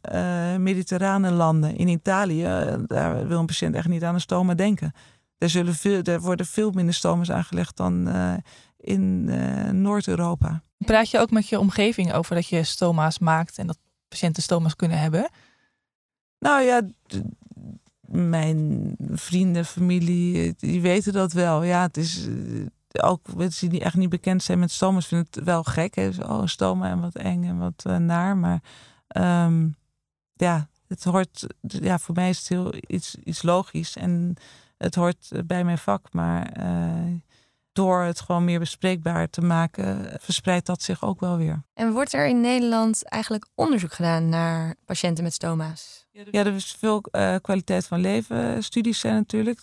mediterrane 0.57 1.31
landen. 1.31 1.75
In 1.75 1.87
Italië, 1.87 2.43
daar 2.87 3.27
wil 3.27 3.39
een 3.39 3.45
patiënt 3.45 3.75
echt 3.75 3.87
niet 3.87 4.03
aan 4.03 4.13
een 4.13 4.21
stoma 4.21 4.53
denken. 4.53 4.93
Er, 5.39 5.49
zullen 5.49 5.75
veel, 5.75 6.01
er 6.01 6.21
worden 6.21 6.45
veel 6.45 6.71
minder 6.71 6.93
stoma's 6.93 7.31
aangelegd 7.31 7.77
dan 7.77 8.07
uh, 8.07 8.33
in 8.77 9.25
uh, 9.29 9.69
Noord-Europa. 9.69 10.63
Praat 10.77 11.09
je 11.09 11.19
ook 11.19 11.31
met 11.31 11.47
je 11.47 11.59
omgeving 11.59 12.13
over 12.13 12.35
dat 12.35 12.47
je 12.47 12.63
stoma's 12.63 13.19
maakt 13.19 13.57
en 13.57 13.67
dat 13.67 13.77
patiënten 14.07 14.43
stoma's 14.43 14.75
kunnen 14.75 14.99
hebben? 14.99 15.29
Nou 16.39 16.61
ja, 16.61 16.81
mijn 18.11 18.95
vrienden, 19.11 19.65
familie, 19.65 20.55
die 20.57 20.81
weten 20.81 21.13
dat 21.13 21.31
wel. 21.31 21.63
Ja, 21.63 21.81
het 21.81 21.97
is 21.97 22.27
ook 22.91 23.35
mensen 23.35 23.69
die 23.69 23.83
echt 23.83 23.95
niet 23.95 24.09
bekend 24.09 24.43
zijn 24.43 24.59
met 24.59 24.71
stoma's 24.71 25.07
vinden 25.07 25.27
het 25.31 25.43
wel 25.43 25.63
gek. 25.63 25.95
Hè? 25.95 26.09
Oh, 26.21 26.45
stoma 26.45 26.89
en 26.89 27.01
wat 27.01 27.15
eng 27.15 27.43
en 27.43 27.57
wat 27.57 27.83
uh, 27.87 27.97
naar. 27.97 28.37
Maar 28.37 28.61
um, 29.45 29.75
ja, 30.33 30.69
het 30.87 31.03
hoort. 31.03 31.47
Ja, 31.61 31.99
voor 31.99 32.15
mij 32.15 32.29
is 32.29 32.37
het 32.37 32.47
heel 32.47 32.73
iets, 32.87 33.15
iets 33.23 33.41
logisch 33.41 33.95
en 33.95 34.35
het 34.79 34.95
hoort 34.95 35.31
bij 35.45 35.63
mijn 35.63 35.77
vak, 35.77 36.13
maar 36.13 36.57
uh, 36.59 37.15
door 37.71 38.01
het 38.01 38.19
gewoon 38.19 38.43
meer 38.43 38.59
bespreekbaar 38.59 39.29
te 39.29 39.41
maken, 39.41 40.17
verspreidt 40.19 40.65
dat 40.65 40.81
zich 40.81 41.03
ook 41.03 41.19
wel 41.19 41.37
weer. 41.37 41.63
En 41.73 41.91
wordt 41.91 42.13
er 42.13 42.27
in 42.27 42.41
Nederland 42.41 43.03
eigenlijk 43.03 43.47
onderzoek 43.55 43.93
gedaan 43.93 44.29
naar 44.29 44.75
patiënten 44.85 45.23
met 45.23 45.33
stoma's? 45.33 46.07
Ja, 46.11 46.45
er 46.45 46.53
is 46.53 46.75
veel 46.79 47.03
uh, 47.11 47.35
kwaliteit 47.41 47.87
van 47.87 47.99
leven 47.99 48.63
studies 48.63 48.99
zijn 48.99 49.15
natuurlijk. 49.15 49.61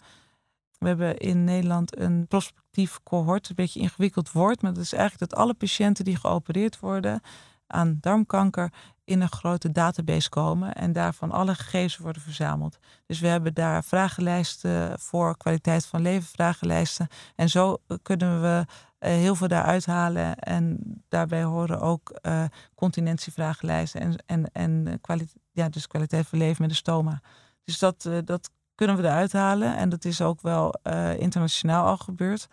We 0.78 0.88
hebben 0.88 1.16
in 1.16 1.44
Nederland 1.44 1.98
een 1.98 2.26
prospectief 2.26 2.98
cohort, 3.02 3.48
een 3.48 3.54
beetje 3.54 3.80
ingewikkeld 3.80 4.32
woord, 4.32 4.62
maar 4.62 4.72
dat 4.72 4.82
is 4.82 4.92
eigenlijk 4.92 5.30
dat 5.30 5.38
alle 5.40 5.54
patiënten 5.54 6.04
die 6.04 6.16
geopereerd 6.16 6.80
worden 6.80 7.20
aan 7.66 7.98
darmkanker 8.00 8.72
in 9.04 9.20
een 9.20 9.30
grote 9.30 9.72
database 9.72 10.28
komen 10.28 10.74
en 10.74 10.92
daarvan 10.92 11.30
alle 11.30 11.54
gegevens 11.54 11.96
worden 11.96 12.22
verzameld. 12.22 12.78
Dus 13.06 13.20
we 13.20 13.26
hebben 13.26 13.54
daar 13.54 13.84
vragenlijsten 13.84 14.98
voor 14.98 15.36
kwaliteit 15.36 15.86
van 15.86 16.02
leven, 16.02 16.28
vragenlijsten. 16.28 17.08
En 17.34 17.48
zo 17.48 17.76
kunnen 18.02 18.42
we 18.42 18.64
heel 18.98 19.34
veel 19.34 19.48
daaruit 19.48 19.86
halen. 19.86 20.36
En 20.38 20.78
daarbij 21.08 21.42
horen 21.42 21.80
ook 21.80 22.18
uh, 22.22 22.44
continentievragenlijsten 22.74 24.00
en, 24.00 24.16
en, 24.26 24.50
en 24.52 24.98
kwaliteit, 25.00 25.42
ja, 25.52 25.68
dus 25.68 25.86
kwaliteit 25.86 26.26
van 26.26 26.38
leven 26.38 26.62
met 26.62 26.70
de 26.70 26.76
stoma. 26.76 27.20
Dus 27.64 27.78
dat, 27.78 28.08
dat 28.24 28.50
kunnen 28.74 28.96
we 28.96 29.02
eruit 29.02 29.32
halen. 29.32 29.76
En 29.76 29.88
dat 29.88 30.04
is 30.04 30.20
ook 30.20 30.40
wel 30.40 30.74
internationaal 31.18 31.86
al 31.86 31.96
gebeurd 31.96 32.48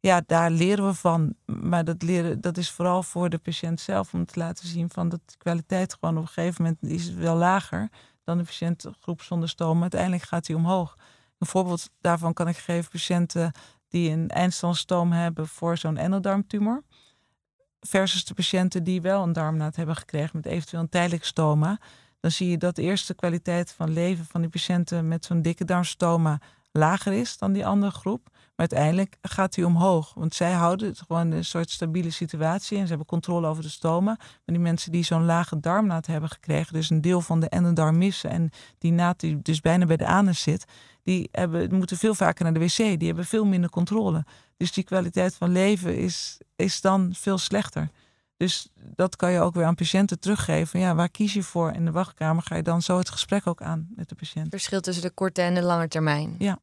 ja, 0.00 0.22
daar 0.26 0.50
leren 0.50 0.86
we 0.86 0.94
van. 0.94 1.34
Maar 1.44 1.84
dat, 1.84 2.02
leren, 2.02 2.40
dat 2.40 2.56
is 2.56 2.70
vooral 2.70 3.02
voor 3.02 3.28
de 3.28 3.38
patiënt 3.38 3.80
zelf 3.80 4.14
om 4.14 4.24
te 4.24 4.38
laten 4.38 4.68
zien 4.68 4.90
van 4.90 5.08
dat 5.08 5.20
de 5.24 5.36
kwaliteit 5.36 5.96
gewoon 6.00 6.16
op 6.16 6.22
een 6.22 6.28
gegeven 6.28 6.62
moment 6.62 6.82
is 6.82 7.12
wel 7.12 7.36
lager 7.36 7.88
dan 8.24 8.38
de 8.38 8.44
patiëntgroep 8.44 9.22
zonder 9.22 9.48
stoom. 9.48 9.80
Uiteindelijk 9.80 10.22
gaat 10.22 10.46
die 10.46 10.56
omhoog. 10.56 10.96
Een 11.38 11.46
voorbeeld 11.46 11.90
daarvan 12.00 12.32
kan 12.32 12.48
ik 12.48 12.56
geven 12.56 12.90
patiënten 12.90 13.52
die 13.88 14.10
een 14.10 14.28
eindstandstoom 14.28 15.12
hebben 15.12 15.48
voor 15.48 15.76
zo'n 15.76 15.96
endeldarmtumor. 15.96 16.84
Versus 17.80 18.24
de 18.24 18.34
patiënten 18.34 18.84
die 18.84 19.00
wel 19.00 19.22
een 19.22 19.32
darmnaad 19.32 19.76
hebben 19.76 19.96
gekregen 19.96 20.30
met 20.36 20.46
eventueel 20.46 20.82
een 20.82 20.88
tijdelijk 20.88 21.24
stoma. 21.24 21.80
Dan 22.20 22.30
zie 22.30 22.50
je 22.50 22.58
dat 22.58 22.76
de 22.76 22.82
eerste 22.82 23.14
kwaliteit 23.14 23.72
van 23.72 23.90
leven 23.90 24.24
van 24.24 24.40
die 24.40 24.50
patiënten 24.50 25.08
met 25.08 25.24
zo'n 25.24 25.42
dikke 25.42 25.64
darmstoma 25.64 26.40
lager 26.72 27.12
is 27.12 27.38
dan 27.38 27.52
die 27.52 27.66
andere 27.66 27.92
groep. 27.92 28.28
Maar 28.58 28.68
uiteindelijk 28.70 29.16
gaat 29.22 29.54
hij 29.54 29.64
omhoog. 29.64 30.14
Want 30.14 30.34
zij 30.34 30.52
houden 30.52 30.88
het 30.88 31.00
gewoon 31.06 31.30
een 31.30 31.44
soort 31.44 31.70
stabiele 31.70 32.10
situatie. 32.10 32.76
En 32.76 32.82
ze 32.82 32.88
hebben 32.88 33.06
controle 33.06 33.46
over 33.46 33.62
de 33.62 33.68
stomen. 33.68 34.16
Maar 34.18 34.40
die 34.44 34.58
mensen 34.58 34.92
die 34.92 35.02
zo'n 35.04 35.24
lage 35.24 35.60
darmnaad 35.60 36.06
hebben 36.06 36.30
gekregen, 36.30 36.72
dus 36.72 36.90
een 36.90 37.00
deel 37.00 37.20
van 37.20 37.40
de 37.40 37.48
endodarm 37.48 37.98
missen. 37.98 38.30
En 38.30 38.50
die 38.78 38.92
naad 38.92 39.20
die 39.20 39.42
dus 39.42 39.60
bijna 39.60 39.86
bij 39.86 39.96
de 39.96 40.06
anus 40.06 40.40
zit, 40.40 40.64
die 41.02 41.28
hebben, 41.32 41.74
moeten 41.74 41.96
veel 41.96 42.14
vaker 42.14 42.44
naar 42.44 42.54
de 42.54 42.60
wc. 42.60 42.76
Die 42.76 43.06
hebben 43.06 43.24
veel 43.24 43.44
minder 43.44 43.70
controle. 43.70 44.24
Dus 44.56 44.72
die 44.72 44.84
kwaliteit 44.84 45.34
van 45.34 45.52
leven 45.52 45.96
is, 45.96 46.38
is 46.56 46.80
dan 46.80 47.10
veel 47.14 47.38
slechter. 47.38 47.90
Dus 48.36 48.68
dat 48.74 49.16
kan 49.16 49.32
je 49.32 49.40
ook 49.40 49.54
weer 49.54 49.64
aan 49.64 49.74
patiënten 49.74 50.20
teruggeven. 50.20 50.80
Ja, 50.80 50.94
waar 50.94 51.08
kies 51.08 51.32
je 51.32 51.42
voor 51.42 51.72
in 51.72 51.84
de 51.84 51.90
wachtkamer? 51.90 52.42
Ga 52.42 52.56
je 52.56 52.62
dan 52.62 52.82
zo 52.82 52.98
het 52.98 53.10
gesprek 53.10 53.46
ook 53.46 53.62
aan 53.62 53.88
met 53.96 54.08
de 54.08 54.14
patiënt? 54.14 54.48
Verschil 54.50 54.80
tussen 54.80 55.02
de 55.02 55.10
korte 55.10 55.42
en 55.42 55.54
de 55.54 55.62
lange 55.62 55.88
termijn. 55.88 56.34
Ja. 56.38 56.58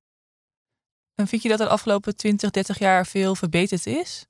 En 1.15 1.27
vind 1.27 1.41
je 1.41 1.49
dat 1.49 1.59
er 1.59 1.65
de 1.65 1.71
afgelopen 1.71 2.15
20, 2.15 2.51
30 2.51 2.79
jaar 2.79 3.05
veel 3.05 3.35
verbeterd 3.35 3.85
is? 3.85 4.25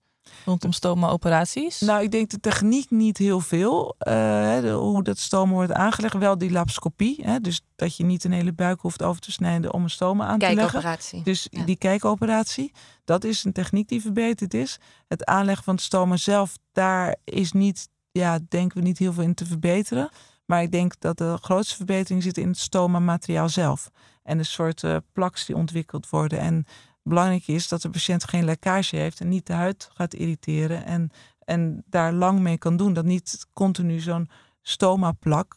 Rondom 0.46 0.72
stoma-operaties? 0.72 1.80
Nou, 1.80 2.04
ik 2.04 2.12
denk 2.12 2.30
de 2.30 2.40
techniek 2.40 2.90
niet 2.90 3.18
heel 3.18 3.40
veel. 3.40 3.96
Uh, 4.08 4.74
hoe 4.74 5.04
dat 5.04 5.18
stoma 5.18 5.54
wordt 5.54 5.72
aangelegd. 5.72 6.18
Wel 6.18 6.38
die 6.38 6.52
lapscopie. 6.52 7.20
Hè, 7.24 7.40
dus 7.40 7.62
dat 7.76 7.98
je 7.98 8.04
niet 8.04 8.24
een 8.24 8.32
hele 8.32 8.54
buik 8.54 8.82
hoeft 8.82 9.04
over 9.04 9.22
te 9.22 9.32
snijden 9.32 9.74
om 9.74 9.84
een 9.84 9.90
stoma 9.90 10.26
aan 10.26 10.40
te 10.40 10.46
leggen. 10.46 10.64
Kijkoperatie. 10.66 11.24
Dus 11.24 11.48
die 11.66 11.78
kijkoperatie. 11.78 12.72
Dat 13.04 13.24
is 13.24 13.44
een 13.44 13.52
techniek 13.52 13.88
die 13.88 14.02
verbeterd 14.02 14.54
is. 14.54 14.80
Het 15.08 15.26
aanleggen 15.26 15.64
van 15.64 15.74
het 15.76 15.84
stoma 15.84 16.18
zelf, 16.18 16.58
daar 16.72 17.16
is 17.24 17.52
niet, 17.52 17.90
ja, 18.12 18.40
denken 18.50 18.78
we 18.78 18.84
niet 18.84 18.98
heel 18.98 19.14
veel 19.14 19.24
in 19.24 19.34
te 19.34 19.46
verbeteren. 19.46 20.10
Maar 20.46 20.62
ik 20.62 20.72
denk 20.72 21.00
dat 21.00 21.18
de 21.18 21.38
grootste 21.42 21.76
verbetering 21.76 22.24
zit 22.24 22.38
in 22.38 22.48
het 22.48 22.58
stoma-materiaal 22.58 23.50
zelf. 23.50 23.92
En 24.24 24.38
de 24.38 24.44
soorten 24.44 25.06
plaks 25.14 25.46
die 25.46 25.56
ontwikkeld 25.56 26.10
worden. 26.10 26.40
En 26.40 26.66
belangrijk 27.04 27.48
is 27.48 27.68
dat 27.68 27.82
de 27.82 27.90
patiënt 27.90 28.24
geen 28.24 28.46
lekkage 28.46 28.96
heeft 28.96 29.20
en 29.20 29.30
niet 29.30 29.48
de 29.48 29.54
huid 29.54 29.90
gaat 29.94 30.14
irriteren. 30.14 30.86
En, 30.86 31.12
en 31.40 31.84
daar 31.86 32.14
lang 32.14 32.40
mee 32.40 32.58
kan 32.58 32.78
doen. 32.78 32.94
Dat 32.94 33.06
niet 33.06 33.48
continu 33.54 34.00
zo'n 34.00 34.30
stoma-plak 34.62 35.56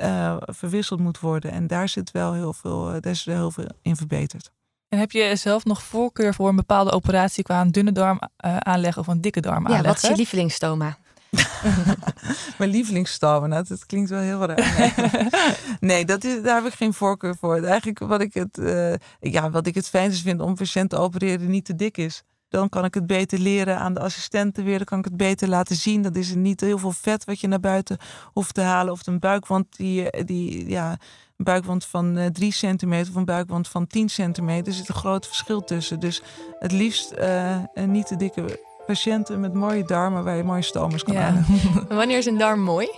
uh, 0.00 0.36
verwisseld 0.40 1.00
moet 1.00 1.20
worden. 1.20 1.50
En 1.50 1.66
daar 1.66 1.88
zit 1.88 2.10
wel 2.10 2.32
heel 2.32 2.52
veel, 2.52 2.94
uh, 2.94 3.00
daar 3.00 3.12
is 3.12 3.24
wel 3.24 3.36
heel 3.36 3.50
veel 3.50 3.68
in 3.82 3.96
verbeterd. 3.96 4.50
En 4.88 4.98
heb 4.98 5.10
je 5.12 5.36
zelf 5.36 5.64
nog 5.64 5.82
voorkeur 5.82 6.34
voor 6.34 6.48
een 6.48 6.56
bepaalde 6.56 6.92
operatie 6.92 7.44
qua 7.44 7.60
een 7.60 7.72
dunne 7.72 7.92
darm 7.92 8.20
uh, 8.44 8.56
aanleggen 8.56 9.02
of 9.02 9.08
een 9.08 9.20
dikke 9.20 9.40
darm 9.40 9.66
aanleggen? 9.66 9.82
Ja, 9.82 9.92
wat 9.92 10.02
is 10.02 10.08
je 10.08 10.16
lievelingsstoma? 10.16 10.98
Mijn 12.58 12.70
lievelingsstoma, 12.70 13.46
nou, 13.46 13.64
dat 13.68 13.86
klinkt 13.86 14.10
wel 14.10 14.20
heel 14.20 14.44
raar. 14.44 15.28
Nee, 15.80 16.04
dat 16.04 16.24
is, 16.24 16.42
daar 16.42 16.62
heb 16.62 16.72
ik 16.72 16.78
geen 16.78 16.94
voorkeur 16.94 17.36
voor. 17.36 17.56
Eigenlijk 17.56 17.98
wat 17.98 18.20
ik 18.20 18.34
het, 18.34 18.58
uh, 18.58 18.94
ja, 19.20 19.50
wat 19.50 19.66
ik 19.66 19.74
het 19.74 19.88
fijnste 19.88 20.22
vind 20.22 20.40
om 20.40 20.54
patiënten 20.54 20.98
te 20.98 21.04
opereren 21.04 21.38
die 21.38 21.48
niet 21.48 21.64
te 21.64 21.76
dik 21.76 21.96
is. 21.96 22.22
Dan 22.48 22.68
kan 22.68 22.84
ik 22.84 22.94
het 22.94 23.06
beter 23.06 23.38
leren 23.38 23.78
aan 23.78 23.94
de 23.94 24.00
assistenten 24.00 24.64
weer. 24.64 24.76
Dan 24.76 24.86
kan 24.86 24.98
ik 24.98 25.04
het 25.04 25.16
beter 25.16 25.48
laten 25.48 25.76
zien. 25.76 26.02
Dat 26.02 26.16
is 26.16 26.34
niet 26.34 26.60
heel 26.60 26.78
veel 26.78 26.92
vet 26.92 27.24
wat 27.24 27.40
je 27.40 27.48
naar 27.48 27.60
buiten 27.60 27.98
hoeft 28.32 28.54
te 28.54 28.60
halen. 28.60 28.92
Of 28.92 29.06
een 29.06 29.18
buikwand 29.18 29.76
die, 29.76 30.24
die 30.24 30.68
ja, 30.68 30.90
een 31.36 31.44
buikwand 31.44 31.84
van 31.84 32.18
uh, 32.18 32.26
3 32.26 32.52
centimeter 32.52 33.10
of 33.10 33.16
een 33.16 33.24
buikwand 33.24 33.68
van 33.68 33.86
10 33.86 34.08
centimeter. 34.08 34.66
Er 34.66 34.72
zit 34.72 34.88
een 34.88 34.94
groot 34.94 35.26
verschil 35.26 35.64
tussen. 35.64 36.00
Dus 36.00 36.22
het 36.58 36.72
liefst 36.72 37.12
uh, 37.18 37.56
niet 37.74 38.06
te 38.06 38.16
dikke 38.16 38.68
patiënten 38.90 39.40
met 39.40 39.54
mooie 39.54 39.84
darmen 39.84 40.24
waar 40.24 40.36
je 40.36 40.42
mooie 40.44 40.62
stomers 40.62 41.04
kan 41.04 41.14
ja. 41.14 41.34
Wanneer 41.88 42.18
is 42.18 42.26
een 42.26 42.38
darm 42.38 42.60
mooi? 42.60 42.90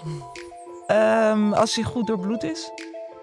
Um, 0.88 1.52
als 1.52 1.74
hij 1.74 1.84
goed 1.84 2.06
doorbloed 2.06 2.42
is 2.42 2.70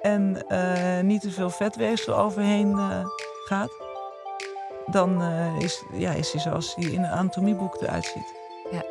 en 0.01 0.45
uh, 0.49 0.99
niet 0.99 1.21
te 1.21 1.32
veel 1.32 1.49
vetweefsel 1.49 2.17
overheen 2.17 2.69
uh, 2.69 3.05
gaat, 3.45 3.71
dan 4.86 5.21
uh, 5.21 5.60
is, 5.60 5.84
ja, 5.91 6.12
is 6.12 6.32
hij 6.32 6.41
zoals 6.41 6.75
hij 6.75 6.86
in 6.86 7.03
een 7.03 7.12
anatomieboek 7.12 7.82
eruit 7.82 8.05
ziet. 8.05 8.34
Ja. 8.71 8.84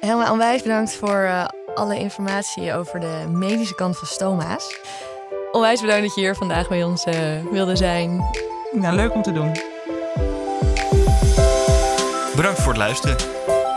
Helemaal 0.00 0.32
onwijs 0.32 0.62
bedankt 0.62 0.94
voor 0.94 1.48
alle 1.74 1.98
informatie 1.98 2.74
over 2.74 3.00
de 3.00 3.24
medische 3.28 3.74
kant 3.74 3.98
van 3.98 4.08
stoma's. 4.08 4.80
Onwijs 5.52 5.80
bedankt 5.80 6.02
dat 6.02 6.14
je 6.14 6.20
hier 6.20 6.34
vandaag 6.34 6.68
bij 6.68 6.84
ons 6.84 7.04
wilde 7.50 7.76
zijn. 7.76 8.24
Nou, 8.72 8.96
leuk 8.96 9.14
om 9.14 9.22
te 9.22 9.32
doen. 9.32 9.69
Bedankt 12.36 12.60
voor 12.60 12.72
het 12.72 12.80
luisteren. 12.80 13.16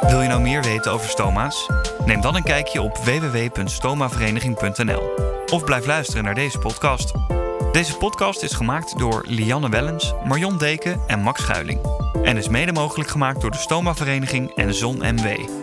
Wil 0.08 0.22
je 0.22 0.28
nou 0.28 0.42
meer 0.42 0.62
weten 0.62 0.92
over 0.92 1.10
stoma's? 1.10 1.70
Neem 2.06 2.22
dan 2.22 2.36
een 2.36 2.44
kijkje 2.44 2.82
op 2.82 2.98
www.stomavereniging.nl 2.98 5.10
of 5.52 5.64
blijf 5.64 5.86
luisteren 5.86 6.24
naar 6.24 6.36
deze 6.36 6.60
podcast. 6.60 7.12
Deze 7.72 7.98
podcast 7.98 8.44
is 8.44 8.54
gemaakt 8.54 8.98
door 8.98 9.24
Lianne 9.28 9.70
Wellens, 9.70 10.14
Marion 10.26 10.58
Deken 10.58 11.02
en 11.08 11.20
Max 11.20 11.42
Schuiling 11.42 11.80
en 12.24 12.38
is 12.38 12.48
mede 12.48 12.72
mogelijk 12.72 13.10
gemaakt 13.10 13.42
door 13.42 13.52
de 13.52 13.58
Stoma 13.58 13.96
Vereniging 13.96 14.56
en 14.56 14.74
Zon 14.74 14.98
MW. 14.98 15.63